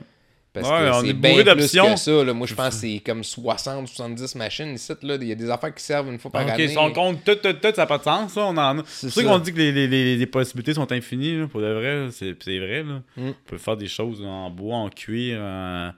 Parce 0.54 0.68
Ouais, 0.70 0.90
que 0.92 1.06
c'est 1.06 1.08
est 1.12 1.14
bien 1.14 1.44
plus 1.56 1.72
que 1.72 1.96
ça. 1.96 2.24
Là. 2.26 2.34
Moi, 2.34 2.46
je 2.46 2.54
pense 2.56 2.76
que 2.76 2.82
c'est 2.82 3.00
comme 3.06 3.24
60, 3.24 3.88
70 3.88 4.36
machines 4.36 4.74
ici. 4.74 4.92
Là. 5.02 5.16
Il 5.16 5.28
y 5.28 5.32
a 5.32 5.36
des 5.36 5.50
affaires 5.50 5.74
qui 5.74 5.82
servent 5.82 6.10
une 6.12 6.20
fois 6.20 6.30
par 6.30 6.44
Ok, 6.44 6.50
année. 6.50 6.68
si 6.68 6.78
on 6.78 6.92
compte 6.92 7.24
tout, 7.24 7.36
tout, 7.36 7.54
tout, 7.54 7.70
ça 7.74 7.84
n'a 7.84 7.86
pas 7.86 7.98
de 7.98 8.04
sens. 8.04 8.34
Ça. 8.34 8.42
On 8.42 8.58
en 8.58 8.80
a. 8.80 8.84
C'est 8.86 9.08
pour 9.08 9.14
ça 9.16 9.24
qu'on 9.24 9.40
dit 9.40 9.54
que 9.54 9.58
les, 9.58 9.72
les, 9.72 9.88
les, 9.88 10.18
les 10.18 10.26
possibilités 10.26 10.74
sont 10.74 10.92
infinies. 10.92 11.38
Là, 11.38 11.48
pour 11.48 11.62
de 11.62 11.72
vrai, 11.72 12.06
là. 12.06 12.10
c'est 12.12 12.34
vrai. 12.60 12.84
Là. 12.84 13.02
Mm. 13.16 13.30
On 13.30 13.36
peut 13.46 13.58
faire 13.58 13.78
des 13.78 13.88
choses 13.88 14.22
en 14.26 14.50
bois, 14.50 14.76
en 14.76 14.90
cuir, 14.90 15.40
en, 15.40 15.94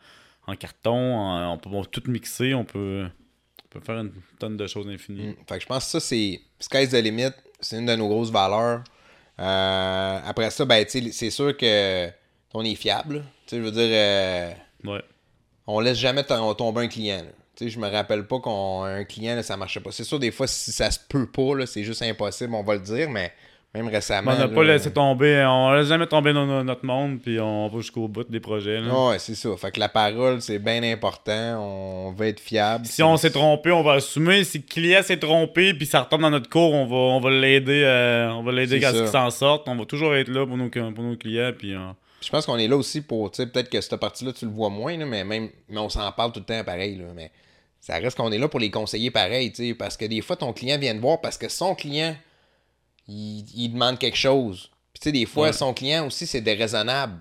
en 0.46 0.56
carton. 0.56 0.92
en- 1.16 1.54
on 1.54 1.58
peut 1.58 1.70
on 1.74 1.82
peut 1.84 1.90
tout 1.92 2.12
mixer. 2.12 2.54
On 2.54 2.64
peut, 2.64 3.06
on 3.66 3.80
peut 3.80 3.84
faire 3.84 3.98
une 4.02 4.12
tonne 4.38 4.56
de 4.56 4.68
choses 4.68 4.88
infinies. 4.88 5.30
Mm. 5.30 5.36
Fait 5.50 5.56
que 5.56 5.62
je 5.64 5.68
pense 5.68 5.86
que 5.86 5.90
ça, 5.90 6.00
c'est. 6.00 6.40
Sky's 6.60 6.90
the 6.92 7.02
limit. 7.04 7.32
C'est 7.64 7.78
une 7.80 7.86
de 7.86 7.96
nos 7.96 8.08
grosses 8.08 8.30
valeurs. 8.32 8.84
Euh, 9.40 10.20
après 10.26 10.50
ça, 10.52 10.66
ben, 10.66 10.86
c'est 10.88 11.30
sûr 11.30 11.58
que 11.58 12.10
on 12.54 12.64
est 12.64 12.76
fiable. 12.76 13.24
Je 13.50 13.56
veux 13.58 13.72
dire, 13.72 13.90
euh, 13.90 14.52
Ouais. 14.84 15.02
on 15.66 15.80
laisse 15.80 15.98
jamais 15.98 16.24
tom- 16.24 16.56
tomber 16.56 16.82
un 16.82 16.88
client. 16.88 17.24
je 17.60 17.80
me 17.80 17.90
rappelle 17.90 18.28
pas 18.28 18.40
qu'un 18.42 19.04
client, 19.06 19.36
là, 19.36 19.44
ça 19.44 19.56
marchait 19.58 19.80
pas. 19.80 19.92
C'est 19.92 20.04
sûr, 20.04 20.20
des 20.20 20.32
fois, 20.32 20.48
si 20.48 20.72
ça 20.72 20.92
se 20.92 21.00
peut 21.08 21.26
pas, 21.32 21.56
là, 21.56 21.66
c'est 21.66 21.84
juste 21.84 22.02
impossible, 22.02 22.54
on 22.54 22.64
va 22.64 22.74
le 22.76 22.82
dire, 22.82 23.10
mais 23.10 23.32
même 23.76 23.88
récemment. 23.88 24.32
on 24.32 24.38
n'a 24.38 24.48
pas 24.48 24.64
laissé 24.64 24.92
tomber, 24.92 25.44
on 25.48 25.72
laisse 25.74 25.88
jamais 25.88 26.06
tomber 26.08 26.32
dans 26.32 26.46
no- 26.46 26.64
notre 26.64 26.86
monde, 26.86 27.20
puis 27.22 27.40
on 27.40 27.68
va 27.70 27.80
jusqu'au 27.80 28.08
bout 28.08 28.24
des 28.30 28.40
projets. 28.40 28.80
là. 28.80 29.10
Ouais, 29.10 29.20
c'est 29.20 29.34
ça. 29.36 29.50
Fait 29.58 29.72
que 29.72 29.80
la 29.80 29.90
parole, 29.90 30.42
c'est 30.42 30.60
bien 30.60 30.84
important. 30.84 31.60
On 31.60 32.12
veut 32.12 32.28
être 32.28 32.40
fiable. 32.40 32.86
Si 32.86 33.02
on 33.02 33.18
s'est 33.18 33.32
trompé, 33.32 33.72
on 33.72 33.82
va 33.82 33.94
assumer. 33.94 34.44
Si 34.44 34.60
le 34.60 34.64
client 34.64 35.02
s'est 35.02 35.18
trompé, 35.18 35.74
puis 35.74 35.86
ça 35.88 36.02
retombe 36.02 36.22
dans 36.22 36.30
notre 36.30 36.50
cours, 36.50 36.74
on 36.74 36.86
va, 36.86 36.96
on 36.96 37.20
va 37.20 37.30
l'aider, 37.32 37.82
euh, 37.84 38.30
on 38.32 38.44
va 38.44 38.52
l'aider 38.52 38.84
à 38.86 38.92
ce 38.92 38.98
qu'il 39.00 39.08
s'en 39.08 39.30
sorte. 39.32 39.68
On 39.68 39.76
va 39.76 39.86
toujours 39.86 40.14
être 40.16 40.30
là 40.30 40.46
pour 40.46 40.58
nos, 40.58 40.70
pour 40.70 41.04
nos 41.04 41.16
clients, 41.18 41.52
puis. 41.58 41.74
euh, 41.74 41.80
Je 42.22 42.30
pense 42.30 42.46
qu'on 42.46 42.58
est 42.58 42.68
là 42.68 42.78
aussi 42.78 43.02
pour, 43.02 43.32
tu 43.32 43.38
sais, 43.38 43.48
peut-être 43.48 43.70
que 43.70 43.82
cette 43.82 43.96
partie-là, 44.00 44.32
tu 44.34 44.46
le 44.46 44.52
vois 44.52 44.70
moins, 44.70 44.96
là, 44.98 45.06
mais 45.06 45.24
même, 45.24 45.50
mais 45.68 45.80
on 45.80 45.90
s'en 45.90 46.12
parle 46.12 46.32
tout 46.32 46.40
le 46.42 46.46
temps 46.46 46.64
pareil, 46.64 46.96
là, 46.98 47.06
mais 47.16 47.32
ça 47.80 47.96
reste 47.96 48.16
qu'on 48.18 48.32
est 48.32 48.38
là 48.38 48.48
pour 48.48 48.60
les 48.62 48.70
conseiller 48.72 49.10
pareil, 49.12 49.52
tu 49.52 49.68
sais, 49.70 49.74
parce 49.74 49.98
que 49.98 50.06
des 50.06 50.22
fois, 50.22 50.36
ton 50.38 50.54
client 50.54 50.78
vient 50.78 50.94
te 50.96 51.02
voir 51.02 51.20
parce 51.20 51.38
que 51.38 51.50
son 51.50 51.76
client, 51.76 52.16
il, 53.08 53.46
il 53.56 53.70
demande 53.74 54.00
quelque 54.00 54.18
chose. 54.18 54.70
Puis, 54.94 55.00
tu 55.02 55.04
sais, 55.10 55.12
des 55.12 55.26
fois, 55.26 55.48
Ouais. 55.48 55.54
son 55.54 55.74
client 55.74 56.06
aussi, 56.08 56.26
c'est 56.28 56.42
déraisonnable. 56.42 57.20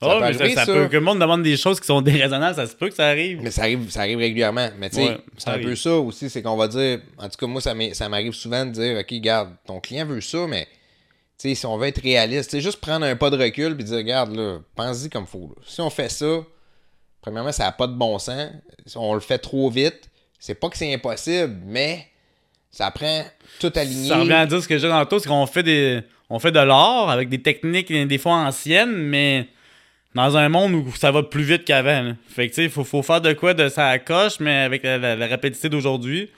Ça 0.00 0.08
Ah, 0.10 0.14
peut 0.14 0.20
mais 0.26 0.32
ça, 0.32 0.40
arriver, 0.40 0.54
ça 0.54 0.66
ça. 0.66 0.72
peut. 0.72 0.88
Que 0.88 0.96
le 0.96 1.00
monde 1.02 1.20
demande 1.20 1.42
des 1.42 1.56
choses 1.56 1.78
qui 1.78 1.86
sont 1.86 2.00
déraisonnables, 2.02 2.56
ça 2.56 2.66
se 2.66 2.74
peut 2.74 2.88
que 2.88 2.94
ça 2.94 3.06
arrive. 3.08 3.40
Mais 3.42 3.50
ça 3.50 3.62
arrive, 3.62 3.88
ça 3.90 4.00
arrive 4.00 4.18
régulièrement. 4.18 4.68
Mais 4.78 4.90
tu 4.90 4.96
sais, 4.96 5.08
Ouais, 5.10 5.18
c'est 5.36 5.50
un 5.50 5.58
peu 5.60 5.76
ça 5.76 5.96
aussi, 5.96 6.28
c'est 6.28 6.42
qu'on 6.42 6.56
va 6.56 6.66
dire, 6.68 7.00
en 7.18 7.28
tout 7.28 7.36
cas, 7.38 7.46
moi, 7.46 7.60
ça 7.60 8.08
m'arrive 8.08 8.32
souvent 8.32 8.66
de 8.66 8.70
dire, 8.72 8.98
OK, 8.98 9.06
regarde, 9.10 9.50
ton 9.66 9.78
client 9.80 10.04
veut 10.06 10.20
ça, 10.20 10.46
mais 10.48 10.66
tu 11.38 11.48
sais, 11.48 11.54
si 11.54 11.66
on 11.66 11.76
veut 11.78 11.86
être 11.88 12.02
réaliste, 12.02 12.50
tu 12.50 12.56
sais, 12.56 12.60
juste 12.62 12.80
prendre 12.80 13.06
un 13.06 13.14
pas 13.16 13.30
de 13.30 13.36
recul 13.36 13.76
puis 13.76 13.84
dire, 13.84 13.96
regarde, 13.98 14.34
là, 14.34 14.58
pense-y 14.74 15.08
comme 15.08 15.26
faut. 15.26 15.52
là. 15.56 15.62
Si 15.66 15.80
on 15.80 15.90
fait 15.90 16.08
ça, 16.08 16.40
premièrement, 17.20 17.52
ça 17.52 17.64
n'a 17.64 17.72
pas 17.72 17.86
de 17.86 17.94
bon 17.94 18.18
sens. 18.18 18.50
Si 18.86 18.96
on 18.96 19.14
le 19.14 19.20
fait 19.20 19.38
trop 19.38 19.70
vite, 19.70 20.10
c'est 20.40 20.54
pas 20.56 20.68
que 20.68 20.76
c'est 20.76 20.92
impossible, 20.92 21.60
mais 21.64 22.06
ça 22.72 22.90
prend 22.90 23.24
tout 23.60 23.70
aligné. 23.76 24.08
Ça 24.08 24.18
revient 24.18 24.32
à 24.32 24.46
dire 24.46 24.60
ce 24.62 24.66
que 24.66 24.78
j'ai 24.78 24.88
tantôt, 24.88 25.18
c'est 25.20 25.28
qu'on 25.28 25.46
fait 25.46 25.62
des. 25.62 26.00
On 26.30 26.38
fait 26.38 26.50
de 26.50 26.58
l'art 26.58 27.10
avec 27.10 27.28
des 27.28 27.40
techniques 27.42 27.92
des 27.92 28.18
fois 28.18 28.32
anciennes, 28.32 28.92
mais 28.96 29.48
dans 30.14 30.36
un 30.36 30.48
monde 30.48 30.72
où 30.74 30.90
ça 30.96 31.10
va 31.12 31.22
plus 31.22 31.42
vite 31.44 31.64
qu'avant. 31.64 32.02
là. 32.02 32.12
Fait 32.28 32.46
que 32.48 32.54
tu 32.54 32.56
sais, 32.56 32.64
il 32.64 32.70
faut, 32.70 32.84
faut 32.84 33.02
faire 33.02 33.20
de 33.20 33.32
quoi 33.34 33.52
de 33.54 33.68
ça 33.68 33.98
coche, 33.98 34.40
mais 34.40 34.56
avec 34.62 34.82
la, 34.82 34.96
la- 34.98 35.14
la 35.16 35.26
rapidité 35.28 35.68
d'aujourd'hui. 35.68 36.30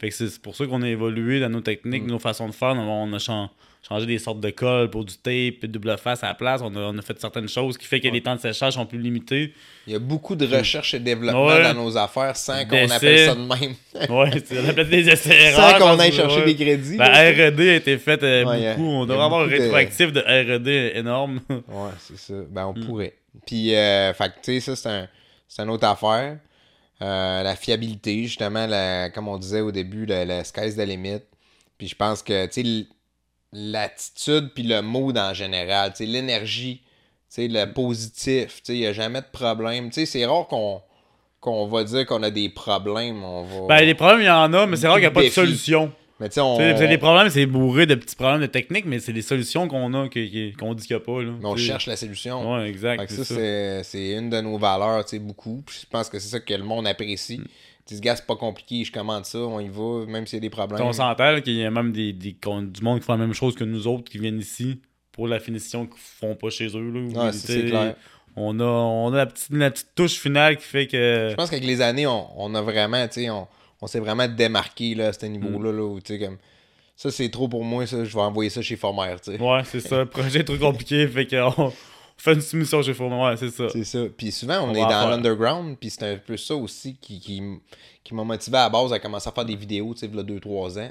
Fait 0.00 0.08
que 0.08 0.14
c'est 0.14 0.40
pour 0.40 0.54
ça 0.56 0.64
qu'on 0.66 0.80
a 0.82 0.88
évolué 0.88 1.40
dans 1.40 1.50
nos 1.50 1.60
techniques, 1.60 2.06
nos 2.06 2.18
façons 2.20 2.48
de 2.48 2.54
faire. 2.54 2.68
On 2.76 3.12
a 3.12 3.18
chan- 3.18 3.50
changé 3.86 4.06
des 4.06 4.18
sortes 4.18 4.40
de 4.40 4.50
colle 4.50 4.90
pour 4.90 5.04
du 5.04 5.14
tape, 5.16 5.64
double 5.70 5.96
face 5.98 6.22
à 6.22 6.28
la 6.28 6.34
place. 6.34 6.60
On 6.62 6.74
a, 6.76 6.80
on 6.80 6.98
a 6.98 7.02
fait 7.02 7.18
certaines 7.20 7.48
choses 7.48 7.76
qui 7.78 7.86
fait 7.86 7.98
que 8.00 8.08
les 8.08 8.22
temps 8.22 8.36
de 8.36 8.40
séchage 8.40 8.74
sont 8.74 8.86
plus 8.86 8.98
limités. 9.00 9.52
Il 9.86 9.92
y 9.92 9.96
a 9.96 9.98
beaucoup 9.98 10.36
de 10.36 10.46
recherche 10.46 10.94
et 10.94 10.98
développement 11.00 11.46
Ouais. 11.46 11.62
dans 11.62 11.74
nos 11.74 11.96
affaires 11.96 12.36
sans 12.36 12.64
qu'on 12.66 12.88
appelle 12.90 13.26
ça 13.26 13.34
de 13.34 13.40
même. 13.40 13.74
Ouais, 14.10 14.30
c'est- 14.44 14.60
on 14.60 14.68
appelle 14.68 14.88
des 14.90 15.08
essais 15.08 15.52
sans 15.52 15.78
qu'on 15.78 15.98
aille 15.98 16.12
chercher 16.12 16.44
des 16.44 16.54
crédits. 16.54 16.96
La 16.96 17.32
là. 17.32 17.48
RD 17.50 17.60
a 17.60 17.74
été 17.76 17.98
faite 17.98 18.22
euh, 18.22 18.44
Ouais, 18.44 18.74
beaucoup. 18.76 18.88
On 18.88 19.06
devrait 19.06 19.24
avoir 19.24 19.40
un 19.40 19.44
beaucoup 19.44 19.56
de- 19.56 19.62
rétroactif 19.62 20.12
de 20.12 20.20
RD 20.20 20.96
énorme. 20.96 21.40
Ouais, 21.50 21.90
c'est 21.98 22.18
ça. 22.18 22.34
Ben, 22.50 22.66
Mm. 22.66 22.68
on 22.68 22.86
pourrait. 22.86 23.14
Puis, 23.46 23.74
euh, 23.74 24.12
fait 24.14 24.28
que, 24.28 24.34
tu 24.42 24.60
sais, 24.60 24.60
ça, 24.60 24.76
c'est 24.76 24.88
un, 24.88 25.08
c'est 25.48 25.62
une 25.62 25.70
autre 25.70 25.86
affaire. 25.86 26.36
Euh, 27.02 27.42
la 27.42 27.56
fiabilité, 27.56 28.24
justement, 28.24 28.66
la, 28.66 29.08
comme 29.10 29.26
on 29.28 29.38
disait 29.38 29.62
au 29.62 29.72
début, 29.72 30.04
la, 30.04 30.24
la 30.26 30.44
sky's 30.44 30.76
the 30.76 30.80
limit. 30.86 31.20
Puis, 31.78 31.88
je 31.88 31.94
pense 31.94 32.22
que, 32.22 32.44
tu 32.46 32.62
sais, 32.62 32.86
l'attitude 33.52 34.50
puis 34.54 34.62
le 34.62 34.82
mood 34.82 35.16
en 35.18 35.34
général, 35.34 35.92
l'énergie, 36.00 36.82
le 37.38 37.64
positif, 37.66 38.60
il 38.68 38.74
n'y 38.74 38.86
a 38.86 38.92
jamais 38.92 39.20
de 39.20 39.26
problème. 39.32 39.90
C'est 39.92 40.24
rare 40.26 40.46
qu'on 40.46 40.82
qu'on 41.40 41.66
va 41.68 41.84
dire 41.84 42.04
qu'on 42.04 42.22
a 42.22 42.30
des 42.30 42.50
problèmes. 42.50 43.24
On 43.24 43.42
va... 43.44 43.66
Ben, 43.78 43.84
les 43.86 43.94
problèmes, 43.94 44.20
il 44.20 44.26
y 44.26 44.30
en 44.30 44.52
a, 44.52 44.66
mais 44.66 44.76
c'est 44.76 44.86
rare 44.86 44.96
qu'il 44.96 45.04
n'y 45.04 45.06
a 45.06 45.10
pas 45.10 45.22
de 45.22 45.28
solution. 45.30 45.90
Mais 46.20 46.28
tu 46.28 46.34
sais, 46.34 46.40
on, 46.42 46.58
Les 46.58 46.98
problèmes, 46.98 47.30
c'est 47.30 47.46
bourré 47.46 47.86
de 47.86 47.94
petits 47.94 48.14
problèmes 48.14 48.42
de 48.42 48.46
technique, 48.46 48.84
mais 48.84 48.98
c'est 48.98 49.14
des 49.14 49.22
solutions 49.22 49.66
qu'on 49.68 49.94
a 49.94 50.08
qu'on 50.10 50.74
dit 50.74 50.86
qu'il 50.86 50.96
n'y 50.96 51.02
a 51.02 51.04
pas. 51.04 51.22
Là, 51.22 51.32
on 51.42 51.56
cherche 51.56 51.86
la 51.86 51.96
solution. 51.96 52.56
Ouais, 52.56 52.68
exact. 52.68 53.04
C'est 53.08 53.16
ça, 53.16 53.24
ça. 53.24 53.34
c'est- 53.34 53.82
c'est 53.84 54.10
une 54.10 54.28
de 54.28 54.38
nos 54.42 54.58
valeurs, 54.58 55.02
beaucoup. 55.18 55.64
Je 55.70 55.86
pense 55.90 56.10
que 56.10 56.18
c'est 56.18 56.28
ça 56.28 56.40
que 56.40 56.52
le 56.52 56.62
monde 56.62 56.86
apprécie. 56.86 57.38
Mm. 57.38 57.44
Tu 57.90 57.94
dis, 57.96 58.00
gars, 58.02 58.14
c'est 58.14 58.24
pas 58.26 58.36
compliqué, 58.36 58.84
je 58.84 58.92
commande 58.92 59.24
ça, 59.24 59.38
on 59.38 59.58
y 59.58 59.68
va, 59.68 60.06
même 60.06 60.24
s'il 60.26 60.36
y 60.36 60.38
a 60.38 60.40
des 60.40 60.48
problèmes. 60.50 60.80
On 60.86 60.92
s'entend 60.92 61.40
qu'il 61.40 61.54
y 61.56 61.64
a 61.64 61.70
même 61.72 61.90
des, 61.92 62.12
des- 62.12 62.32
du 62.40 62.82
monde 62.82 63.00
qui 63.00 63.04
font 63.04 63.12
la 63.14 63.18
même 63.18 63.32
chose 63.34 63.56
que 63.56 63.64
nous 63.64 63.88
autres 63.88 64.08
qui 64.10 64.18
viennent 64.18 64.38
ici 64.38 64.80
pour 65.10 65.26
la 65.26 65.40
finition 65.40 65.86
qu'ils 65.86 65.98
font 65.98 66.36
pas 66.36 66.50
chez 66.50 66.68
eux. 66.76 66.90
Là, 66.90 67.24
Ouais, 67.26 67.32
c'est- 67.32 67.64
clair. 67.66 67.96
On 68.36 68.60
a, 68.60 68.64
on 68.64 69.12
a 69.12 69.16
la, 69.16 69.26
petite, 69.26 69.48
la 69.50 69.72
petite 69.72 69.88
touche 69.96 70.14
finale 70.20 70.56
qui 70.56 70.62
fait 70.64 70.86
que. 70.86 71.28
Je 71.30 71.34
pense 71.34 71.50
qu'avec 71.50 71.64
les 71.64 71.80
années, 71.80 72.06
on, 72.06 72.28
on 72.40 72.54
a 72.54 72.62
vraiment, 72.62 73.04
tu 73.08 73.22
sais, 73.22 73.30
on, 73.30 73.48
on 73.82 73.86
s'est 73.88 73.98
vraiment 73.98 74.28
démarqué 74.28 74.94
là, 74.94 75.08
à 75.08 75.12
ce 75.12 75.26
niveau-là. 75.26 75.72
Là, 75.72 75.82
où, 75.82 75.98
comme, 75.98 76.38
ça, 76.94 77.10
c'est 77.10 77.28
trop 77.28 77.48
pour 77.48 77.64
moi, 77.64 77.86
ça, 77.86 78.04
je 78.04 78.14
vais 78.14 78.20
envoyer 78.22 78.48
ça 78.50 78.62
chez 78.62 78.76
Former. 78.76 79.16
Ouais, 79.26 79.62
c'est 79.64 79.80
ça. 79.80 79.98
Le 79.98 80.06
projet 80.06 80.44
trop 80.44 80.56
compliqué, 80.58 81.08
fait 81.08 81.26
qu'on 81.26 81.72
on 82.20 82.22
fait 82.22 82.34
une 82.34 82.40
soumission 82.42 82.82
chez 82.82 82.92
Fournier. 82.94 83.22
Ouais, 83.24 83.36
c'est 83.36 83.50
ça. 83.50 83.68
C'est 83.70 83.84
ça. 83.84 84.00
Puis 84.16 84.30
souvent, 84.30 84.60
on, 84.64 84.70
On 84.70 84.74
est 84.74 84.80
dans 84.80 85.08
l'underground, 85.08 85.76
puis 85.80 85.90
c'est 85.90 86.04
un 86.04 86.16
peu 86.16 86.36
ça 86.36 86.54
aussi 86.54 86.96
qui, 87.00 87.18
qui, 87.18 87.42
qui 88.04 88.14
m'a 88.14 88.24
motivé 88.24 88.58
à 88.58 88.64
la 88.64 88.68
base 88.68 88.92
à 88.92 88.98
commencer 88.98 89.28
à 89.28 89.32
faire 89.32 89.44
des 89.44 89.56
vidéos, 89.56 89.94
tu 89.94 90.00
sais, 90.00 90.06
il 90.12 90.16
y 90.16 90.20
a 90.20 90.22
2-3 90.22 90.78
ans. 90.80 90.90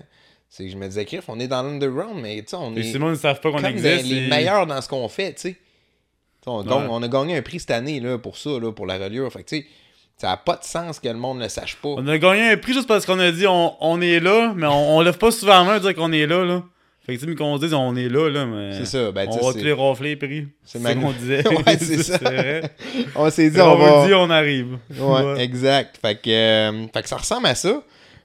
C'est 0.50 0.65
que 0.65 0.72
je 0.72 0.78
me 0.78 0.88
disais, 0.88 1.06
Criff, 1.06 1.26
on 1.28 1.39
est 1.39 1.48
dans 1.48 1.62
l'underground, 1.62 2.20
mais 2.22 2.38
tu 2.42 2.50
sais, 2.50 2.56
on 2.56 2.76
Et 2.76 2.80
est. 2.80 2.84
si 2.84 2.94
le 2.94 3.00
monde 3.00 3.12
ne 3.12 3.15
savent 3.15 3.39
pas 3.39 3.52
qu'on 3.52 3.63
existe. 3.63 4.06
les 4.06 4.24
c'est- 4.24 4.28
meilleurs 4.30 4.65
dans 4.65 4.82
ce 4.82 4.89
qu'on 4.89 5.08
fait, 5.08 5.34
tu 5.36 5.42
sais. 5.42 5.58
Ouais. 6.48 6.63
on 6.89 7.04
a 7.04 7.08
gagné 7.08 7.38
un 7.38 7.42
prix 7.44 7.60
cette 7.60 7.70
année 7.72 8.00
là, 8.00 8.18
pour 8.18 8.36
ça, 8.38 8.50
là, 8.60 8.72
pour 8.72 8.88
la 8.88 8.98
reliure. 8.98 9.32
Fait 9.32 9.44
que, 9.44 9.50
tu 9.50 9.58
sais, 9.58 9.68
ça 10.18 10.28
n'a 10.30 10.38
pas 10.38 10.56
de 10.56 10.63
sens 10.63 11.00
que 11.00 11.08
le 11.08 11.13
monde 11.13 11.38
ne 11.38 11.44
le 11.44 11.50
sache 11.50 11.76
pas. 11.76 11.89
On 11.89 12.08
a 12.08 12.18
gagné 12.18 12.50
un 12.50 12.58
prix 12.58 12.74
juste 12.74 12.88
parce 12.88 13.06
qu'on 13.06 13.20
a 13.20 13.32
dit 13.32 13.46
on, 13.46 13.76
on 13.80 14.02
est 14.02 14.20
là, 14.20 14.54
mais 14.56 14.65
on, 14.65 14.98
on 14.98 15.02
lève 15.02 15.18
pas 15.20 15.30
souvent 15.32 15.60
la 15.60 15.63
main 15.63 15.74
à 15.76 15.80
dire 15.80 15.94
qu'on 15.94 16.12
est 16.12 16.26
là. 16.26 16.44
là. 16.44 16.63
Fait 17.10 17.15
que 17.15 17.19
tu 17.19 17.26
sais, 17.26 17.32
mais 17.32 17.36
qu'on 17.36 17.58
dise 17.58 17.74
on 17.74 17.95
est 17.95 18.10
là, 18.10 18.30
là, 18.30 18.45
mais. 18.45 18.74
C'est 18.74 18.86
ça, 18.86 19.12
ben, 19.12 19.28
on 19.30 19.45
va 19.48 19.54
tous 19.54 19.63
les 19.63 19.74
rafler 19.74 20.10
les 20.10 20.15
prix. 20.15 20.48
c'est 20.63 20.80
ça 20.80 20.93
qu'on 20.95 21.12
disait. 21.12 21.48
Ouais, 21.48 21.78
c'est 21.78 22.04
ça. 22.04 22.17
vrai. 22.17 22.72
On 23.15 23.30
s'est 23.30 23.50
dit, 23.50 23.60
on 23.62 23.74
on 23.74 23.78
va. 23.78 24.02
le 24.02 24.08
dit, 24.08 24.13
on 24.13 24.30
arrive. 24.30 24.78
Ouais, 24.98 25.43
exact. 25.43 25.98
Fait 26.02 26.15
que, 26.15 26.30
euh, 26.30 26.88
fait 26.93 27.02
que 27.04 27.10
ça 27.10 27.17
ressemble 27.17 27.48
à 27.48 27.56
ça. 27.56 27.82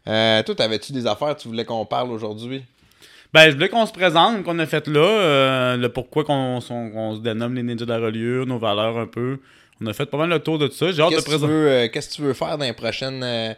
Euh, 0.07 0.43
toi, 0.43 0.55
t'avais-tu 0.55 0.93
des 0.93 1.07
affaires 1.07 1.35
que 1.37 1.41
tu 1.43 1.49
voulais 1.49 1.65
qu'on 1.65 1.87
parle 1.87 2.11
aujourd'hui? 2.11 2.63
Ben, 3.33 3.49
je 3.51 3.55
voulais 3.55 3.69
qu'on 3.69 3.85
se 3.87 3.93
présente, 3.93 4.45
qu'on 4.45 4.59
a 4.61 4.67
fait 4.67 4.87
là, 4.87 5.01
euh, 5.01 5.77
le 5.77 5.89
pourquoi 5.89 6.23
qu'on 6.25 6.61
se 6.61 7.21
dénomme 7.21 7.55
les 7.55 7.63
ninjas 7.65 7.85
de 7.85 7.91
la 7.93 7.99
reliure, 7.99 8.47
nos 8.47 8.59
valeurs 8.59 8.97
un 8.99 9.07
peu. 9.07 9.39
On 9.83 9.87
a 9.89 9.93
fait 9.93 10.07
pas 10.07 10.19
mal 10.19 10.29
le 10.29 10.39
tour 10.39 10.59
de 10.59 10.69
tout 10.69 10.75
ça. 10.75 10.93
J'ai 10.93 11.03
hâte 11.03 11.11
de 11.11 11.15
Qu'est-ce 11.17 11.25
que 11.25 11.31
tu 11.31 11.39
présenter. 11.39 11.53
veux, 11.53 11.69
euh, 11.69 11.89
qu'est-ce 11.89 12.09
que 12.11 12.15
tu 12.15 12.23
veux 12.23 12.33
faire 12.33 12.57
dans 12.59 12.65
les 12.65 12.73
prochaines. 12.73 13.23
euh, 13.25 13.53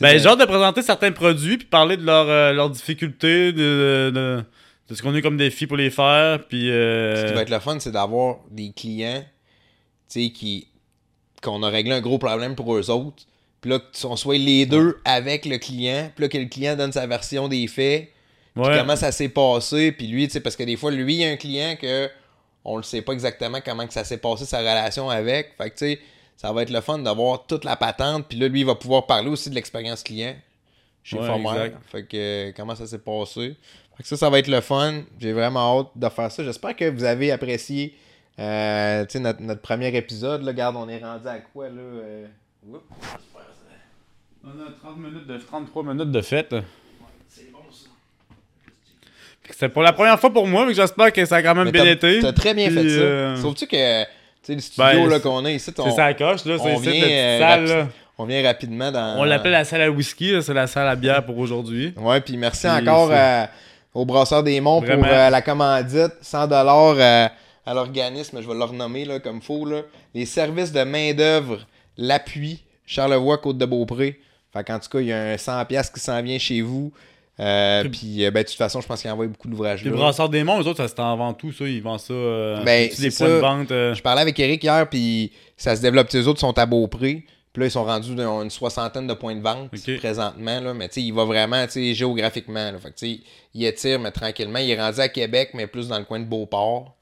Ben, 0.00 0.12
dans- 0.16 0.22
j'ai 0.22 0.28
hâte 0.28 0.40
de 0.40 0.44
présenter 0.46 0.80
certains 0.80 1.12
produits 1.12 1.58
puis 1.58 1.66
parler 1.66 1.96
de 1.98 2.06
leurs 2.06 2.70
difficultés, 2.70 3.52
de, 3.52 4.10
de, 4.14 4.42
de 4.88 4.94
ce 4.94 5.02
qu'on 5.02 5.14
a 5.14 5.18
eu 5.18 5.22
comme 5.22 5.36
défi 5.36 5.66
pour 5.66 5.76
les 5.76 5.90
faire. 5.90 6.46
Puis. 6.48 6.70
euh, 6.70 7.22
Ce 7.22 7.28
qui 7.28 7.34
va 7.34 7.42
être 7.42 7.50
le 7.50 7.60
fun, 7.60 7.78
c'est 7.80 7.92
d'avoir 7.92 8.38
des 8.50 8.72
clients, 8.72 9.22
tu 10.10 10.24
sais, 10.24 10.30
qui. 10.30 10.68
qu'on 11.42 11.62
a 11.62 11.68
réglé 11.68 11.92
un 11.94 12.00
gros 12.00 12.18
problème 12.18 12.54
pour 12.54 12.74
eux 12.74 12.90
autres. 12.90 13.24
Puis 13.60 13.70
là, 13.70 13.80
qu'on 14.02 14.16
soit 14.16 14.38
les 14.38 14.66
deux 14.66 14.98
avec 15.04 15.44
le 15.44 15.58
client. 15.58 16.10
Puis 16.14 16.22
là, 16.24 16.28
que 16.28 16.38
le 16.38 16.46
client 16.46 16.76
donne 16.76 16.92
sa 16.92 17.06
version 17.06 17.48
des 17.48 17.66
faits. 17.66 18.08
Puis 18.54 18.64
ouais. 18.64 18.78
comment 18.78 18.96
ça 18.96 19.12
s'est 19.12 19.28
passé. 19.28 19.92
Puis 19.92 20.06
lui, 20.06 20.26
tu 20.26 20.32
sais, 20.34 20.40
parce 20.40 20.56
que 20.56 20.62
des 20.62 20.76
fois, 20.76 20.90
lui, 20.90 21.14
il 21.14 21.20
y 21.20 21.24
a 21.24 21.30
un 21.30 21.36
client 21.36 21.76
que 21.80 22.08
on 22.64 22.76
le 22.76 22.82
sait 22.82 23.02
pas 23.02 23.12
exactement 23.12 23.58
comment 23.64 23.86
que 23.86 23.92
ça 23.94 24.04
s'est 24.04 24.18
passé, 24.18 24.44
sa 24.44 24.58
relation 24.58 25.08
avec. 25.10 25.54
Fait 25.56 25.70
que, 25.70 25.76
tu 25.76 25.86
sais, 25.86 26.00
ça 26.36 26.52
va 26.52 26.62
être 26.62 26.70
le 26.70 26.80
fun 26.80 26.98
d'avoir 26.98 27.46
toute 27.46 27.64
la 27.64 27.76
patente. 27.76 28.26
Puis 28.28 28.38
là, 28.38 28.46
lui, 28.48 28.60
il 28.60 28.66
va 28.66 28.74
pouvoir 28.74 29.06
parler 29.06 29.28
aussi 29.28 29.50
de 29.50 29.54
l'expérience 29.54 30.02
client 30.02 30.36
chez 31.02 31.18
Ouais, 31.18 31.26
Former. 31.26 31.70
Fait 31.90 32.04
que, 32.04 32.16
euh, 32.16 32.52
comment 32.56 32.74
ça 32.74 32.86
s'est 32.86 32.98
passé. 32.98 33.56
Fait 33.98 34.02
que 34.04 34.08
ça, 34.08 34.16
ça 34.16 34.30
va 34.30 34.38
être 34.38 34.48
le 34.48 34.60
fun. 34.62 35.02
J'ai 35.20 35.32
vraiment 35.34 35.80
hâte 35.80 35.88
de 35.96 36.08
faire 36.08 36.30
ça. 36.32 36.42
J'espère 36.44 36.74
que 36.74 36.88
vous 36.88 37.04
avez 37.04 37.30
apprécié 37.32 37.94
euh, 38.40 39.04
tu 39.04 39.12
sais, 39.14 39.18
notre, 39.20 39.42
notre 39.42 39.60
premier 39.60 39.94
épisode. 39.96 40.42
Là, 40.42 40.52
regarde, 40.52 40.76
on 40.76 40.88
est 40.88 41.02
rendu 41.02 41.26
à 41.26 41.38
quoi, 41.38 41.66
là? 41.68 41.74
euh? 41.80 42.26
On 44.44 44.48
a 44.48 44.70
30 44.80 44.96
minutes 44.98 45.26
de, 45.26 45.36
33 45.38 45.82
minutes 45.82 46.10
de 46.12 46.20
fête. 46.20 46.54
C'est 47.28 47.50
bon, 47.52 47.58
ça. 47.72 47.88
C'est 49.50 49.68
pour 49.68 49.82
la 49.82 49.92
première 49.92 50.18
fois 50.20 50.32
pour 50.32 50.46
moi, 50.46 50.64
mais 50.66 50.74
j'espère 50.74 51.12
que 51.12 51.24
ça 51.24 51.36
a 51.36 51.42
quand 51.42 51.54
même 51.56 51.70
bien 51.70 51.84
été. 51.84 52.20
T'as 52.20 52.32
très 52.32 52.54
bien 52.54 52.66
Puis, 52.68 52.76
fait 52.76 52.88
ça. 52.90 53.00
euh, 53.00 53.36
Sauf-tu 53.36 53.66
que, 53.66 54.02
tu 54.04 54.08
sais, 54.42 54.54
le 54.54 54.60
studio 54.60 54.84
Ben, 54.84 55.08
là, 55.08 55.20
qu'on 55.20 55.44
a 55.44 55.50
ici, 55.50 55.72
C'est 55.74 55.80
on, 55.80 55.90
ça 55.94 56.06
la 56.06 56.14
coche, 56.14 56.44
là. 56.44 56.56
C'est 56.58 56.70
on 56.74 56.78
vient, 56.78 56.92
euh, 57.04 57.38
salle, 57.40 57.64
rapi- 57.64 57.68
là. 57.68 57.88
on 58.18 58.24
vient 58.26 58.42
rapidement 58.44 58.92
dans... 58.92 59.18
On 59.18 59.24
l'appelle 59.24 59.52
la 59.52 59.64
salle 59.64 59.82
à 59.82 59.90
whisky, 59.90 60.30
là, 60.32 60.42
c'est 60.42 60.54
la 60.54 60.66
salle 60.68 60.86
à 60.88 60.94
bière 60.96 61.26
pour 61.26 61.36
aujourd'hui. 61.38 61.92
Ouais, 61.96 62.20
puis 62.20 62.36
merci 62.36 62.68
Puis 62.68 62.88
encore 62.88 63.08
c'est- 63.08 63.14
à- 63.16 63.50
au 63.94 64.04
Brasseur 64.04 64.42
des 64.42 64.60
Monts 64.60 64.82
pour 64.82 65.04
euh, 65.04 65.30
la 65.30 65.42
commandite. 65.42 66.12
100 66.20 66.46
dollars 66.46 66.94
euh, 66.98 67.28
à 67.66 67.74
l'organisme, 67.74 68.40
je 68.40 68.48
vais 68.48 68.54
le 68.54 68.64
renommer 68.64 69.04
là, 69.04 69.20
comme 69.20 69.42
faut. 69.42 69.64
Là. 69.64 69.82
Les 70.14 70.26
services 70.26 70.72
de 70.72 70.82
main-d'œuvre, 70.82 71.66
l'appui, 71.96 72.62
Charlevoix, 72.86 73.38
Côte-de-Beaupré. 73.38 74.20
Fait 74.52 74.64
qu'en 74.64 74.78
tout 74.78 74.88
cas, 74.88 75.00
il 75.00 75.06
y 75.08 75.12
a 75.12 75.20
un 75.20 75.36
100$ 75.36 75.66
piastres 75.66 75.94
qui 75.94 76.00
s'en 76.00 76.22
vient 76.22 76.38
chez 76.38 76.62
vous. 76.62 76.92
Euh, 77.40 77.84
puis, 77.84 78.24
euh, 78.24 78.30
ben, 78.30 78.42
de 78.42 78.48
toute 78.48 78.56
façon, 78.56 78.80
je 78.80 78.86
pense 78.86 79.00
qu'il 79.00 79.10
envoie 79.10 79.26
beaucoup 79.26 79.48
d'ouvrages. 79.48 79.84
Les 79.84 79.90
brasseurs 79.90 80.28
des 80.28 80.42
monts, 80.42 80.60
eux 80.60 80.66
autres, 80.66 80.78
ça 80.78 80.88
se 80.88 80.94
t'en 80.94 81.16
vend 81.16 81.34
tout, 81.34 81.52
ça? 81.52 81.64
Ils 81.64 81.82
vendent 81.82 82.00
ça. 82.00 82.12
Euh, 82.12 82.64
Ben, 82.64 82.88
des 82.98 83.10
points 83.10 83.28
de 83.28 83.34
vente. 83.34 83.68
Je 83.68 84.02
parlais 84.02 84.22
avec 84.22 84.38
Eric 84.40 84.64
hier, 84.64 84.88
puis 84.88 85.30
ça 85.56 85.76
se 85.76 85.82
développe. 85.82 86.10
Les 86.10 86.26
autres 86.26 86.40
sont 86.40 86.56
à 86.58 86.66
Beaupré. 86.66 87.24
Puis 87.58 87.64
là, 87.64 87.66
ils 87.66 87.72
sont 87.72 87.84
rendus 87.84 88.14
dans 88.14 88.44
une 88.44 88.50
soixantaine 88.50 89.08
de 89.08 89.14
points 89.14 89.34
de 89.34 89.40
vente 89.40 89.68
présentement. 89.98 90.60
Là. 90.60 90.74
Mais 90.74 90.86
tu 90.86 90.94
sais, 90.94 91.02
il 91.02 91.12
va 91.12 91.24
vraiment 91.24 91.64
tu 91.66 91.72
sais, 91.72 91.92
géographiquement. 91.92 92.70
Là. 92.70 92.78
Fait 92.78 93.18
il 93.52 93.64
étire, 93.64 93.98
mais 93.98 94.12
tranquillement. 94.12 94.60
Il 94.60 94.70
est 94.70 94.80
rendu 94.80 95.00
à 95.00 95.08
Québec, 95.08 95.50
mais 95.54 95.66
plus 95.66 95.88
dans 95.88 95.98
le 95.98 96.04
coin 96.04 96.20
de 96.20 96.24
Beauport. 96.24 96.94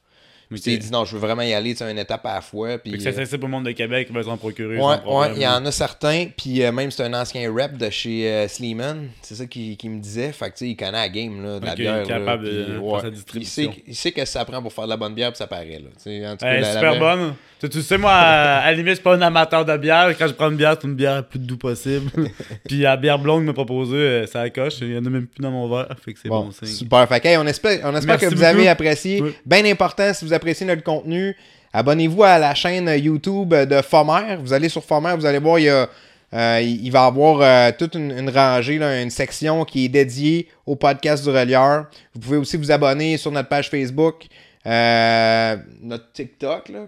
Puis, 0.48 0.60
tu 0.60 0.70
sais, 0.70 0.76
ok. 0.76 0.82
il 0.82 0.86
dit 0.86 0.92
non, 0.92 1.04
je 1.04 1.14
veux 1.14 1.20
vraiment 1.20 1.42
y 1.42 1.52
aller 1.52 1.72
tu 1.74 1.78
sais, 1.78 1.90
une 1.90 1.98
étape 1.98 2.24
à 2.24 2.34
la 2.34 2.40
fois. 2.40 2.78
Puis, 2.78 3.00
c'est 3.00 3.08
euh, 3.08 3.10
accessible 3.10 3.44
au 3.44 3.48
monde 3.48 3.66
de 3.66 3.72
Québec, 3.72 4.06
ils 4.10 4.14
veulent 4.14 4.24
s'en 4.24 4.36
procurer. 4.36 4.76
Ouais, 4.78 4.96
ouais, 5.06 5.28
il 5.34 5.42
y 5.42 5.46
en 5.46 5.64
a 5.66 5.72
certains. 5.72 6.26
Puis 6.36 6.62
euh, 6.62 6.70
même, 6.72 6.90
c'est 6.90 7.02
un 7.04 7.14
ancien 7.14 7.52
rep 7.52 7.76
de 7.76 7.90
chez 7.90 8.28
euh, 8.30 8.48
Sleeman. 8.48 9.08
C'est 9.22 9.34
ça 9.34 9.46
qu'il 9.46 9.76
qu'il 9.76 9.90
me 9.90 9.98
disait. 10.00 10.32
Fait 10.32 10.46
que, 10.46 10.50
tu 10.52 10.58
sais, 10.58 10.68
il 10.68 10.76
connaît 10.76 10.92
la 10.92 11.08
game 11.08 11.42
là, 11.42 11.58
de 11.60 11.64
la 11.66 11.72
Ok, 11.72 11.78
il 11.78 11.80
est 11.80 11.84
bière. 11.84 11.96
là, 11.98 12.06
capable 12.06 12.44
de 12.44 12.64
puis, 12.64 12.76
ouais. 12.78 13.00
sa 13.00 13.06
il, 13.08 13.12
distribution. 13.12 13.72
sait, 13.72 13.82
il 13.86 13.94
sait 13.96 14.12
que 14.12 14.24
ça 14.24 14.44
prend 14.44 14.62
pour 14.62 14.72
faire 14.72 14.84
de 14.84 14.90
la 14.90 14.96
bonne 14.96 15.14
bière, 15.14 15.30
puis 15.30 15.38
ça 15.38 15.46
paraît. 15.46 15.66
Là. 15.82 15.90
Tu 15.96 16.02
sais, 16.04 16.26
en 16.26 16.32
tout 16.36 16.44
cas, 16.44 16.52
la- 16.54 16.60
la 16.60 16.72
super 16.74 16.90
bière- 16.92 17.00
bonne. 17.16 17.34
Tu, 17.58 17.70
tu 17.70 17.80
sais, 17.80 17.96
moi, 17.96 18.12
à, 18.12 18.58
à 18.58 18.66
la 18.70 18.72
limite, 18.74 18.90
je 18.90 18.94
suis 18.96 19.02
pas 19.02 19.14
un 19.16 19.22
amateur 19.22 19.64
de 19.64 19.74
bière. 19.78 20.14
Quand 20.18 20.28
je 20.28 20.34
prends 20.34 20.50
une 20.50 20.58
bière, 20.58 20.76
c'est 20.78 20.86
une 20.86 20.94
bière 20.94 21.16
le 21.16 21.22
plus 21.22 21.38
doux 21.38 21.56
possible. 21.56 22.10
Puis 22.68 22.80
la 22.80 22.98
bière 22.98 23.18
blonde 23.18 23.44
me 23.44 23.54
proposée, 23.54 23.96
euh, 23.96 24.26
ça 24.26 24.48
coche. 24.50 24.74
Il 24.82 24.92
y 24.92 24.98
en 24.98 25.04
a 25.06 25.08
même 25.08 25.26
plus 25.26 25.40
dans 25.42 25.50
mon 25.50 25.66
verre. 25.66 25.88
Fait 26.04 26.12
que 26.12 26.18
c'est 26.22 26.28
bon, 26.28 26.44
Bon, 26.44 26.50
signe. 26.52 26.68
super. 26.68 27.08
Fait 27.08 27.18
que, 27.18 27.28
hey, 27.28 27.38
on 27.38 27.46
espère, 27.46 27.80
on 27.84 27.96
espère 27.96 28.18
que 28.18 28.26
vous 28.26 28.42
avez 28.42 28.68
apprécié. 28.68 29.22
Bien 29.46 29.64
important, 29.64 30.12
si 30.12 30.26
vous 30.26 30.34
appréciez 30.36 30.66
notre 30.66 30.82
contenu, 30.82 31.36
abonnez-vous 31.72 32.22
à 32.22 32.38
la 32.38 32.54
chaîne 32.54 32.88
YouTube 32.88 33.54
de 33.54 33.82
Fomer. 33.82 34.36
Vous 34.40 34.52
allez 34.52 34.68
sur 34.68 34.84
Fomer, 34.84 35.14
vous 35.16 35.26
allez 35.26 35.38
voir, 35.38 35.58
il, 35.58 35.64
y 35.64 35.68
a, 35.68 35.88
euh, 36.34 36.60
il 36.62 36.90
va 36.90 37.04
y 37.04 37.06
avoir 37.06 37.40
euh, 37.40 37.70
toute 37.78 37.94
une, 37.94 38.10
une 38.10 38.30
rangée, 38.30 38.78
là, 38.78 39.00
une 39.00 39.10
section 39.10 39.64
qui 39.64 39.84
est 39.84 39.88
dédiée 39.88 40.48
au 40.66 40.76
podcast 40.76 41.24
du 41.24 41.30
relieur. 41.30 41.86
Vous 42.14 42.20
pouvez 42.20 42.36
aussi 42.36 42.56
vous 42.56 42.70
abonner 42.72 43.16
sur 43.16 43.30
notre 43.30 43.48
page 43.48 43.70
Facebook, 43.70 44.26
euh, 44.66 45.56
notre 45.82 46.10
TikTok. 46.12 46.68
Là, 46.70 46.80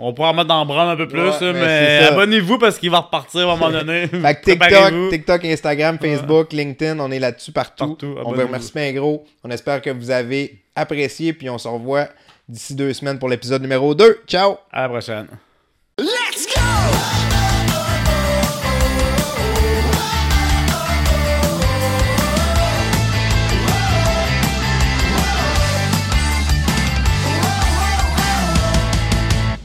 On 0.00 0.12
pourra 0.12 0.30
en 0.30 0.34
mettre 0.34 0.48
dans 0.48 0.60
le 0.60 0.66
branle 0.66 0.88
un 0.88 0.96
peu 0.96 1.06
plus, 1.06 1.20
Ouais, 1.20 1.52
mais 1.52 2.06
abonnez-vous 2.10 2.58
parce 2.58 2.78
qu'il 2.78 2.90
va 2.90 3.00
repartir 3.00 3.48
à 3.48 3.52
un 3.52 3.56
moment 3.56 3.70
donné. 3.70 4.06
Fait 4.08 4.34
que 4.34 4.44
TikTok. 4.50 5.10
TikTok, 5.10 5.44
Instagram, 5.44 5.98
Facebook, 6.00 6.52
LinkedIn, 6.52 6.98
on 6.98 7.10
est 7.10 7.20
là-dessus 7.20 7.52
partout. 7.52 7.88
Partout, 7.88 8.16
on 8.24 8.32
vous 8.32 8.40
remercie 8.40 8.72
bien 8.74 8.92
gros. 8.92 9.24
On 9.44 9.50
espère 9.50 9.80
que 9.80 9.90
vous 9.90 10.10
avez 10.10 10.58
apprécié, 10.74 11.32
puis 11.32 11.48
on 11.48 11.58
se 11.58 11.68
revoit 11.68 12.08
d'ici 12.50 12.74
deux 12.74 12.92
semaines 12.92 13.18
pour 13.18 13.28
l'épisode 13.28 13.62
numéro 13.62 13.94
2. 13.94 14.22
Ciao! 14.26 14.56
À 14.72 14.82
la 14.82 14.88
prochaine. 14.88 15.28